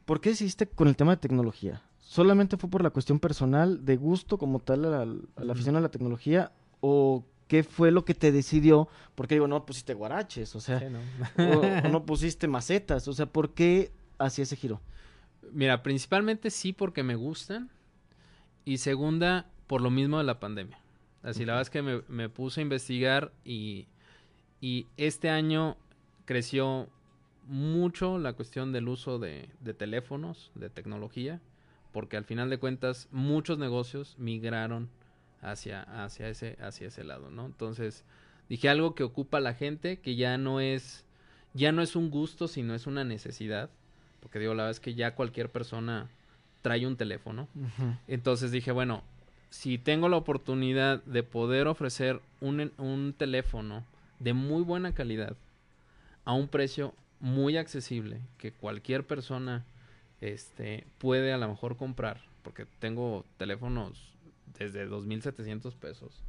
¿Por 0.05 0.21
qué 0.21 0.31
decidiste 0.31 0.67
con 0.67 0.89
el 0.89 0.97
tema 0.97 1.13
de 1.13 1.17
tecnología? 1.19 1.83
¿Solamente 1.99 2.57
fue 2.57 2.69
por 2.69 2.83
la 2.83 2.91
cuestión 2.91 3.19
personal, 3.19 3.85
de 3.85 3.97
gusto 3.97 4.39
como 4.39 4.59
tal 4.59 4.85
a 4.85 5.07
la, 5.07 5.53
afición 5.53 5.77
a 5.77 5.81
la 5.81 5.91
tecnología? 5.91 6.53
¿O 6.81 7.25
qué 7.49 7.63
fue 7.63 7.91
lo 7.91 8.05
que 8.05 8.15
te 8.15 8.33
decidió? 8.33 8.89
Porque 9.15 9.37
digo, 9.37 9.49
no 9.49 9.65
pusiste 9.65 9.95
guaraches, 9.95 10.55
o 10.57 10.61
sea, 10.61 10.81
no. 10.91 11.01
o, 11.39 11.89
no 11.91 12.05
pusiste 12.05 12.49
macetas, 12.49 13.09
o 13.09 13.13
sea, 13.13 13.27
¿por 13.27 13.55
qué 13.55 13.93
hacía 14.19 14.43
ese 14.43 14.57
giro? 14.57 14.81
Mira, 15.53 15.83
principalmente 15.83 16.51
sí 16.51 16.73
porque 16.73 17.03
me 17.03 17.15
gustan 17.15 17.71
y 18.65 18.79
segunda 18.79 19.51
por 19.67 19.81
lo 19.81 19.91
mismo 19.91 20.19
de 20.19 20.25
la 20.25 20.41
pandemia. 20.41 20.79
Así, 21.23 21.45
la 21.45 21.55
verdad 21.55 21.63
es 21.63 21.71
que 21.71 21.83
me, 21.83 22.29
puse 22.29 22.61
a 22.61 22.63
investigar 22.63 23.33
y, 23.45 23.87
y, 24.61 24.87
este 24.97 25.31
año 25.31 25.77
creció 26.25 26.89
mucho 27.47 28.19
la 28.19 28.35
cuestión 28.35 28.73
del 28.73 28.89
uso 28.89 29.19
de, 29.19 29.49
de, 29.61 29.75
teléfonos, 29.75 30.51
de 30.55 30.71
tecnología, 30.71 31.41
porque 31.93 32.17
al 32.17 32.25
final 32.25 32.51
de 32.51 32.59
cuentas 32.59 33.09
muchos 33.11 33.59
negocios 33.59 34.17
migraron 34.19 34.89
hacia, 35.43 35.83
hacia, 36.05 36.29
ese, 36.29 36.57
hacia 36.61 36.89
ese 36.89 37.05
lado, 37.05 37.31
¿no? 37.31 37.47
Entonces, 37.47 38.05
dije 38.49 38.69
algo 38.69 38.95
que 38.95 39.03
ocupa 39.03 39.39
a 39.39 39.43
la 39.43 39.55
gente, 39.55 39.99
que 39.99 40.17
ya 40.17 40.39
no 40.39 40.61
es, 40.61 41.05
ya 41.53 41.73
no 41.73 41.83
es 41.83 41.97
un 41.97 42.11
gusto, 42.11 42.49
sino 42.49 42.75
es 42.75 42.87
una 42.87 43.05
necesidad, 43.05 43.69
porque 44.21 44.39
digo, 44.39 44.55
la 44.55 44.65
verdad 44.65 44.71
es 44.71 44.81
que 44.81 44.95
ya 44.95 45.15
cualquier 45.15 45.51
persona 45.51 46.09
trae 46.63 46.87
un 46.87 46.97
teléfono. 46.97 47.49
Entonces 48.07 48.53
dije, 48.53 48.71
bueno, 48.71 49.03
si 49.51 49.79
tengo 49.79 50.09
la 50.09 50.17
oportunidad 50.17 51.03
de 51.05 51.25
poder 51.25 51.67
ofrecer 51.67 52.21
un, 52.41 52.73
un 52.79 53.15
teléfono 53.19 53.85
de 54.21 54.33
muy 54.33 54.63
buena 54.63 54.95
calidad 54.95 55.37
a 56.25 56.33
un 56.35 56.47
precio 56.47 56.95
muy 57.23 57.57
accesible 57.57 58.21
que 58.37 58.53
cualquier 58.53 59.07
persona 59.07 59.65
este 60.21 60.87
puede 60.99 61.33
a 61.33 61.39
lo 61.39 61.49
mejor 61.49 61.77
comprar 61.77 62.21
porque 62.43 62.67
tengo 62.81 63.25
teléfonos 63.39 64.13
desde 64.59 64.87
2700 64.87 65.75
pesos 65.77 66.23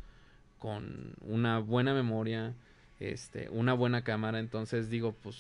con 0.60 1.16
una 1.22 1.58
buena 1.60 1.94
memoria 1.94 2.54
este 3.00 3.50
una 3.50 3.74
buena 3.74 4.04
cámara 4.04 4.39
entonces 4.39 4.91
digo 4.91 5.14
pues 5.14 5.36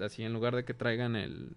así 0.00 0.24
en 0.24 0.32
lugar 0.32 0.56
de 0.56 0.64
que 0.64 0.74
traigan 0.74 1.14
el 1.14 1.54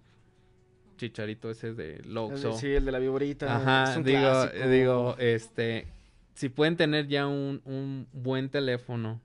chicharito 0.97 1.49
ese 1.49 1.74
de 1.74 2.01
Loxo. 2.05 2.57
Sí, 2.57 2.74
el 2.74 2.84
de 2.84 2.91
la 2.91 2.99
viborita. 2.99 3.55
Ajá, 3.55 3.99
digo, 4.01 4.47
digo, 4.68 5.15
este, 5.20 5.86
si 6.34 6.49
pueden 6.49 6.76
tener 6.76 7.07
ya 7.07 7.28
un, 7.28 7.61
un 7.65 8.07
buen 8.13 8.49
teléfono, 8.49 9.22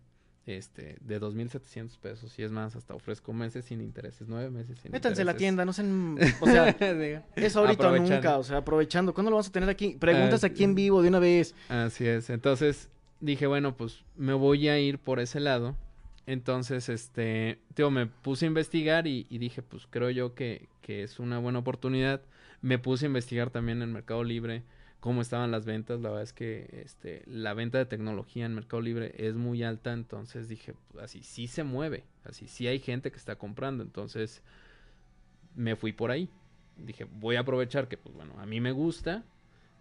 este, 0.47 0.97
de 1.01 1.20
2.700 1.20 1.99
pesos, 1.99 2.38
y 2.38 2.43
es 2.43 2.51
más, 2.51 2.74
hasta 2.74 2.95
ofrezco 2.95 3.32
meses 3.32 3.64
sin 3.64 3.80
intereses, 3.80 4.26
nueve 4.28 4.51
meses 4.51 4.78
sin 4.80 4.90
Métanse 4.90 5.22
en 5.22 5.26
la 5.26 5.36
tienda, 5.36 5.64
no 5.64 5.72
sean, 5.72 6.18
o 6.40 6.47
sea, 6.47 6.68
es 7.36 7.57
ahorita 7.57 7.90
o 7.90 7.97
nunca, 7.97 8.38
o 8.38 8.43
sea, 8.43 8.59
aprovechando, 8.59 9.14
¿cuándo 9.14 9.30
lo 9.30 9.36
vas 9.36 9.49
a 9.49 9.53
tener 9.53 9.68
aquí? 9.68 9.97
Preguntas 9.99 10.45
aquí 10.45 10.64
en 10.64 10.74
vivo 10.74 11.03
de 11.03 11.09
una 11.09 11.18
vez. 11.18 11.55
Así 11.68 12.07
es, 12.07 12.30
entonces 12.30 12.88
dije, 13.20 13.47
bueno, 13.47 13.76
pues 13.76 14.05
me 14.16 14.32
voy 14.32 14.68
a 14.68 14.78
ir 14.78 14.99
por 14.99 15.20
ese 15.20 15.38
lado, 15.38 15.76
entonces, 16.26 16.88
este, 16.88 17.59
tío, 17.74 17.90
me 17.90 18.07
puse 18.07 18.47
a 18.47 18.49
investigar 18.49 19.07
y, 19.07 19.24
dije, 19.24 19.62
pues 19.62 19.86
creo 19.90 20.11
yo 20.11 20.34
que, 20.34 20.68
que, 20.80 21.03
es 21.03 21.18
una 21.18 21.38
buena 21.38 21.59
oportunidad. 21.59 22.22
Me 22.61 22.78
puse 22.78 23.07
a 23.07 23.09
investigar 23.09 23.51
también 23.51 23.82
en 23.82 23.93
Mercado 23.93 24.22
Libre 24.22 24.62
cómo 25.03 25.20
estaban 25.20 25.50
las 25.50 25.66
ventas. 25.66 26.00
La 26.00 26.11
verdad 26.11 26.22
es 26.22 26.32
que 26.32 26.80
este, 26.84 27.24
la 27.26 27.55
venta 27.55 27.76
de 27.76 27.86
tecnología 27.86 28.46
en 28.46 28.55
Mercado 28.55 28.80
Libre 28.80 29.12
es 29.18 29.34
muy 29.34 29.64
alta. 29.64 29.92
Entonces 29.92 30.48
dije, 30.48 30.74
así 31.00 31.24
sí 31.24 31.48
se 31.48 31.64
mueve. 31.64 32.05
Así 32.24 32.46
sí 32.46 32.68
hay 32.68 32.78
gente 32.78 33.11
que 33.11 33.18
está 33.18 33.34
comprando. 33.34 33.82
Entonces 33.82 34.42
me 35.57 35.74
fui 35.74 35.92
por 35.92 36.12
ahí. 36.12 36.30
Dije, 36.76 37.05
voy 37.05 37.34
a 37.34 37.40
aprovechar 37.40 37.88
que, 37.88 37.96
pues 37.98 38.14
bueno, 38.14 38.32
a 38.38 38.46
mí 38.46 38.61
me 38.61 38.70
gusta. 38.70 39.24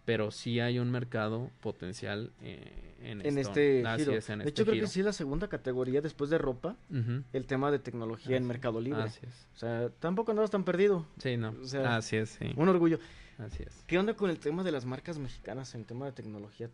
pero 0.06 0.32
sí 0.32 0.60
hay 0.60 0.80
un 0.80 0.90
mercado 0.90 1.52
potencial 1.62 2.32
eh, 2.42 2.96
en, 3.04 3.24
En 3.24 3.38
este 3.38 3.86
Así 3.86 4.06
giro. 4.06 4.18
es, 4.18 4.30
en 4.32 4.40
de 4.40 4.46
este 4.46 4.50
hecho, 4.50 4.64
creo 4.64 4.74
giro. 4.74 4.86
que 4.88 4.92
sí 4.92 5.00
es 5.02 5.06
la 5.06 5.14
segunda 5.14 5.48
categoría 5.48 6.02
después 6.02 6.30
de 6.32 6.40
ropa, 6.40 6.76
el 7.32 7.46
tema 7.46 7.70
de 7.72 7.78
tecnología 7.80 8.36
en 8.36 8.48
Mercado 8.48 8.82
Libre. 8.82 9.04
Así 9.04 9.20
es. 9.24 9.48
O 9.54 9.58
sea, 9.58 9.90
tampoco 10.00 10.32
andabas 10.32 10.50
tan 10.50 10.64
perdido. 10.64 11.06
Sí, 11.20 11.38
no. 11.38 11.56
O 11.62 11.66
sea, 11.66 11.98
así 11.98 12.18
es, 12.18 12.30
sí. 12.32 12.52
Un 12.58 12.68
orgullo. 12.70 13.00
Así 13.42 13.64
es. 13.64 13.84
¿Qué 13.88 13.98
onda 13.98 14.14
con 14.14 14.30
el 14.30 14.40
tema 14.40 14.64
de 14.64 14.72
las 14.72 14.86
marcas 14.86 15.18
mexicanas 15.18 15.74
en 15.74 15.84
tema 15.84 16.06
de 16.06 16.12
tecnología? 16.12 16.70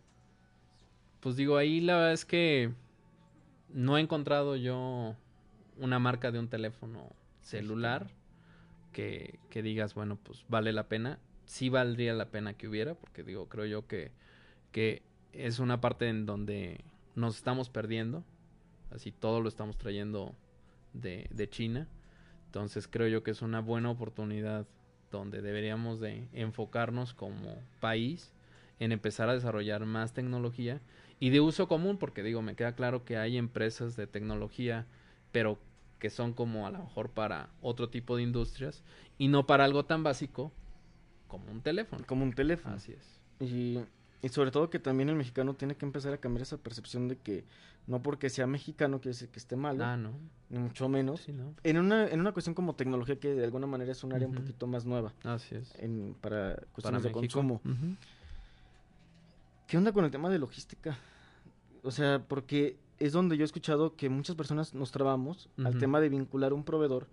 Pues 1.22 1.38
digo, 1.38 1.58
ahí 1.58 1.80
la 1.80 1.96
verdad 1.96 2.14
es 2.14 2.26
que 2.26 2.72
no 3.70 3.98
he 3.98 4.02
encontrado 4.02 4.56
yo 4.56 5.16
una 5.78 6.00
marca 6.00 6.32
de 6.32 6.40
un 6.40 6.50
teléfono 6.50 7.10
celular 7.42 8.08
que, 8.92 9.40
que 9.50 9.62
digas, 9.62 9.94
bueno, 9.94 10.18
pues 10.22 10.44
vale 10.50 10.74
la 10.74 10.88
pena. 10.88 11.20
Sí 11.46 11.70
valdría 11.70 12.14
la 12.14 12.26
pena 12.26 12.54
que 12.56 12.68
hubiera, 12.68 12.96
porque 12.96 13.24
digo, 13.24 13.48
creo 13.48 13.66
yo 13.66 13.88
que, 13.88 14.12
que 14.74 15.02
es 15.32 15.60
una 15.60 15.80
parte 15.80 16.10
en 16.10 16.26
donde 16.26 16.84
nos 17.16 17.38
estamos 17.38 17.70
perdiendo. 17.70 18.26
Así 18.92 19.12
todo 19.12 19.40
lo 19.40 19.48
estamos 19.48 19.78
trayendo 19.78 20.36
de, 20.94 21.28
de 21.32 21.50
China. 21.50 21.88
Entonces 22.48 22.88
creo 22.90 23.08
yo 23.08 23.24
que 23.24 23.32
es 23.32 23.42
una 23.42 23.62
buena 23.62 23.90
oportunidad 23.90 24.66
donde 25.12 25.42
deberíamos 25.42 26.00
de 26.00 26.28
enfocarnos 26.34 27.14
como 27.14 27.62
país 27.80 28.34
en 28.80 28.92
empezar 28.92 29.30
a 29.30 29.34
desarrollar 29.34 29.86
más 29.86 30.14
tecnología 30.14 30.82
y 31.20 31.30
de 31.30 31.42
uso 31.42 31.68
común, 31.68 31.98
porque 31.98 32.24
digo, 32.24 32.42
me 32.42 32.56
queda 32.56 32.76
claro 32.76 33.04
que 33.04 33.18
hay 33.18 33.38
empresas 33.38 33.96
de 33.96 34.08
tecnología, 34.08 34.86
pero 35.32 35.58
que 36.00 36.10
son 36.10 36.34
como 36.34 36.68
a 36.68 36.72
lo 36.72 36.80
mejor 36.80 37.10
para 37.10 37.50
otro 37.62 37.90
tipo 37.90 38.16
de 38.16 38.24
industrias 38.24 38.84
y 39.18 39.30
no 39.30 39.48
para 39.48 39.66
algo 39.66 39.86
tan 39.86 40.04
básico 40.04 40.52
como 41.28 41.52
un 41.52 41.62
teléfono. 41.62 42.06
Como 42.06 42.24
un 42.24 42.34
teléfono. 42.34 42.76
Así 42.76 42.94
es. 42.94 43.20
Y, 43.40 43.80
y 44.22 44.30
sobre 44.30 44.52
todo 44.52 44.70
que 44.70 44.80
también 44.80 45.10
el 45.10 45.16
mexicano 45.16 45.54
tiene 45.54 45.76
que 45.76 45.86
empezar 45.86 46.14
a 46.14 46.18
cambiar 46.18 46.42
esa 46.44 46.58
percepción 46.58 47.08
de 47.08 47.18
que 47.18 47.44
no 47.86 48.02
porque 48.04 48.30
sea 48.30 48.48
mexicano 48.48 48.98
quiere 49.00 49.12
decir 49.14 49.30
que 49.30 49.40
esté 49.40 49.56
malo, 49.56 49.86
Ah, 49.86 49.96
no. 49.96 50.12
ni 50.50 50.58
mucho 50.60 50.90
menos. 50.90 51.22
Sí, 51.22 51.32
no. 51.32 51.54
En 51.64 51.78
una, 51.78 52.08
en 52.10 52.20
una 52.20 52.32
cuestión 52.34 52.54
como 52.54 52.76
tecnología 52.76 53.18
que 53.20 53.34
de 53.34 53.44
alguna 53.44 53.68
manera 53.68 53.92
es 53.92 54.04
un 54.04 54.12
área 54.14 54.28
un 54.28 54.34
poquito 54.36 54.68
más 54.68 54.86
nueva 54.86 55.14
Así 55.24 55.56
es. 55.56 55.74
en, 55.80 56.16
para 56.20 56.56
Para 56.56 56.68
cuestiones 56.74 57.04
de 57.04 57.10
México. 57.10 57.22
consumo. 57.40 57.62
¿Qué 59.68 59.78
onda 59.78 59.92
con 59.92 60.06
el 60.06 60.12
tema 60.12 60.30
de 60.30 60.40
logística? 60.40 60.98
O 61.84 61.92
sea, 61.92 62.24
porque 62.28 62.78
es 63.00 63.14
donde 63.14 63.38
yo 63.38 63.44
he 63.44 63.46
escuchado 63.46 63.96
que 63.96 64.10
muchas 64.10 64.36
personas 64.36 64.74
nos 64.74 64.92
trabamos 64.92 65.50
al 65.64 65.78
tema 65.78 66.00
de 66.00 66.10
vincular 66.10 66.54
un 66.54 66.64
proveedor. 66.64 67.08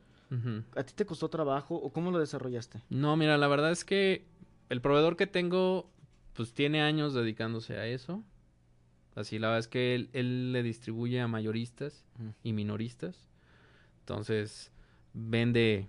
¿A 0.75 0.83
ti 0.83 0.93
te 0.97 1.05
costó 1.07 1.29
trabajo 1.29 1.77
o 1.77 1.93
cómo 1.93 2.11
lo 2.11 2.19
desarrollaste? 2.19 2.81
No, 2.91 3.17
mira, 3.17 3.39
la 3.39 3.47
verdad 3.47 3.71
es 3.71 3.85
que 3.85 4.25
el 4.69 4.81
proveedor 4.81 5.17
que 5.17 5.29
tengo, 5.29 5.89
pues 6.35 6.53
tiene 6.53 6.83
años 6.83 7.15
dedicándose 7.15 7.77
a 7.79 7.87
eso. 7.87 8.23
Así, 9.15 9.39
la 9.39 9.49
verdad 9.49 9.61
es 9.61 9.69
que 9.69 9.95
él, 9.95 10.11
él 10.13 10.53
le 10.53 10.63
distribuye 10.63 11.21
a 11.21 11.29
mayoristas 11.29 12.05
Ujú. 12.19 12.33
y 12.43 12.53
minoristas. 12.53 13.29
Entonces, 14.01 14.73
vende 15.13 15.89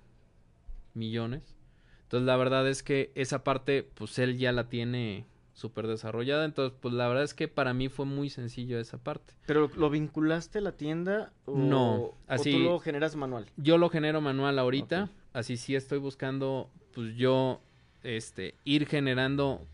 millones. 0.93 1.55
Entonces, 2.03 2.25
la 2.27 2.37
verdad 2.37 2.67
es 2.69 2.83
que 2.83 3.11
esa 3.15 3.43
parte, 3.43 3.83
pues 3.95 4.19
él 4.19 4.37
ya 4.37 4.51
la 4.51 4.69
tiene 4.69 5.25
súper 5.53 5.87
desarrollada. 5.87 6.45
Entonces, 6.45 6.77
pues 6.79 6.93
la 6.93 7.07
verdad 7.07 7.23
es 7.23 7.33
que 7.33 7.47
para 7.47 7.73
mí 7.73 7.89
fue 7.89 8.05
muy 8.05 8.29
sencillo 8.29 8.79
esa 8.79 8.97
parte. 8.99 9.33
¿Pero 9.45 9.69
lo 9.75 9.89
vinculaste 9.89 10.59
a 10.59 10.61
la 10.61 10.73
tienda 10.73 11.33
o, 11.45 11.57
No, 11.57 11.95
o 11.95 12.17
así- 12.27 12.51
tú 12.51 12.59
lo 12.59 12.79
generas 12.79 13.15
manual? 13.15 13.47
Yo 13.57 13.77
lo 13.77 13.89
genero 13.89 14.21
manual 14.21 14.59
ahorita, 14.59 15.09
así 15.33 15.57
sí 15.57 15.75
estoy 15.75 15.97
buscando, 15.97 16.69
pues 16.93 17.15
yo, 17.15 17.61
este, 18.03 18.53
ir 18.65 18.85
generando 18.85 19.65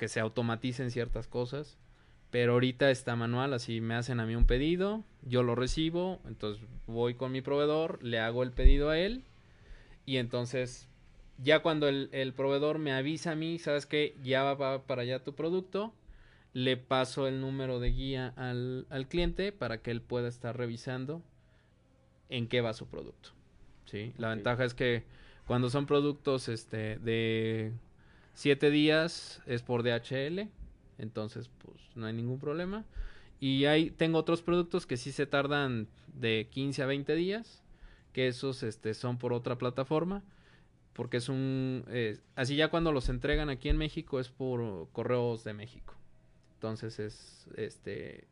que 0.00 0.08
se 0.08 0.18
automaticen 0.18 0.90
ciertas 0.90 1.26
cosas, 1.28 1.76
pero 2.30 2.54
ahorita 2.54 2.90
está 2.90 3.16
manual, 3.16 3.52
así 3.52 3.82
me 3.82 3.94
hacen 3.96 4.18
a 4.18 4.24
mí 4.24 4.34
un 4.34 4.46
pedido, 4.46 5.04
yo 5.20 5.42
lo 5.42 5.54
recibo, 5.54 6.20
entonces 6.26 6.64
voy 6.86 7.12
con 7.16 7.32
mi 7.32 7.42
proveedor, 7.42 8.02
le 8.02 8.18
hago 8.18 8.42
el 8.42 8.50
pedido 8.50 8.88
a 8.88 8.98
él, 8.98 9.24
y 10.06 10.16
entonces 10.16 10.88
ya 11.36 11.60
cuando 11.60 11.86
el, 11.86 12.08
el 12.12 12.32
proveedor 12.32 12.78
me 12.78 12.92
avisa 12.94 13.32
a 13.32 13.34
mí, 13.34 13.58
sabes 13.58 13.84
que 13.84 14.16
ya 14.22 14.42
va 14.42 14.56
pa- 14.56 14.86
para 14.86 15.02
allá 15.02 15.22
tu 15.22 15.34
producto, 15.34 15.92
le 16.54 16.78
paso 16.78 17.28
el 17.28 17.42
número 17.42 17.78
de 17.78 17.90
guía 17.90 18.32
al, 18.36 18.86
al 18.88 19.06
cliente 19.06 19.52
para 19.52 19.82
que 19.82 19.90
él 19.90 20.00
pueda 20.00 20.28
estar 20.28 20.56
revisando 20.56 21.20
en 22.30 22.48
qué 22.48 22.62
va 22.62 22.72
su 22.72 22.86
producto. 22.86 23.32
¿sí? 23.84 24.14
La 24.16 24.30
ventaja 24.30 24.64
es 24.64 24.72
que 24.72 25.04
cuando 25.46 25.68
son 25.68 25.84
productos 25.84 26.48
este, 26.48 26.98
de 27.00 27.72
7 28.40 28.70
días 28.70 29.42
es 29.44 29.60
por 29.60 29.82
DHL, 29.82 30.48
entonces 30.96 31.50
pues 31.58 31.76
no 31.94 32.06
hay 32.06 32.14
ningún 32.14 32.38
problema. 32.38 32.86
Y 33.38 33.66
hay, 33.66 33.90
tengo 33.90 34.16
otros 34.16 34.40
productos 34.40 34.86
que 34.86 34.96
sí 34.96 35.12
se 35.12 35.26
tardan 35.26 35.88
de 36.14 36.48
15 36.50 36.82
a 36.82 36.86
20 36.86 37.14
días, 37.16 37.62
que 38.14 38.28
esos 38.28 38.62
este, 38.62 38.94
son 38.94 39.18
por 39.18 39.34
otra 39.34 39.58
plataforma, 39.58 40.22
porque 40.94 41.18
es 41.18 41.28
un... 41.28 41.84
eh, 41.88 42.18
así 42.34 42.56
ya 42.56 42.68
cuando 42.68 42.92
los 42.92 43.10
entregan 43.10 43.50
aquí 43.50 43.68
en 43.68 43.76
México 43.76 44.18
es 44.18 44.30
por 44.30 44.88
correos 44.92 45.44
de 45.44 45.52
México. 45.52 45.94
Entonces 46.54 46.98
es, 46.98 47.46
este, 47.58 48.24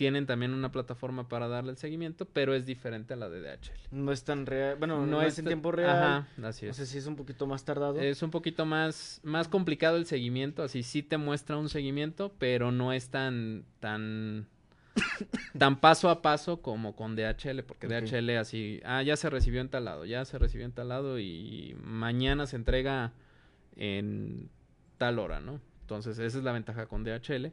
tienen 0.00 0.24
también 0.24 0.54
una 0.54 0.72
plataforma 0.72 1.28
para 1.28 1.46
darle 1.46 1.72
el 1.72 1.76
seguimiento, 1.76 2.24
pero 2.24 2.54
es 2.54 2.64
diferente 2.64 3.12
a 3.12 3.18
la 3.18 3.28
de 3.28 3.42
DHL. 3.42 3.88
No 3.90 4.12
es 4.12 4.24
tan 4.24 4.46
real, 4.46 4.76
bueno, 4.78 5.04
no, 5.04 5.20
es 5.20 5.38
en 5.38 5.44
tiempo 5.44 5.72
real. 5.72 5.90
Ajá, 5.94 6.28
así 6.42 6.64
es. 6.64 6.76
sé 6.76 6.86
si 6.86 6.96
es 6.96 7.04
un 7.04 7.16
poquito 7.16 7.46
más 7.46 7.66
tardado. 7.66 8.00
Es 8.00 8.22
un 8.22 8.30
poquito 8.30 8.64
más, 8.64 9.20
más 9.24 9.46
complicado 9.46 9.98
el 9.98 10.06
seguimiento, 10.06 10.62
así 10.62 10.84
sí 10.84 11.02
te 11.02 11.18
muestra 11.18 11.58
un 11.58 11.68
seguimiento, 11.68 12.32
pero 12.38 12.72
no 12.72 12.94
es 12.94 13.10
tan, 13.10 13.66
tan, 13.78 14.46
tan 15.58 15.78
paso 15.78 16.08
a 16.08 16.22
paso 16.22 16.62
como 16.62 16.96
con 16.96 17.14
DHL, 17.14 17.62
porque. 17.66 17.86
DHL 17.86 18.38
así, 18.38 18.80
ah, 18.86 19.02
ya 19.02 19.18
se 19.18 19.28
recibió 19.28 19.60
en 19.60 19.68
tal 19.68 19.84
lado, 19.84 20.06
ya 20.06 20.24
se 20.24 20.38
recibió 20.38 20.64
en 20.64 20.72
tal 20.72 20.88
lado 20.88 21.18
y 21.18 21.76
mañana 21.82 22.46
se 22.46 22.56
entrega 22.56 23.12
en 23.76 24.48
tal 24.96 25.18
hora, 25.18 25.40
¿no? 25.40 25.60
Entonces 25.82 26.18
esa 26.18 26.38
es 26.38 26.42
la 26.42 26.52
ventaja 26.52 26.86
con 26.86 27.04
DHL. 27.04 27.52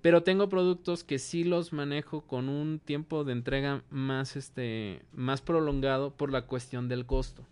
Pero 0.00 0.22
tengo 0.22 0.48
productos 0.48 1.02
que 1.02 1.18
sí 1.18 1.42
los 1.44 1.72
manejo 1.72 2.20
con 2.22 2.48
un 2.48 2.78
tiempo 2.78 3.24
de 3.24 3.32
entrega 3.32 3.82
más, 3.90 4.36
este, 4.36 5.02
más 5.12 5.40
prolongado 5.42 6.12
por 6.12 6.30
la 6.30 6.42
cuestión 6.42 6.88
del 6.88 7.04
costo. 7.04 7.44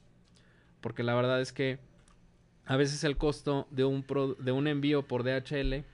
Porque 0.81 1.03
la 1.03 1.15
verdad 1.15 1.41
es 1.41 1.53
que 1.53 1.79
a 2.67 2.77
veces 2.77 3.03
el 3.05 3.17
costo 3.17 3.67
de 3.71 3.85
un, 3.85 4.03
pro- 4.05 4.35
de 4.35 4.53
un 4.53 4.69
envío 4.69 5.03
por 5.03 5.25
DHL 5.25 5.85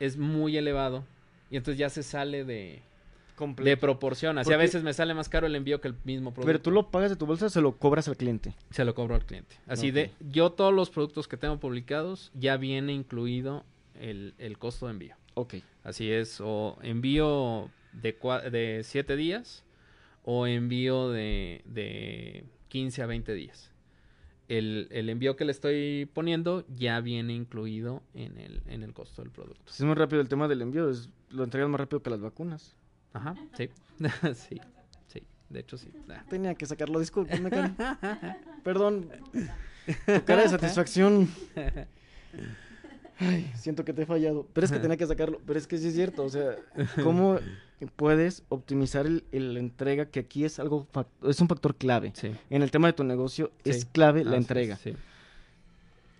es 0.00 0.16
muy 0.16 0.56
elevado 0.56 1.04
y 1.50 1.56
entonces 1.56 1.78
ya 1.78 1.88
se 1.88 2.02
sale 2.02 2.44
de, 2.44 2.82
Completo. 3.36 3.68
de 3.68 3.76
proporción. 3.76 4.38
Así 4.38 4.52
a 4.52 4.56
veces 4.56 4.82
me 4.82 4.92
sale 4.94 5.14
más 5.14 5.28
caro 5.28 5.46
el 5.46 5.54
envío 5.54 5.80
que 5.80 5.86
el 5.88 5.94
mismo 6.04 6.32
producto. 6.32 6.46
Pero 6.46 6.60
tú 6.60 6.70
lo 6.72 6.90
pagas 6.90 7.10
de 7.10 7.16
tu 7.16 7.26
bolsa 7.26 7.46
o 7.46 7.50
se 7.50 7.60
lo 7.60 7.76
cobras 7.76 8.08
al 8.08 8.16
cliente. 8.16 8.54
Se 8.70 8.84
lo 8.84 8.94
cobro 8.96 9.14
al 9.14 9.24
cliente. 9.24 9.54
Así 9.68 9.92
de, 9.92 10.10
yo 10.30 10.50
todos 10.50 10.74
los 10.74 10.90
productos 10.90 11.28
que 11.28 11.36
tengo 11.36 11.60
publicados 11.60 12.32
ya 12.34 12.56
viene 12.56 12.92
incluido 12.92 13.64
el, 14.00 14.34
el 14.38 14.58
costo 14.58 14.86
de 14.86 14.92
envío. 14.92 15.14
Ok. 15.34 15.54
Así 15.84 16.10
es, 16.10 16.40
o 16.40 16.78
envío 16.82 17.70
de, 17.92 18.18
cua- 18.18 18.48
de 18.50 18.82
7 18.84 19.16
días 19.16 19.64
o 20.24 20.46
envío 20.46 21.10
de, 21.10 21.62
de 21.64 22.44
15 22.68 23.02
a 23.02 23.06
20 23.06 23.34
días. 23.34 23.70
El, 24.48 24.88
el 24.90 25.08
envío 25.08 25.34
que 25.36 25.44
le 25.44 25.52
estoy 25.52 26.08
poniendo 26.12 26.64
ya 26.68 27.00
viene 27.00 27.32
incluido 27.32 28.02
en 28.14 28.38
el, 28.38 28.60
en 28.66 28.82
el 28.82 28.92
costo 28.92 29.22
del 29.22 29.30
producto. 29.30 29.72
Es 29.72 29.80
muy 29.82 29.94
rápido 29.94 30.20
el 30.20 30.28
tema 30.28 30.46
del 30.48 30.62
envío, 30.62 30.90
es, 30.90 31.08
lo 31.30 31.44
entregas 31.44 31.70
más 31.70 31.80
rápido 31.80 32.02
que 32.02 32.10
las 32.10 32.20
vacunas. 32.20 32.76
Ajá, 33.14 33.34
sí. 33.56 33.68
sí, 34.34 34.60
sí, 35.06 35.22
de 35.48 35.60
hecho 35.60 35.76
sí. 35.78 35.88
Ah. 36.10 36.24
Tenía 36.28 36.54
que 36.54 36.66
sacarlo, 36.66 36.98
discúlpeme, 37.00 37.50
Karen. 37.50 37.76
Perdón. 38.64 39.08
Tu 40.06 40.24
cara 40.26 40.42
de 40.42 40.48
satisfacción. 40.50 41.28
Ay, 43.22 43.50
siento 43.56 43.84
que 43.84 43.92
te 43.92 44.02
he 44.02 44.06
fallado. 44.06 44.46
Pero 44.52 44.64
es 44.64 44.72
que 44.72 44.78
tenía 44.78 44.96
que 44.96 45.06
sacarlo. 45.06 45.40
Pero 45.46 45.58
es 45.58 45.66
que 45.66 45.78
sí 45.78 45.88
es 45.88 45.94
cierto. 45.94 46.24
O 46.24 46.28
sea, 46.28 46.56
¿cómo 47.02 47.38
puedes 47.96 48.42
optimizar 48.48 49.06
el, 49.06 49.24
el- 49.32 49.54
la 49.54 49.60
entrega? 49.60 50.06
Que 50.06 50.20
aquí 50.20 50.44
es 50.44 50.58
algo, 50.58 50.86
es 51.24 51.40
un 51.40 51.48
factor 51.48 51.74
clave. 51.74 52.12
Sí. 52.14 52.32
En 52.50 52.62
el 52.62 52.70
tema 52.70 52.88
de 52.88 52.92
tu 52.94 53.04
negocio 53.04 53.50
es 53.64 53.84
clave 53.84 54.24
la 54.24 54.32
es, 54.32 54.36
entrega. 54.38 54.76
Sí. 54.76 54.94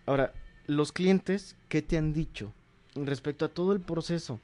Ahora, 0.07 0.32
los 0.66 0.92
clientes, 0.92 1.57
¿qué 1.68 1.82
te 1.82 1.98
han 1.98 2.12
dicho 2.12 2.53
respecto 2.94 3.44
a 3.44 3.48
todo 3.48 3.72
el 3.72 3.80
proceso? 3.80 4.40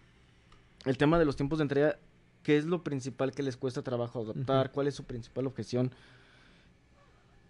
El 0.84 0.96
tema 0.96 1.18
de 1.18 1.24
los 1.24 1.36
tiempos 1.36 1.58
de 1.58 1.62
entrega, 1.64 1.96
¿qué 2.42 2.56
es 2.56 2.64
lo 2.64 2.82
principal 2.84 3.32
que 3.32 3.42
les 3.42 3.56
cuesta 3.56 3.82
trabajo 3.82 4.20
adaptar? 4.22 4.66
Ujú. 4.66 4.74
¿Cuál 4.74 4.86
es 4.86 4.94
su 4.94 5.04
principal 5.04 5.46
objeción? 5.46 5.90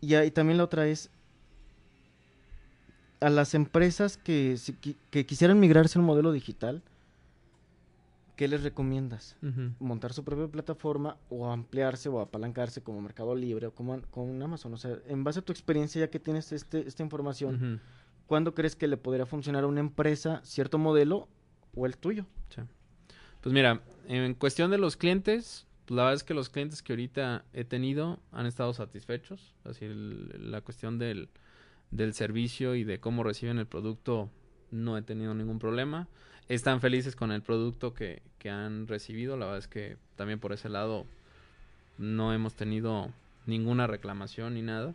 Y 0.00 0.14
ahí 0.14 0.30
también 0.30 0.58
la 0.58 0.64
otra 0.64 0.86
es, 0.86 1.10
a 3.20 3.30
las 3.30 3.54
empresas 3.54 4.16
que, 4.16 4.56
que 5.10 5.26
quisieran 5.26 5.58
migrarse 5.60 5.98
a 5.98 6.00
un 6.00 6.06
modelo 6.06 6.30
digital, 6.32 6.82
¿qué 8.36 8.46
les 8.46 8.62
recomiendas? 8.62 9.36
Montar 9.80 10.12
su 10.12 10.24
propia 10.24 10.46
plataforma 10.46 11.16
o 11.28 11.50
ampliarse 11.50 12.08
o 12.08 12.20
apalancarse 12.20 12.82
como 12.82 13.00
Mercado 13.00 13.34
Libre 13.34 13.66
o 13.66 13.74
como, 13.74 14.00
como 14.10 14.44
Amazon. 14.44 14.74
O 14.74 14.76
sea, 14.76 14.96
en 15.08 15.24
base 15.24 15.40
a 15.40 15.42
tu 15.42 15.52
experiencia, 15.52 16.00
ya 16.00 16.10
que 16.10 16.20
tienes 16.20 16.52
este, 16.52 16.86
esta 16.86 17.02
información. 17.02 17.80
¿cuándo 18.26 18.54
crees 18.54 18.76
que 18.76 18.86
le 18.88 18.98
podría 18.98 19.24
funcionar 19.24 19.64
a 19.64 19.66
una 19.66 19.80
empresa 19.80 20.42
cierto 20.44 20.76
modelo 20.76 21.28
o 21.74 21.86
el 21.86 21.96
tuyo? 21.96 22.26
Sí. 22.54 22.60
Pues 23.40 23.54
mira, 23.54 23.80
en 24.06 24.34
cuestión 24.34 24.70
de 24.70 24.76
los 24.76 24.96
clientes, 24.98 25.66
pues 25.86 25.96
la 25.96 26.02
verdad 26.04 26.16
es 26.16 26.24
que 26.24 26.34
los 26.34 26.50
clientes 26.50 26.82
que 26.82 26.92
ahorita 26.92 27.44
he 27.54 27.64
tenido 27.64 28.18
han 28.30 28.44
estado 28.44 28.74
satisfechos. 28.74 29.54
Así 29.64 29.86
el- 29.86 30.50
la 30.50 30.60
cuestión 30.60 30.98
del, 30.98 31.30
del 31.90 32.14
servicio 32.14 32.74
y 32.74 32.84
de 32.84 32.98
cómo 32.98 33.22
reciben 33.22 33.58
el 33.58 33.66
producto 33.66 34.30
no 34.70 34.96
he 34.98 35.02
tenido 35.02 35.34
ningún 35.34 35.58
problema. 35.58 36.08
Están 36.48 36.80
felices 36.80 37.16
con 37.16 37.32
el 37.32 37.42
producto 37.42 37.94
que, 37.94 38.22
que 38.38 38.50
han 38.50 38.86
recibido. 38.86 39.36
La 39.36 39.46
verdad 39.46 39.58
es 39.58 39.68
que 39.68 39.96
también 40.16 40.38
por 40.38 40.52
ese 40.52 40.68
lado 40.68 41.06
no 41.98 42.32
hemos 42.32 42.54
tenido 42.54 43.10
ninguna 43.46 43.86
reclamación 43.86 44.54
ni 44.54 44.62
nada. 44.62 44.94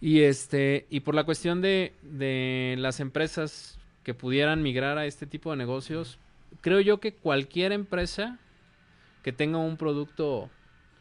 Y 0.00 0.22
este, 0.22 0.86
y 0.90 1.00
por 1.00 1.14
la 1.14 1.24
cuestión 1.24 1.62
de, 1.62 1.92
de 2.02 2.76
las 2.78 3.00
empresas 3.00 3.78
que 4.02 4.14
pudieran 4.14 4.62
migrar 4.62 4.98
a 4.98 5.06
este 5.06 5.26
tipo 5.26 5.50
de 5.50 5.56
negocios, 5.56 6.18
creo 6.60 6.80
yo 6.80 7.00
que 7.00 7.14
cualquier 7.14 7.72
empresa 7.72 8.38
que 9.22 9.32
tenga 9.32 9.58
un 9.58 9.78
producto 9.78 10.50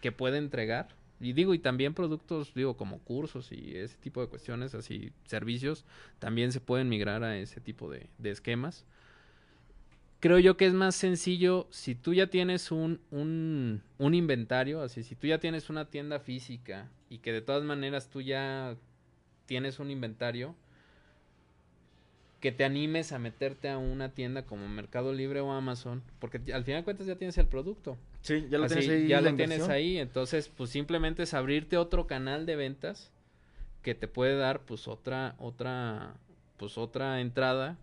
que 0.01 0.11
pueda 0.11 0.37
entregar, 0.37 0.87
y 1.19 1.33
digo, 1.33 1.53
y 1.53 1.59
también 1.59 1.93
productos, 1.93 2.53
digo, 2.53 2.75
como 2.75 2.99
cursos 2.99 3.51
y 3.51 3.77
ese 3.77 3.97
tipo 3.97 4.21
de 4.21 4.27
cuestiones, 4.27 4.75
así, 4.75 5.11
servicios, 5.25 5.85
también 6.19 6.51
se 6.51 6.59
pueden 6.59 6.89
migrar 6.89 7.23
a 7.23 7.37
ese 7.37 7.61
tipo 7.61 7.89
de, 7.89 8.07
de 8.17 8.31
esquemas. 8.31 8.85
Creo 10.19 10.39
yo 10.39 10.55
que 10.55 10.65
es 10.65 10.73
más 10.73 10.95
sencillo 10.95 11.67
si 11.69 11.95
tú 11.95 12.13
ya 12.13 12.27
tienes 12.27 12.71
un, 12.71 13.01
un, 13.11 13.81
un 13.97 14.13
inventario, 14.13 14.81
así, 14.81 15.03
si 15.03 15.15
tú 15.15 15.27
ya 15.27 15.39
tienes 15.39 15.69
una 15.69 15.89
tienda 15.89 16.19
física 16.19 16.89
y 17.09 17.19
que 17.19 17.33
de 17.33 17.41
todas 17.41 17.63
maneras 17.63 18.09
tú 18.09 18.21
ya 18.21 18.75
tienes 19.45 19.79
un 19.79 19.91
inventario, 19.91 20.55
que 22.39 22.51
te 22.51 22.65
animes 22.65 23.13
a 23.13 23.19
meterte 23.19 23.69
a 23.69 23.77
una 23.77 24.09
tienda 24.09 24.45
como 24.45 24.67
Mercado 24.67 25.13
Libre 25.13 25.39
o 25.39 25.53
Amazon, 25.53 26.03
porque 26.19 26.41
al 26.53 26.65
final 26.65 26.81
de 26.81 26.83
cuentas 26.83 27.07
ya 27.07 27.15
tienes 27.15 27.37
el 27.37 27.47
producto. 27.47 27.97
Sí, 28.23 28.47
ya 28.49 28.57
lo 28.57 28.65
Así, 28.65 28.75
tienes 28.75 28.89
ahí. 28.89 29.07
ya 29.07 29.21
lo 29.21 29.35
tienes 29.35 29.69
ahí, 29.69 29.97
entonces 29.99 30.49
pues 30.49 30.71
simplemente 30.71 31.23
es 31.23 31.33
abrirte 31.35 31.77
otro 31.77 32.07
canal 32.07 32.45
de 32.45 32.55
ventas 32.55 33.11
que 33.83 33.95
te 33.95 34.07
puede 34.07 34.37
dar 34.37 34.61
pues 34.65 34.87
otra 34.87 35.35
otra 35.39 36.15
pues 36.57 36.77
otra 36.77 37.21
entrada 37.21 37.79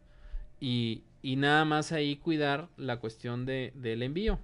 y, 0.60 1.04
y 1.22 1.36
nada 1.36 1.64
más 1.66 1.92
ahí 1.92 2.16
cuidar 2.16 2.68
la 2.78 2.98
cuestión 3.00 3.46
de, 3.46 3.72
del 3.76 4.02
envío. 4.02 4.40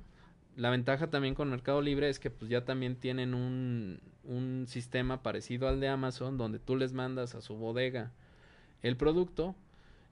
La 0.57 0.71
ventaja 0.71 1.11
también 1.11 1.35
con 1.35 1.51
Mercado 1.51 1.83
Libre 1.83 2.09
es 2.11 2.19
que 2.21 2.31
pues 2.31 2.51
ya 2.51 2.65
también 2.65 2.97
tienen 2.97 3.35
un, 3.35 4.01
un 4.25 4.67
sistema 4.69 5.23
parecido 5.23 5.69
al 5.69 5.81
de 5.81 5.89
Amazon 5.89 6.39
donde 6.39 6.59
tú 6.61 6.77
les 6.77 6.95
mandas 6.95 7.35
a 7.37 7.43
su 7.43 7.57
bodega 7.57 8.13
el 8.83 8.97
producto 8.99 9.55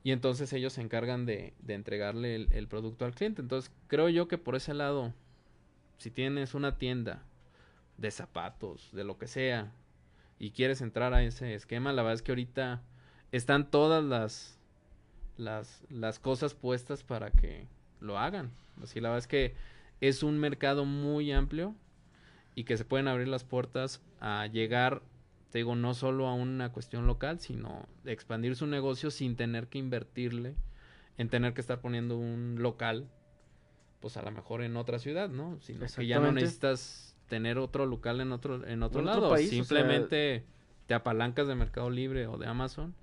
y 0.04 0.12
entonces 0.12 0.52
ellos 0.54 0.74
se 0.74 0.82
encargan 0.82 1.26
de, 1.26 1.54
de 1.60 1.74
entregarle 1.74 2.36
el, 2.36 2.52
el 2.52 2.68
producto 2.68 3.04
al 3.06 3.14
cliente. 3.14 3.42
Entonces 3.42 3.70
creo 3.88 4.08
yo 4.10 4.28
que 4.28 4.38
por 4.38 4.56
ese 4.56 4.74
lado, 4.74 5.14
si 5.98 6.10
tienes 6.10 6.54
una 6.54 6.78
tienda 6.78 7.22
de 7.98 8.10
zapatos, 8.10 8.90
de 8.92 9.04
lo 9.04 9.18
que 9.18 9.26
sea, 9.26 9.72
y 10.38 10.50
quieres 10.50 10.80
entrar 10.80 11.14
a 11.14 11.22
ese 11.22 11.54
esquema, 11.54 11.92
la 11.92 12.02
verdad 12.02 12.14
es 12.14 12.22
que 12.22 12.32
ahorita 12.32 12.82
están 13.32 13.70
todas 13.70 14.02
las, 14.04 14.58
las, 15.36 15.82
las 15.88 16.18
cosas 16.18 16.54
puestas 16.54 17.02
para 17.02 17.30
que 17.30 17.66
lo 18.00 18.18
hagan. 18.18 18.50
Así 18.82 19.00
la 19.00 19.10
verdad 19.10 19.18
es 19.18 19.28
que 19.28 19.54
es 20.00 20.22
un 20.22 20.38
mercado 20.38 20.84
muy 20.84 21.32
amplio 21.32 21.74
y 22.54 22.64
que 22.64 22.76
se 22.76 22.84
pueden 22.84 23.08
abrir 23.08 23.28
las 23.28 23.44
puertas 23.44 24.02
a 24.20 24.46
llegar, 24.46 25.02
te 25.50 25.58
digo, 25.58 25.76
no 25.76 25.94
solo 25.94 26.26
a 26.26 26.34
una 26.34 26.72
cuestión 26.72 27.06
local, 27.06 27.40
sino 27.40 27.86
expandir 28.04 28.56
su 28.56 28.66
negocio 28.66 29.10
sin 29.10 29.36
tener 29.36 29.68
que 29.68 29.78
invertirle 29.78 30.54
en 31.16 31.28
tener 31.28 31.54
que 31.54 31.60
estar 31.60 31.80
poniendo 31.80 32.18
un 32.18 32.56
local, 32.58 33.08
pues 34.04 34.18
a 34.18 34.22
lo 34.22 34.30
mejor 34.32 34.60
en 34.62 34.76
otra 34.76 34.98
ciudad, 34.98 35.30
¿no? 35.30 35.58
Sino 35.62 35.86
que 35.86 36.06
ya 36.06 36.18
no 36.20 36.30
necesitas 36.30 37.16
tener 37.26 37.56
otro 37.56 37.86
local 37.86 38.20
en 38.20 38.32
otro, 38.32 38.56
en 38.66 38.82
otro 38.82 39.00
En 39.00 39.08
otro 39.08 39.20
lado. 39.22 39.30
país, 39.30 39.46
o 39.46 39.50
sea- 39.50 39.64
Simplemente 39.64 40.44
te 40.86 40.92
apalancas 40.92 41.48
de 41.48 41.54
Mercado 41.54 41.88
Libre 41.88 42.26
o 42.26 42.36
de 42.36 42.46
Amazon 42.46 42.94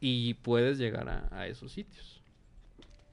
y 0.00 0.34
puedes 0.34 0.76
llegar 0.76 1.08
a, 1.08 1.28
a 1.34 1.46
esos 1.46 1.72
sitios. 1.72 2.20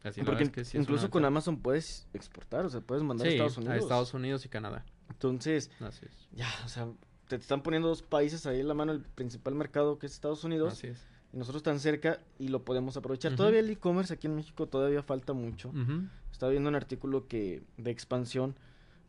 Así 0.03 0.23
Porque 0.23 0.43
es 0.43 0.49
que 0.49 0.65
sí 0.65 0.77
incluso 0.77 1.09
con. 1.09 1.23
Amazon 1.23 1.55
puedes 1.61 2.05
exportar, 2.13 2.65
o 2.65 2.69
sea, 2.69 2.81
puedes 2.81 3.01
mandar 3.01 3.25
Sí, 3.27 3.31
a 3.31 3.35
Estados 3.35 3.57
Unidos. 3.59 3.75
a 3.75 3.77
Estados 3.77 4.13
Unidos 4.13 4.45
y 4.45 4.49
Canadá. 4.49 4.83
Entonces, 5.09 5.71
Así 5.79 6.05
es. 6.05 6.27
ya, 6.33 6.49
o 6.65 6.67
sea, 6.67 6.89
te 7.29 7.37
están 7.37 7.63
poniendo 7.63 7.87
dos 7.87 8.01
países 8.03 8.45
ahí 8.45 8.59
en 8.59 8.67
la 8.67 8.73
mano, 8.73 8.91
el 8.91 8.99
principal 9.03 9.55
mercado 9.55 9.99
que 9.99 10.07
es 10.07 10.11
Estados 10.11 10.43
Unidos, 10.43 10.73
Así 10.73 10.87
es. 10.87 11.01
Y 11.33 11.37
nosotros 11.37 11.63
tan 11.63 11.79
cerca 11.79 12.19
y 12.39 12.49
lo 12.49 12.63
podemos 12.63 12.97
aprovechar. 12.97 13.31
Ujú. 13.31 13.37
Todavía 13.37 13.59
el 13.61 13.69
e-commerce 13.69 14.13
aquí 14.13 14.27
en 14.27 14.35
México 14.35 14.67
todavía 14.67 15.01
falta 15.03 15.33
mucho. 15.33 15.69
Ujú. 15.69 16.07
Estaba 16.31 16.51
viendo 16.51 16.69
un 16.69 16.75
artículo 16.75 17.27
que 17.27 17.63
de 17.77 17.91
expansión 17.91 18.55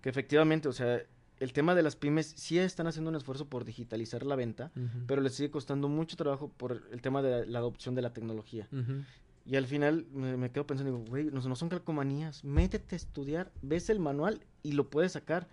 que 0.00 0.10
efectivamente, 0.10 0.68
o 0.68 0.72
sea, 0.72 1.00
el 1.38 1.52
tema 1.52 1.74
de 1.74 1.82
las 1.82 1.96
pymes 1.96 2.34
sí 2.36 2.58
están 2.58 2.86
haciendo 2.86 3.10
un 3.10 3.16
esfuerzo 3.16 3.46
por 3.46 3.64
digitalizar 3.64 4.24
la 4.24 4.36
venta, 4.36 4.70
pero 5.06 5.22
les 5.22 5.34
sigue 5.34 5.50
costando 5.50 5.88
mucho 5.88 6.16
trabajo 6.16 6.48
por 6.48 6.82
el 6.92 7.00
tema 7.00 7.22
de 7.22 7.46
la 7.46 7.58
adopción 7.58 7.94
de 7.94 8.02
la 8.02 8.12
tecnología. 8.12 8.68
Y 9.44 9.56
al 9.56 9.66
final 9.66 10.06
me, 10.12 10.36
me 10.36 10.50
quedo 10.50 10.66
pensando, 10.66 10.92
digo, 10.92 11.04
güey, 11.08 11.24
no, 11.24 11.40
no 11.40 11.56
son 11.56 11.68
calcomanías, 11.68 12.44
métete 12.44 12.94
a 12.94 12.96
estudiar, 12.96 13.50
ves 13.60 13.90
el 13.90 13.98
manual 13.98 14.40
y 14.62 14.72
lo 14.72 14.88
puedes 14.88 15.12
sacar. 15.12 15.48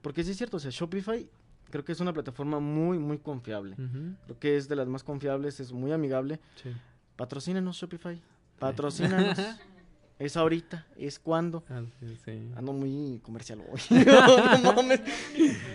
Porque 0.00 0.24
sí 0.24 0.30
es 0.30 0.36
cierto, 0.38 0.56
o 0.58 0.60
sea, 0.60 0.70
Shopify 0.70 1.28
creo 1.74 1.84
que 1.84 1.90
es 1.90 1.98
una 1.98 2.12
plataforma 2.12 2.60
muy, 2.60 3.00
muy 3.00 3.18
confiable. 3.18 3.74
Ujú. 3.74 4.14
Creo 4.26 4.38
que 4.38 4.56
es 4.56 4.68
de 4.68 4.76
las 4.76 4.86
más 4.86 5.02
confiables, 5.02 5.58
es 5.58 5.72
muy 5.72 5.90
amigable. 5.90 6.38
Sí. 6.62 6.70
Patrocínanos 7.16 7.76
Shopify, 7.76 8.22
patrocínanos. 8.60 9.36
es 10.20 10.36
ahorita, 10.36 10.86
es 10.96 11.18
cuando. 11.18 11.64
Sí. 12.24 12.52
Ando 12.54 12.72
muy 12.72 13.18
comercial 13.24 13.60
hoy. 13.68 13.80
no 14.62 14.72
mames. 14.72 15.00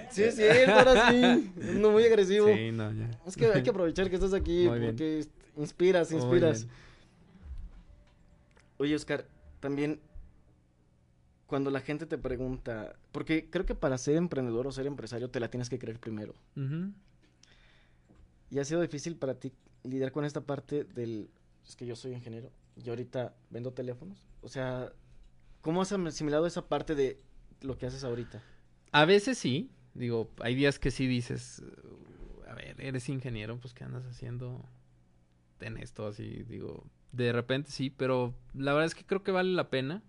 Sí, 0.09 0.23
es 0.23 0.37
cierto, 0.37 0.71
ahora 0.71 1.11
sí. 1.11 1.51
Ando 1.69 1.91
muy 1.91 2.05
agresivo. 2.05 2.47
Sí, 2.47 2.71
no, 2.71 2.93
ya. 2.93 3.09
Es 3.27 3.35
que 3.35 3.47
hay 3.47 3.61
que 3.61 3.69
aprovechar 3.69 4.09
que 4.09 4.15
estás 4.15 4.33
aquí 4.33 4.69
Muy 4.69 4.79
porque 4.79 5.27
inspiras, 5.57 6.13
inspiras. 6.13 6.65
Oye, 8.77 8.95
Oscar, 8.95 9.25
también 9.59 9.99
cuando 11.49 11.71
la 11.71 11.81
gente 11.81 12.05
te 12.05 12.19
pregunta, 12.19 12.95
porque 13.11 13.49
creo 13.49 13.65
que 13.65 13.73
para 13.73 13.97
ser 13.97 14.15
emprendedor 14.17 14.67
o 14.67 14.71
ser 14.71 14.85
empresario 14.85 15.31
te 15.31 15.39
la 15.39 15.49
tienes 15.49 15.67
que 15.67 15.79
creer 15.79 15.99
primero. 15.99 16.35
Y 18.51 18.59
ha 18.59 18.65
sido 18.65 18.81
difícil 18.81 19.15
para 19.15 19.33
ti 19.33 19.51
lidiar 19.83 20.11
con 20.11 20.25
esta 20.25 20.41
parte 20.41 20.83
del, 20.83 21.31
es 21.67 21.75
que 21.75 21.87
yo 21.87 21.95
soy 21.95 22.13
ingeniero 22.13 22.51
y 22.75 22.87
ahorita 22.87 23.35
vendo 23.49 23.73
teléfonos. 23.73 24.27
O 24.41 24.47
sea, 24.47 24.93
¿cómo 25.61 25.81
has 25.81 25.91
asimilado 25.91 26.45
esa 26.45 26.67
parte 26.67 26.93
de 26.93 27.19
lo 27.61 27.79
que 27.79 27.87
haces 27.87 28.03
ahorita? 28.03 28.43
A 28.91 29.05
veces 29.05 29.39
sí, 29.39 29.71
digo, 29.95 30.29
hay 30.41 30.53
días 30.53 30.77
que 30.77 30.91
sí 30.91 31.07
dices, 31.07 31.63
"Uh, 31.63 32.47
a 32.47 32.53
ver, 32.53 32.75
eres 32.79 33.09
ingeniero, 33.09 33.59
pues 33.59 33.73
¿qué 33.73 33.85
andas 33.85 34.05
haciendo 34.05 34.63
en 35.61 35.77
esto? 35.77 36.05
Así, 36.05 36.43
digo, 36.43 36.85
de 37.11 37.31
repente 37.31 37.71
sí, 37.71 37.89
pero 37.89 38.35
la 38.53 38.73
verdad 38.73 38.85
es 38.85 38.93
que 38.93 39.03
creo 39.03 39.23
que 39.23 39.31
vale 39.31 39.51
la 39.51 39.71
pena, 39.71 40.03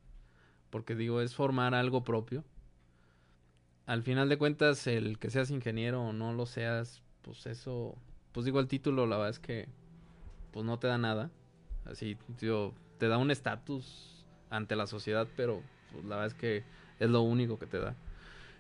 porque 0.71 0.95
digo, 0.95 1.21
es 1.21 1.35
formar 1.35 1.75
algo 1.75 2.05
propio. 2.05 2.45
Al 3.87 4.03
final 4.03 4.29
de 4.29 4.39
cuentas, 4.39 4.87
el 4.87 5.19
que 5.19 5.31
seas 5.31 5.51
ingeniero 5.51 6.03
o 6.03 6.13
no 6.13 6.33
lo 6.33 6.47
seas, 6.47 7.03
pues 7.23 7.47
eso, 7.47 7.97
pues 8.33 8.47
digo, 8.47 8.61
el 8.61 8.69
título, 8.69 9.07
la 9.07 9.17
verdad 9.17 9.31
es 9.31 9.39
que, 9.41 9.69
pues 10.53 10.65
no 10.65 10.79
te 10.79 10.87
da 10.87 10.99
nada. 10.99 11.31
Así, 11.85 12.17
digo, 12.41 12.73
te 12.99 13.09
da 13.09 13.19
un 13.19 13.31
estatus 13.31 14.25
ante 14.49 14.77
la 14.77 14.87
sociedad, 14.87 15.27
pero 15.37 15.63
pues, 15.93 16.05
la 16.05 16.17
verdad 16.17 16.27
es 16.27 16.35
que 16.35 16.65
es 17.01 17.11
lo 17.11 17.23
único 17.23 17.59
que 17.59 17.67
te 17.67 17.79
da. 17.79 17.97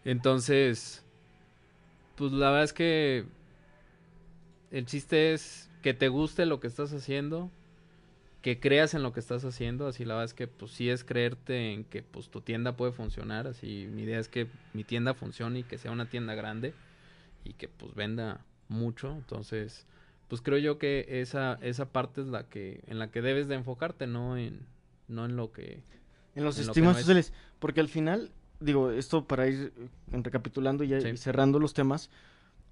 Entonces, 0.04 1.04
pues 2.16 2.32
la 2.32 2.50
verdad 2.50 2.64
es 2.64 2.72
que 2.72 3.26
el 4.70 4.86
chiste 4.86 5.32
es 5.32 5.70
que 5.82 5.94
te 5.94 6.08
guste 6.08 6.46
lo 6.46 6.60
que 6.60 6.66
estás 6.66 6.92
haciendo, 6.92 7.50
que 8.42 8.58
creas 8.58 8.94
en 8.94 9.02
lo 9.02 9.12
que 9.12 9.20
estás 9.20 9.44
haciendo, 9.44 9.86
así 9.86 10.04
la 10.04 10.14
verdad 10.14 10.24
es 10.26 10.34
que 10.34 10.46
pues 10.48 10.70
sí 10.72 10.88
es 10.88 11.04
creerte 11.04 11.72
en 11.72 11.84
que 11.84 12.02
pues 12.02 12.30
tu 12.30 12.40
tienda 12.40 12.76
puede 12.76 12.92
funcionar, 12.92 13.46
así 13.46 13.86
mi 13.92 14.02
idea 14.02 14.18
es 14.18 14.28
que 14.28 14.46
mi 14.72 14.82
tienda 14.84 15.12
funcione 15.14 15.58
y 15.60 15.62
que 15.64 15.76
sea 15.78 15.90
una 15.90 16.08
tienda 16.08 16.34
grande 16.34 16.72
y 17.44 17.52
que 17.54 17.68
pues 17.68 17.94
venda 17.94 18.44
mucho, 18.68 19.12
entonces 19.12 19.86
pues 20.28 20.40
creo 20.42 20.58
yo 20.58 20.78
que 20.78 21.20
esa 21.20 21.58
esa 21.60 21.86
parte 21.92 22.20
es 22.22 22.28
la 22.28 22.44
que 22.48 22.82
en 22.86 22.98
la 22.98 23.10
que 23.10 23.20
debes 23.20 23.48
de 23.48 23.56
enfocarte, 23.56 24.06
no 24.06 24.36
en 24.38 24.60
no 25.08 25.24
en 25.26 25.36
lo 25.36 25.50
que 25.52 25.82
En 26.36 26.44
los 26.44 26.56
En 26.58 26.66
lo 26.66 26.72
que 26.72 26.78
estímulos 26.80 26.96
es. 26.98 27.02
sociales. 27.02 27.32
Porque 27.58 27.80
al 27.80 27.88
final, 27.88 28.30
digo, 28.60 28.92
esto 28.92 29.24
para 29.26 29.48
ir 29.48 29.72
eh, 29.76 29.88
recapitulando 30.22 30.84
y, 30.84 30.98
Sí. 31.00 31.08
y 31.08 31.16
cerrando 31.16 31.58
los 31.58 31.74
temas, 31.74 32.08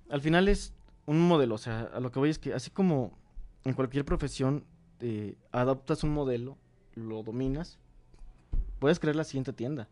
al 0.08 0.20
final 0.22 0.46
es 0.46 0.72
un 1.06 1.20
modelo. 1.26 1.56
O 1.56 1.58
sea, 1.58 1.80
a 1.92 1.98
lo 1.98 2.12
que 2.12 2.20
voy 2.20 2.30
es 2.30 2.38
que 2.38 2.54
así 2.54 2.70
como 2.70 3.18
en 3.64 3.74
cualquier 3.74 4.04
profesión 4.04 4.64
eh, 5.00 5.34
adoptas 5.52 6.04
un 6.04 6.10
modelo, 6.10 6.56
lo 6.94 7.22
dominas, 7.22 7.78
puedes 8.78 8.98
crear 8.98 9.16
la 9.16 9.24
siguiente 9.24 9.52
tienda. 9.52 9.88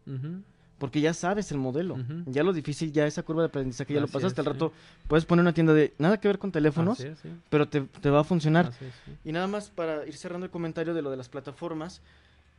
Porque 0.78 1.00
ya 1.00 1.14
sabes 1.14 1.50
el 1.52 1.58
modelo. 1.58 1.96
Ya 2.26 2.42
lo 2.42 2.52
difícil, 2.52 2.92
ya 2.92 3.06
esa 3.06 3.22
curva 3.22 3.42
de 3.42 3.48
aprendizaje 3.48 3.94
ya 3.94 4.00
lo 4.00 4.08
pasaste. 4.08 4.40
Al 4.42 4.46
sí. 4.46 4.52
rato 4.52 4.72
puedes 5.08 5.24
poner 5.24 5.42
una 5.42 5.54
tienda 5.54 5.72
de 5.72 5.94
nada 5.98 6.20
que 6.20 6.28
ver 6.28 6.38
con 6.38 6.52
teléfonos, 6.52 7.00
es, 7.00 7.18
sí. 7.18 7.30
pero 7.48 7.66
te, 7.68 7.80
te 7.80 8.10
va 8.10 8.20
a 8.20 8.24
funcionar. 8.24 8.66
Así 8.66 8.84
es, 8.84 8.94
sí. 9.04 9.12
Y 9.24 9.32
nada 9.32 9.46
más 9.46 9.70
para 9.70 10.06
ir 10.06 10.16
cerrando 10.16 10.44
el 10.44 10.50
comentario 10.50 10.92
de 10.92 11.00
lo 11.02 11.10
de 11.10 11.16
las 11.16 11.28
plataformas, 11.28 12.02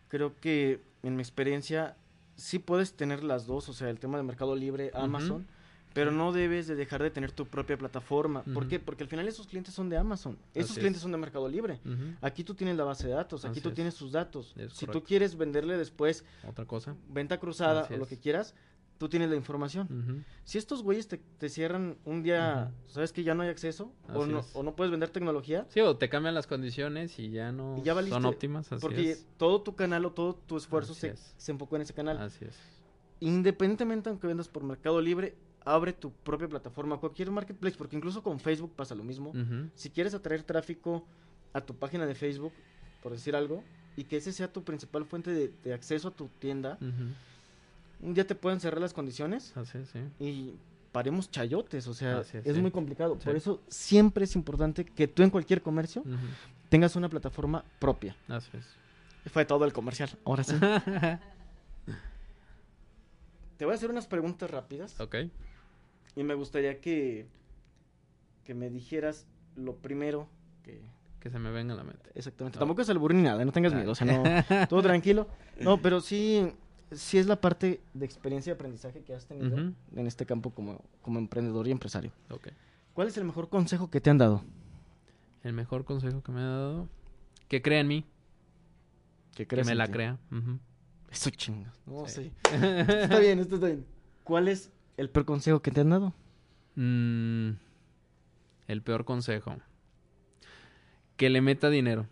creo 0.07 0.33
que 0.39 0.81
en 1.03 1.15
mi 1.15 1.21
experiencia 1.21 1.95
sí 2.35 2.59
puedes 2.59 2.93
tener 2.93 3.23
las 3.23 3.45
dos, 3.45 3.67
o 3.69 3.73
sea, 3.73 3.89
el 3.89 3.99
tema 3.99 4.17
de 4.17 4.23
Mercado 4.23 4.55
Libre. 4.55 4.91
Amazon, 4.93 5.45
pero 5.97 6.11
no 6.11 6.31
debes 6.31 6.67
de 6.67 6.75
dejar 6.75 7.01
de 7.01 7.09
tener 7.09 7.31
tu 7.31 7.45
propia 7.47 7.77
plataforma. 7.77 8.43
¿Por 8.53 8.67
qué? 8.67 8.79
Porque 8.79 9.03
al 9.03 9.09
final 9.09 9.27
esos 9.27 9.47
clientes 9.47 9.73
son 9.73 9.89
de 9.89 9.97
Amazon, 9.97 10.37
esos 10.53 10.71
Así 10.71 10.79
clientes 10.79 10.97
es. 10.99 11.03
son 11.03 11.11
de 11.11 11.17
Mercado 11.17 11.47
Libre. 11.49 11.79
Aquí 12.21 12.43
tú 12.43 12.53
tienes 12.53 12.77
la 12.77 12.83
base 12.83 13.07
de 13.07 13.13
datos, 13.13 13.43
aquí 13.45 13.53
Así 13.53 13.61
tú 13.61 13.69
es. 13.69 13.75
tienes 13.75 13.93
sus 13.95 14.11
datos. 14.11 14.53
Es 14.57 14.73
si 14.73 14.85
tú 14.85 15.03
quieres 15.03 15.35
venderle 15.37 15.77
después 15.77 16.23
Otra 16.47 16.65
cosa. 16.65 16.95
venta 17.09 17.39
cruzada 17.39 17.81
Así 17.81 17.93
o 17.95 17.97
lo 17.97 18.05
que 18.05 18.17
quieras, 18.19 18.53
tú 18.99 19.09
tienes 19.09 19.29
la 19.29 19.35
información. 19.35 20.23
Si 20.43 20.57
estos 20.57 20.83
güeyes 20.83 21.07
te, 21.07 21.17
te 21.17 21.49
cierran 21.49 21.97
un 22.05 22.21
día, 22.23 22.71
¿sabes 22.87 23.11
que 23.11 23.23
ya 23.23 23.33
no 23.35 23.43
hay 23.43 23.49
acceso? 23.49 23.91
O 24.13 24.25
no, 24.25 24.43
o 24.53 24.63
no 24.63 24.75
puedes 24.75 24.91
vender 24.91 25.09
tecnología, 25.09 25.65
Sí, 25.69 25.81
o 25.81 25.97
te 25.97 26.09
cambian 26.09 26.33
las 26.35 26.47
condiciones 26.47 27.17
y 27.19 27.29
ya 27.31 27.51
no 27.51 27.77
Y 27.77 27.81
ya 27.83 27.93
valiste, 27.93 28.15
son 28.15 28.25
óptimas. 28.25 28.71
Así 28.71 28.81
porque 28.81 29.11
es. 29.11 29.25
todo 29.37 29.61
tu 29.61 29.75
canal 29.75 30.05
o 30.05 30.11
todo 30.11 30.35
tu 30.35 30.57
esfuerzo 30.57 30.93
se, 30.93 31.09
es. 31.09 31.33
se 31.37 31.51
enfocó 31.51 31.75
en 31.75 31.81
ese 31.83 31.93
canal. 31.93 32.17
Así 32.19 32.45
es. 32.45 32.55
Independientemente 33.19 34.09
aunque 34.09 34.27
vendas 34.27 34.47
por 34.47 34.63
Mercado 34.63 35.01
Libre, 35.01 35.35
abre 35.76 35.93
tu 35.93 36.11
propia 36.11 36.47
plataforma, 36.47 36.97
cualquier 36.97 37.30
marketplace, 37.32 37.76
porque 37.78 37.95
incluso 37.95 38.24
con 38.24 38.39
Facebook 38.39 38.72
pasa 38.76 38.95
lo 38.95 39.03
mismo. 39.03 39.34
Si 39.76 39.89
quieres 39.89 40.13
atraer 40.13 40.43
tráfico 40.43 41.05
a 41.53 41.61
tu 41.61 41.76
página 41.76 42.05
de 42.05 42.15
Facebook, 42.15 42.53
por 43.03 43.11
decir 43.11 43.36
algo, 43.36 43.63
y 43.95 44.03
que 44.05 44.18
ese 44.18 44.32
sea 44.32 44.51
tu 44.51 44.63
principal 44.63 45.05
fuente 45.05 45.32
de, 45.32 45.51
de 45.63 45.74
acceso 45.74 46.07
a 46.09 46.11
tu 46.11 46.28
tienda, 46.39 46.78
un 47.99 48.13
día 48.13 48.26
te 48.26 48.36
pueden 48.36 48.59
cerrar 48.59 48.80
las 48.80 48.93
condiciones 48.93 49.55
Así 49.57 49.80
es, 49.80 49.89
sí. 49.89 49.99
y 50.20 50.53
paremos 50.91 51.30
chayotes, 51.32 51.88
o 51.88 51.93
sea, 51.93 52.20
Así 52.20 52.38
es, 52.38 52.43
sí. 52.55 52.61
muy 52.61 52.72
complicado. 52.72 53.18
Por 53.18 53.36
eso 53.36 53.61
siempre 53.68 54.24
es 54.24 54.36
importante 54.36 54.86
que 54.86 55.07
tú 55.07 55.24
en 55.24 55.30
cualquier 55.30 55.61
comercio 55.61 56.03
tengas 56.70 56.95
una 56.95 57.09
plataforma 57.09 57.63
propia. 57.80 58.15
Así 58.28 58.49
es. 58.57 58.65
Fue 59.32 59.43
todo 59.45 59.65
el 59.65 59.74
comercial, 59.74 60.09
ahora 60.24 60.43
sí. 60.43 60.55
Te 63.57 63.65
voy 63.65 63.74
a 63.74 63.76
hacer 63.76 63.89
unas 63.89 64.05
preguntas 64.07 64.49
rápidas 64.51 64.99
ok. 64.99 65.15
Y 66.15 66.23
me 66.23 66.33
gustaría 66.33 66.79
que, 66.81 67.27
que 68.43 68.53
me 68.53 68.69
dijeras 68.69 69.27
lo 69.55 69.75
primero 69.75 70.27
que... 70.63 70.81
Que 71.19 71.29
se 71.31 71.39
me 71.39 71.49
venga 71.51 71.73
a 71.73 71.77
la 71.77 71.83
mente. 71.83 72.09
Exactamente. 72.15 72.57
Ah. 72.57 72.59
Tampoco 72.59 72.81
es 72.81 72.89
albur 72.89 73.13
ni 73.13 73.23
nada, 73.23 73.43
no 73.43 73.51
tengas 73.51 73.73
miedo, 73.73 73.91
o 73.91 73.95
sea, 73.95 74.05
no, 74.05 74.23
todo 74.69 74.81
tranquilo. 74.81 75.27
No, 75.59 75.81
pero 75.81 75.99
sí, 75.99 76.51
sí 76.91 77.17
es 77.17 77.25
la 77.27 77.41
parte 77.41 77.81
de 77.93 78.05
experiencia 78.05 78.51
y 78.51 78.53
aprendizaje 78.53 79.01
que 79.01 79.13
has 79.15 79.25
tenido 79.25 79.57
en 79.57 80.07
este 80.07 80.25
campo 80.25 80.51
como, 80.51 80.79
como 81.01 81.17
emprendedor 81.19 81.67
y 81.67 81.71
empresario. 81.71 82.11
Ok. 82.29 82.49
¿Cuál 82.93 83.07
es 83.07 83.17
el 83.17 83.25
mejor 83.25 83.49
consejo 83.49 83.89
que 83.89 83.99
te 83.99 84.09
han 84.09 84.17
dado? 84.19 84.43
El 85.43 85.53
mejor 85.53 85.85
consejo 85.85 86.21
que 86.23 86.31
me 86.31 86.41
ha 86.41 86.45
dado. 86.47 86.87
Que 87.47 87.61
crea 87.61 87.79
en 87.79 87.87
mí. 87.87 88.05
Que, 89.35 89.43
Que 89.43 89.47
creas 89.47 89.67
me 89.67 89.75
la 89.75 89.85
ti. 89.87 89.93
crea. 89.93 90.17
Ujú. 90.31 90.59
Eso 91.11 91.29
chingas. 91.29 91.79
No 91.85 92.05
Sí. 92.07 92.31
sé. 92.51 92.79
está 93.03 93.19
bien, 93.19 93.39
esto 93.39 93.55
está 93.55 93.67
bien. 93.67 93.85
¿Cuál 94.23 94.47
es 94.47 94.71
el 94.97 95.09
peor 95.09 95.25
consejo 95.25 95.61
que 95.61 95.71
te 95.71 95.81
han 95.81 95.89
dado? 95.89 96.13
Mm, 96.75 97.51
el 98.67 98.81
peor 98.81 99.05
consejo. 99.05 99.55
Que 101.15 101.29
le 101.29 101.41
meta 101.41 101.69
dinero. 101.69 102.05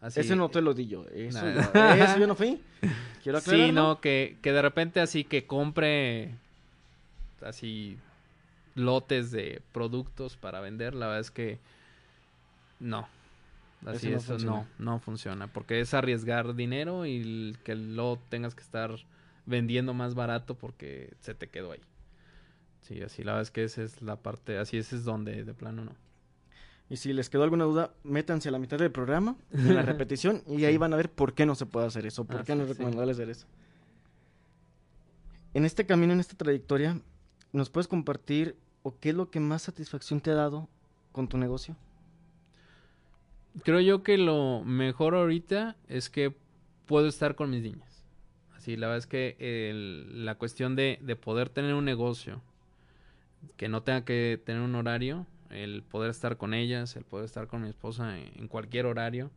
Así, 0.00 0.20
Ese 0.20 0.36
no 0.36 0.48
te 0.48 0.60
lo 0.62 0.74
di 0.74 0.86
yo. 0.86 1.04
Eso, 1.08 1.44
Nah. 1.44 1.96
yo, 1.96 2.04
eso 2.04 2.18
yo 2.18 2.26
no 2.26 2.34
fui. 2.34 2.62
Quiero 3.22 3.38
aclararlo. 3.38 3.66
Sí, 3.66 3.72
no, 3.72 4.00
que, 4.00 4.38
que 4.42 4.52
de 4.52 4.62
repente 4.62 5.00
así 5.00 5.24
que 5.24 5.46
compre 5.46 6.34
así 7.42 7.98
lotes 8.74 9.30
de 9.32 9.60
productos 9.72 10.36
para 10.36 10.60
vender, 10.60 10.94
la 10.94 11.06
verdad 11.06 11.20
es 11.20 11.30
que 11.32 11.58
no. 12.80 13.08
Así 13.86 14.12
Eso 14.12 14.12
no 14.12 14.16
eso 14.16 14.32
no, 14.32 14.38
funciona. 14.38 14.66
no 14.78 14.98
funciona, 15.00 15.46
porque 15.48 15.80
es 15.80 15.94
arriesgar 15.94 16.54
dinero 16.54 17.06
y 17.06 17.56
que 17.64 17.74
luego 17.74 18.20
tengas 18.28 18.54
que 18.54 18.62
estar 18.62 18.92
vendiendo 19.48 19.94
más 19.94 20.14
barato 20.14 20.56
porque 20.56 21.14
se 21.20 21.34
te 21.34 21.48
quedó 21.48 21.72
ahí. 21.72 21.80
Sí, 22.82 23.02
así 23.02 23.24
la 23.24 23.32
verdad 23.32 23.42
es 23.42 23.50
que 23.50 23.64
esa 23.64 23.82
es 23.82 24.02
la 24.02 24.16
parte, 24.16 24.58
así 24.58 24.76
ese 24.78 24.96
es 24.96 25.04
donde 25.04 25.44
de 25.44 25.54
plano 25.54 25.84
no. 25.84 25.92
Y 26.90 26.96
si 26.96 27.12
les 27.12 27.28
quedó 27.28 27.42
alguna 27.42 27.64
duda, 27.64 27.92
métanse 28.02 28.48
a 28.48 28.52
la 28.52 28.58
mitad 28.58 28.78
del 28.78 28.90
programa, 28.92 29.36
en 29.52 29.74
la 29.74 29.82
repetición, 29.82 30.42
y 30.46 30.64
ahí 30.64 30.76
van 30.78 30.92
a 30.92 30.96
ver 30.96 31.10
por 31.10 31.34
qué 31.34 31.44
no 31.44 31.54
se 31.54 31.66
puede 31.66 31.86
hacer 31.86 32.06
eso, 32.06 32.24
por 32.24 32.36
Ah, 32.40 32.44
qué 32.46 32.54
no 32.54 32.62
es 32.62 32.68
sí. 32.68 32.74
recomendable 32.74 33.12
hacer 33.12 33.28
eso. 33.30 33.46
En 35.54 35.64
este 35.64 35.86
camino, 35.86 36.12
en 36.12 36.20
esta 36.20 36.36
trayectoria, 36.36 37.00
¿nos 37.52 37.70
puedes 37.70 37.88
compartir 37.88 38.56
o 38.82 38.98
qué 38.98 39.10
es 39.10 39.14
lo 39.14 39.30
que 39.30 39.40
más 39.40 39.62
satisfacción 39.62 40.20
te 40.20 40.30
ha 40.30 40.34
dado 40.34 40.68
con 41.12 41.28
tu 41.28 41.36
negocio? 41.38 41.76
Creo 43.64 43.80
yo 43.80 44.02
que 44.02 44.18
lo 44.18 44.62
mejor 44.64 45.14
ahorita 45.14 45.76
es 45.88 46.08
que 46.10 46.34
puedo 46.86 47.08
estar 47.08 47.34
con 47.34 47.50
mis 47.50 47.62
niñas. 47.62 47.87
Así, 48.58 48.76
la 48.76 48.88
verdad 48.88 48.98
es 48.98 49.06
que 49.06 50.06
la 50.12 50.34
cuestión 50.34 50.74
de, 50.74 50.98
de 51.00 51.14
poder 51.14 51.48
tener 51.48 51.74
un 51.74 51.84
negocio, 51.84 52.42
que 53.56 53.68
no 53.68 53.84
tenga 53.84 54.04
que 54.04 54.42
tener 54.44 54.60
un 54.60 54.74
horario, 54.74 55.26
el 55.50 55.84
poder 55.84 56.10
estar 56.10 56.36
con 56.36 56.54
ellas, 56.54 56.96
el 56.96 57.04
poder 57.04 57.24
estar 57.24 57.46
con 57.46 57.62
mi 57.62 57.68
esposa 57.68 58.18
en, 58.18 58.32
en 58.34 58.48
cualquier 58.48 58.86
horario, 58.86 59.30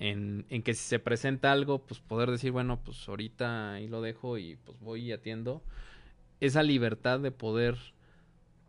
en, 0.00 0.44
en 0.48 0.64
que 0.64 0.74
si 0.74 0.82
se 0.82 0.98
presenta 0.98 1.52
algo, 1.52 1.86
pues 1.86 2.00
poder 2.00 2.32
decir, 2.32 2.50
bueno, 2.50 2.80
pues 2.84 3.08
ahorita 3.08 3.74
ahí 3.74 3.86
lo 3.86 4.02
dejo 4.02 4.38
y 4.38 4.56
pues 4.56 4.80
voy 4.80 5.02
y 5.02 5.12
atiendo. 5.12 5.62
Esa 6.40 6.64
libertad 6.64 7.20
de 7.20 7.30
poder 7.30 7.78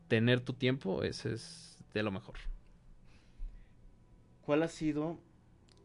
tener 0.07 0.39
tu 0.39 0.53
tiempo, 0.53 1.01
ese 1.01 1.33
es 1.33 1.83
de 1.95 2.03
lo 2.03 2.11
mejor. 2.11 2.35
¿Cuál 4.45 4.61
ha 4.61 4.67
sido 4.67 5.17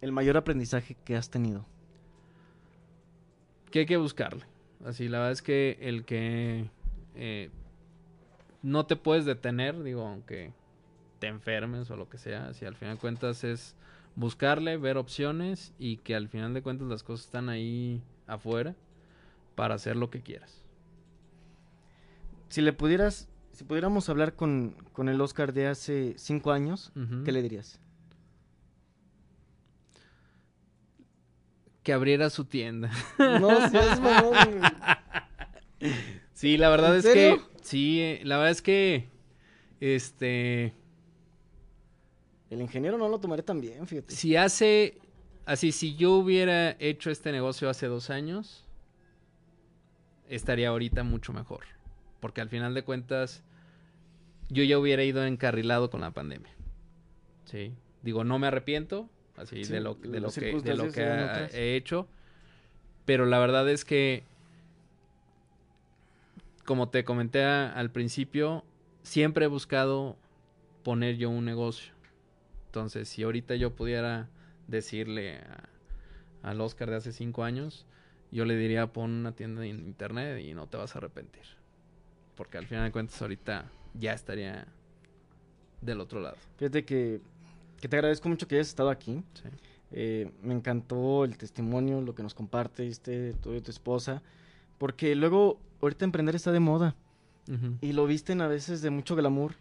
el 0.02 0.12
mayor 0.12 0.36
aprendizaje 0.36 0.94
que 1.06 1.16
has 1.16 1.30
tenido? 1.30 1.64
Que 3.70 3.80
hay 3.80 3.86
que 3.86 3.96
buscarle. 3.96 4.44
Así, 4.84 5.08
la 5.08 5.18
verdad 5.18 5.32
es 5.32 5.42
que 5.42 5.78
el 5.80 6.04
que 6.04 6.70
eh, 7.14 7.50
no 8.62 8.86
te 8.86 8.96
puedes 8.96 9.24
detener, 9.24 9.82
digo, 9.82 10.06
aunque 10.06 10.52
te 11.18 11.26
enfermes 11.26 11.90
o 11.90 11.96
lo 11.96 12.08
que 12.08 12.18
sea, 12.18 12.54
si 12.54 12.64
al 12.64 12.76
final 12.76 12.96
de 12.96 13.00
cuentas 13.00 13.44
es 13.44 13.76
buscarle, 14.16 14.76
ver 14.76 14.96
opciones 14.96 15.72
y 15.78 15.98
que 15.98 16.14
al 16.14 16.28
final 16.28 16.54
de 16.54 16.62
cuentas 16.62 16.88
las 16.88 17.02
cosas 17.02 17.26
están 17.26 17.48
ahí 17.48 18.02
afuera 18.26 18.74
para 19.54 19.74
hacer 19.74 19.96
lo 19.96 20.10
que 20.10 20.22
quieras. 20.22 20.64
Si 22.48 22.62
le 22.62 22.72
pudieras, 22.72 23.28
si 23.52 23.64
pudiéramos 23.64 24.08
hablar 24.08 24.34
con, 24.34 24.74
con 24.92 25.08
el 25.08 25.20
Oscar 25.20 25.52
de 25.52 25.68
hace 25.68 26.14
cinco 26.16 26.52
años. 26.52 26.92
¿qué 27.24 27.32
le 27.32 27.42
dirías? 27.42 27.80
Que 31.82 31.92
abriera 31.92 32.28
su 32.30 32.44
tienda. 32.44 32.90
No 33.18 33.68
seas 33.70 34.00
mamón. 34.00 34.60
Sí, 36.34 36.56
la 36.56 36.70
verdad 36.70 36.92
¿En 36.94 36.98
es 37.00 37.04
serio? 37.04 37.36
que, 37.36 37.64
sí, 37.64 38.00
eh, 38.00 38.20
la 38.24 38.36
verdad 38.36 38.50
es 38.52 38.62
que, 38.62 39.08
este, 39.80 40.72
El 42.48 42.62
ingeniero 42.62 42.96
no 42.96 43.08
lo 43.10 43.18
tomaré 43.20 43.42
tan 43.42 43.60
bien, 43.60 43.86
fíjate. 43.86 44.14
Si 44.14 44.36
hace, 44.36 44.98
así, 45.44 45.70
si 45.72 45.96
yo 45.96 46.12
hubiera 46.12 46.76
hecho 46.78 47.10
este 47.10 47.30
negocio 47.32 47.68
hace 47.68 47.86
dos 47.88 48.08
años, 48.08 48.66
estaría 50.30 50.68
ahorita 50.70 51.02
mucho 51.02 51.32
mejor. 51.34 51.64
Porque 52.20 52.40
al 52.40 52.48
final 52.48 52.72
de 52.74 52.84
cuentas, 52.84 53.42
yo 54.48 54.62
ya 54.64 54.78
hubiera 54.78 55.04
ido 55.04 55.24
encarrilado 55.26 55.90
con 55.90 56.00
la 56.00 56.10
pandemia. 56.12 56.52
Sí. 57.44 57.74
Digo, 58.02 58.24
no 58.24 58.38
me 58.38 58.46
arrepiento, 58.46 59.10
así, 59.40 59.64
Sí, 59.64 59.72
de 59.72 59.80
lo, 59.80 59.94
de 59.94 60.20
lo 60.20 60.30
que, 60.30 60.40
de 60.40 60.52
lo 60.52 60.60
circunstancias 60.60 60.94
que 60.94 61.00
eran 61.02 61.20
ha- 61.20 61.32
otras. 61.32 61.54
he 61.54 61.76
hecho. 61.76 62.06
Pero 63.06 63.26
la 63.26 63.38
verdad 63.38 63.68
es 63.68 63.84
que, 63.84 64.24
como 66.64 66.88
te 66.88 67.04
comenté 67.04 67.42
a- 67.44 67.72
al 67.72 67.90
principio, 67.90 68.64
siempre 69.02 69.46
he 69.46 69.48
buscado 69.48 70.16
poner 70.82 71.16
yo 71.16 71.30
un 71.30 71.44
negocio. 71.44 71.92
Entonces, 72.66 73.08
si 73.08 73.22
ahorita 73.22 73.56
yo 73.56 73.74
pudiera 73.74 74.28
decirle 74.68 75.38
a- 75.38 75.68
al 76.42 76.60
Oscar 76.60 76.90
de 76.90 76.96
hace 76.96 77.12
cinco 77.12 77.42
años, 77.44 77.86
yo 78.30 78.44
le 78.44 78.56
diría 78.56 78.86
pon 78.92 79.10
una 79.10 79.32
tienda 79.32 79.64
en 79.66 79.80
internet 79.80 80.40
y 80.44 80.54
no 80.54 80.68
te 80.68 80.76
vas 80.76 80.94
a 80.94 80.98
arrepentir. 80.98 81.42
Porque 82.36 82.58
al 82.58 82.66
final 82.66 82.84
de 82.84 82.92
cuentas 82.92 83.20
ahorita 83.20 83.64
ya 83.94 84.12
estaría 84.12 84.66
del 85.80 86.00
otro 86.00 86.20
lado. 86.20 86.36
Fíjate 86.58 86.84
que, 86.84 87.20
que 87.80 87.88
te 87.88 87.96
agradezco 87.96 88.28
mucho 88.28 88.46
que 88.46 88.56
hayas 88.56 88.68
estado 88.68 88.90
aquí. 88.90 89.22
Sí. 89.34 89.48
Eh, 89.92 90.30
me 90.42 90.54
encantó 90.54 91.24
el 91.24 91.36
testimonio, 91.36 92.00
lo 92.00 92.14
que 92.14 92.22
nos 92.22 92.34
compartiste, 92.34 93.34
tú 93.42 93.54
y 93.54 93.60
tu 93.60 93.70
esposa. 93.70 94.22
Porque 94.78 95.14
luego, 95.14 95.58
ahorita 95.82 96.04
emprender 96.04 96.34
está 96.36 96.52
de 96.52 96.60
moda. 96.60 96.94
Y 97.80 97.92
lo 97.94 98.06
visten 98.06 98.40
a 98.42 98.46
veces 98.46 98.80
de 98.80 98.90
mucho 98.90 99.16
glamour. 99.16 99.54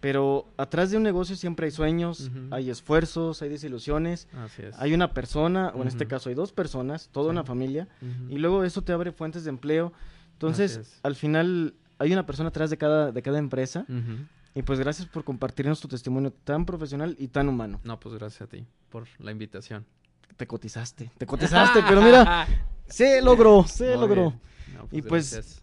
Pero 0.00 0.46
atrás 0.56 0.90
de 0.90 0.96
un 0.96 1.02
negocio 1.04 1.34
siempre 1.36 1.66
hay 1.66 1.70
sueños, 1.72 2.30
hay 2.50 2.70
esfuerzos, 2.70 3.42
hay 3.42 3.48
desilusiones. 3.48 4.28
Así 4.32 4.62
es. 4.62 4.76
Hay 4.78 4.92
una 4.94 5.12
persona, 5.12 5.72
o 5.74 5.82
en 5.82 5.88
este 5.88 6.06
caso 6.06 6.28
hay 6.28 6.34
dos 6.36 6.52
personas, 6.52 7.08
toda 7.12 7.26
Sí. 7.26 7.30
una 7.30 7.44
familia. 7.44 7.88
Y 8.28 8.38
luego 8.38 8.64
eso 8.64 8.82
te 8.82 8.92
abre 8.92 9.12
fuentes 9.12 9.44
de 9.44 9.50
empleo. 9.50 9.92
Entonces, 10.32 10.98
al 11.02 11.14
final 11.16 11.74
hay 11.98 12.12
una 12.12 12.26
persona 12.26 12.48
atrás 12.50 12.70
de 12.70 12.76
cada, 12.76 13.10
de 13.12 13.22
cada 13.22 13.38
empresa. 13.38 13.86
Y 14.54 14.62
pues 14.62 14.78
gracias 14.80 15.06
por 15.08 15.24
compartirnos 15.24 15.80
tu 15.80 15.88
testimonio 15.88 16.32
tan 16.32 16.64
profesional 16.66 17.14
y 17.18 17.28
tan 17.28 17.48
humano. 17.48 17.80
No, 17.84 17.98
pues 18.00 18.14
gracias 18.16 18.42
a 18.42 18.46
ti 18.46 18.66
por 18.88 19.06
la 19.18 19.30
invitación. 19.30 19.86
Te 20.36 20.46
cotizaste, 20.46 21.10
te 21.18 21.26
cotizaste, 21.26 21.80
pero 21.88 22.00
mira, 22.02 22.46
se 22.86 23.20
logró, 23.22 23.64
se 23.66 23.90
Muy 23.96 24.00
logró. 24.00 24.30
No, 24.74 24.88
Y 24.90 25.02
pues, 25.02 25.32
gracias. 25.32 25.62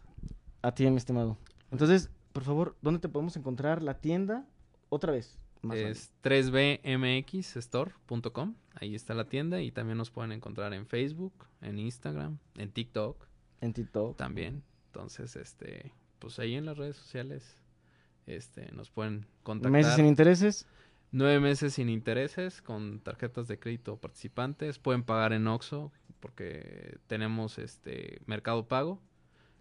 A 0.62 0.74
ti, 0.74 0.90
mi 0.90 0.98
estimado. 0.98 1.38
Entonces, 1.72 2.10
por 2.34 2.44
favor, 2.44 2.76
¿dónde 2.82 3.00
te 3.00 3.10
podemos 3.10 3.36
encontrar 3.38 3.82
la 3.82 3.96
tienda? 4.00 4.46
Otra 4.90 5.12
vez. 5.12 5.38
más 5.62 5.78
es 5.78 6.12
3bmxstore.com. 6.24 8.56
Ahí 8.76 8.96
está 8.96 9.14
la 9.14 9.26
tienda 9.26 9.62
y 9.62 9.72
también 9.72 9.98
nos 9.98 10.12
pueden 10.12 10.32
encontrar 10.32 10.74
en 10.74 10.86
Facebook, 10.86 11.34
en 11.62 11.80
Instagram, 11.80 12.38
en 12.58 12.72
TikTok 12.72 13.26
En 13.62 13.74
TikTok. 13.74 14.18
también. 14.18 14.64
Entonces, 14.88 15.36
este, 15.36 15.92
pues 16.20 16.40
ahí 16.40 16.56
en 16.56 16.66
las 16.66 16.78
redes 16.78 16.96
sociales, 16.98 17.62
este, 18.28 18.72
nos 18.72 18.90
pueden 18.90 19.26
contactar. 19.44 19.72
Meses 19.72 19.96
sin 19.96 20.06
intereses. 20.06 20.68
Nueve 21.12 21.40
meses 21.40 21.74
sin 21.74 21.90
intereses 21.90 22.62
con 22.62 23.00
tarjetas 23.00 23.48
de 23.48 23.58
crédito 23.60 23.96
participantes. 23.98 24.80
Pueden 24.80 25.04
pagar 25.04 25.32
en 25.34 25.48
Oxxo 25.48 25.92
porque 26.20 26.98
tenemos 27.08 27.58
este 27.58 28.20
Mercado 28.26 28.68
Pago. 28.68 29.00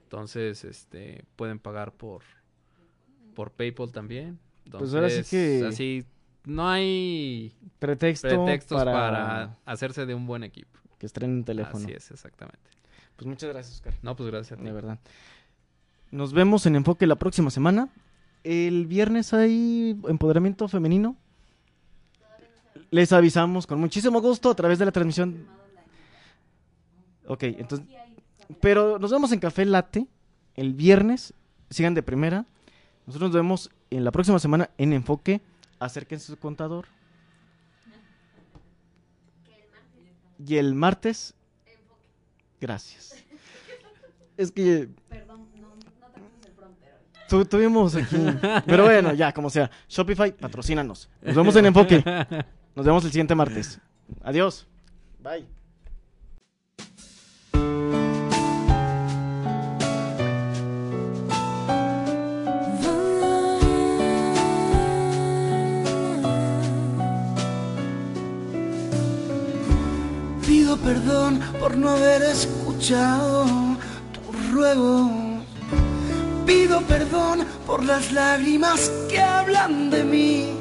Entonces, 0.04 0.64
este 0.64 1.24
pueden 1.36 1.58
pagar 1.58 1.92
por 1.92 2.22
por 3.34 3.50
PayPal 3.52 3.92
también. 3.92 4.38
Pues 4.70 4.94
ahora 4.94 5.08
sí 5.10 5.16
Entonces, 5.16 5.30
que- 5.30 5.66
así 5.66 6.04
no 6.44 6.68
hay 6.68 7.52
Pretexto 7.78 8.28
pretextos 8.28 8.78
para, 8.78 8.92
para... 8.92 9.58
hacerse 9.64 10.06
de 10.06 10.14
un 10.14 10.26
buen 10.26 10.42
equipo. 10.44 10.78
que 10.98 11.06
estrenen 11.06 11.38
un 11.38 11.44
teléfono. 11.44 11.84
Así 11.84 11.92
es, 11.92 12.10
exactamente. 12.10 12.70
Pues 13.16 13.26
muchas 13.26 13.50
gracias, 13.50 13.74
Oscar. 13.76 13.94
No, 14.02 14.16
pues 14.16 14.30
gracias 14.30 14.52
a 14.58 14.60
ti. 14.62 14.66
De 14.66 14.72
verdad. 14.72 14.98
Nos 16.10 16.32
vemos 16.32 16.66
en 16.66 16.76
Enfoque 16.76 17.06
la 17.06 17.16
próxima 17.16 17.50
semana. 17.50 17.88
El 18.45 18.86
viernes 18.86 19.32
hay 19.32 19.99
empoderamiento 20.07 20.68
femenino. 20.68 21.16
Les 22.90 23.11
avisamos 23.12 23.66
con 23.66 23.80
muchísimo 23.80 24.20
gusto 24.20 24.51
a 24.51 24.55
través 24.55 24.78
de 24.78 24.84
la 24.84 24.92
transmisión. 24.92 25.47
Ok, 27.26 27.45
entonces. 27.45 27.88
Pero 28.61 28.99
nos 28.99 29.11
vemos 29.11 29.32
en 29.32 29.40
Café 29.40 29.64
Latte 29.64 30.07
el 30.55 30.74
viernes. 30.74 31.32
Sigan 31.70 31.95
de 31.95 32.03
primera. 32.03 32.45
Nosotros 33.07 33.30
nos 33.30 33.36
vemos 33.36 33.70
en 33.90 34.05
la 34.05 34.12
próxima 34.12 34.38
semana 34.38 34.70
en 34.76 34.92
Enfoque. 34.92 35.40
Acérquense 35.78 36.26
su 36.26 36.38
contador. 36.38 36.86
Y 40.47 40.57
el 40.57 40.74
martes. 40.74 41.34
Gracias. 42.61 43.14
Es 44.36 44.51
que 44.51 44.88
Perdón, 45.09 45.49
tu- 47.28 47.44
tuvimos 47.44 47.94
aquí. 47.96 48.16
Pero 48.66 48.84
bueno, 48.84 49.12
ya, 49.14 49.32
como 49.32 49.50
sea. 49.50 49.70
Shopify, 49.88 50.32
patrocínanos. 50.32 51.08
Nos 51.22 51.34
vemos 51.36 51.56
en 51.56 51.66
Enfoque. 51.66 52.02
Nos 52.74 52.84
vemos 52.86 53.04
el 53.04 53.10
siguiente 53.10 53.34
martes. 53.34 53.80
Adiós. 54.22 54.66
Bye. 55.20 55.46
Pido 70.46 70.76
perdón 70.76 71.40
por 71.58 71.76
no 71.76 71.90
haber 71.90 72.22
escuchado 72.22 73.46
tus 74.12 74.50
ruegos. 74.52 75.10
Pido 76.47 76.82
perdón 76.82 77.47
por 77.66 77.82
las 77.84 78.12
lágrimas 78.12 78.90
que 79.09 79.18
hablan 79.20 79.90
de 79.90 80.05
mí. 80.05 80.55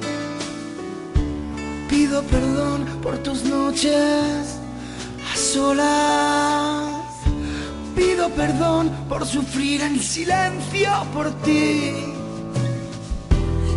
Pido 1.90 2.24
perdón 2.24 2.86
por 3.02 3.18
tus 3.18 3.44
noches 3.44 4.60
a 5.32 5.36
solas. 5.36 7.04
Pido 7.96 8.30
perdón 8.30 8.92
por 9.10 9.26
sufrir 9.26 9.82
en 9.82 10.00
silencio 10.00 10.92
por 11.14 11.30
ti. 11.42 11.92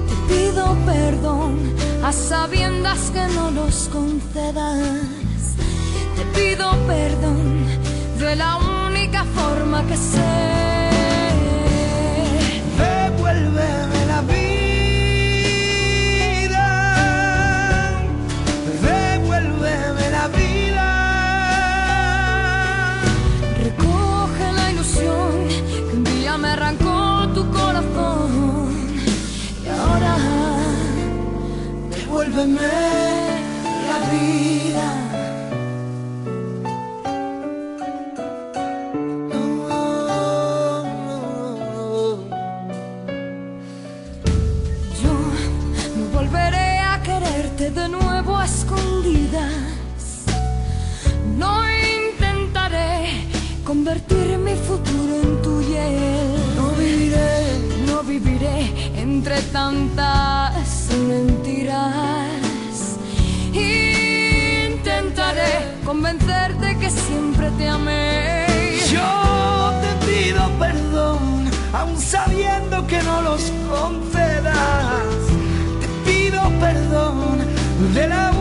Te 0.08 0.34
pido 0.34 0.76
perdón 0.86 1.74
a 2.04 2.12
sabiendas 2.12 3.10
que 3.10 3.26
no 3.34 3.50
los 3.50 3.88
concedas. 3.92 5.56
Te 6.14 6.24
pido 6.38 6.70
perdón 6.86 7.66
de 8.18 8.36
la 8.36 8.56
única 8.86 9.24
forma 9.24 9.84
que 9.86 9.96
sé. 9.96 10.75
Devuélveme 13.36 14.00
la 14.12 14.20
vida. 14.22 14.66
Devuélveme 18.82 20.06
la 20.16 20.26
vida. 20.38 20.88
Recoge 23.62 24.46
la 24.58 24.64
ilusión 24.72 25.30
que 25.90 25.96
un 25.96 26.04
día 26.04 26.32
me 26.38 26.48
arrancó 26.48 27.28
tu 27.34 27.42
corazón. 27.50 28.72
Y 29.64 29.68
ahora 29.68 30.16
Devuélveme 31.90 33.05
entre 59.16 59.40
tantas 59.60 60.88
mentiras. 61.08 62.98
Intentaré 64.74 65.54
convencerte 65.84 66.76
que 66.78 66.90
siempre 66.90 67.50
te 67.58 67.66
amé. 67.66 68.46
yo 68.92 69.72
te 69.82 69.90
pido 70.06 70.42
perdón, 70.58 71.50
aun 71.72 71.96
sabiendo 71.98 72.86
que 72.86 73.02
no 73.08 73.22
los 73.22 73.42
concedas. 73.70 75.08
Te 75.80 75.88
pido 76.06 76.42
perdón 76.60 77.38
de 77.94 78.08
la 78.08 78.35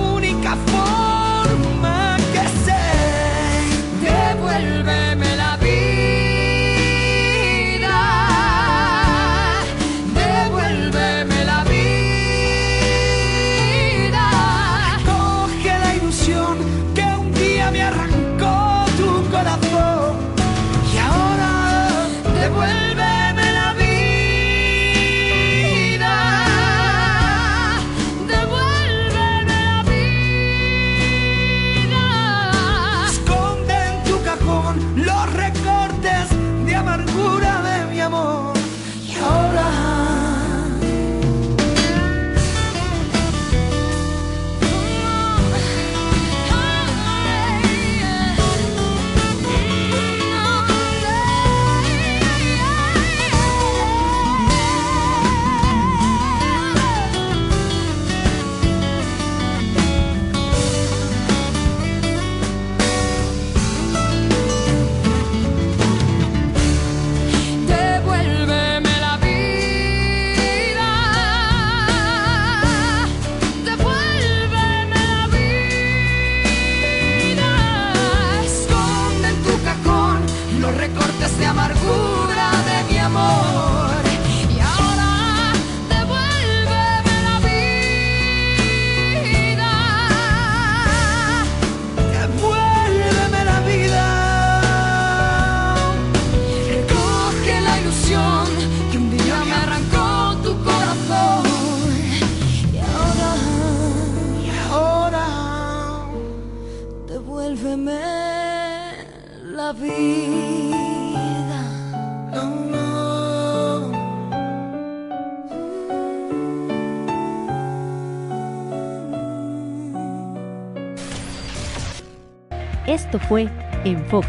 Fue 123.20 123.48
Enfoque, 123.84 124.28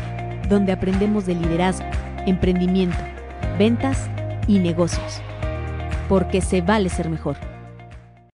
donde 0.49 0.73
aprendemos 0.73 1.27
de 1.27 1.35
liderazgo, 1.35 1.87
emprendimiento, 2.27 2.99
ventas 3.59 4.09
y 4.47 4.59
negocios. 4.59 5.21
Porque 6.09 6.41
se 6.41 6.61
vale 6.61 6.89
ser 6.89 7.09
mejor. 7.09 7.37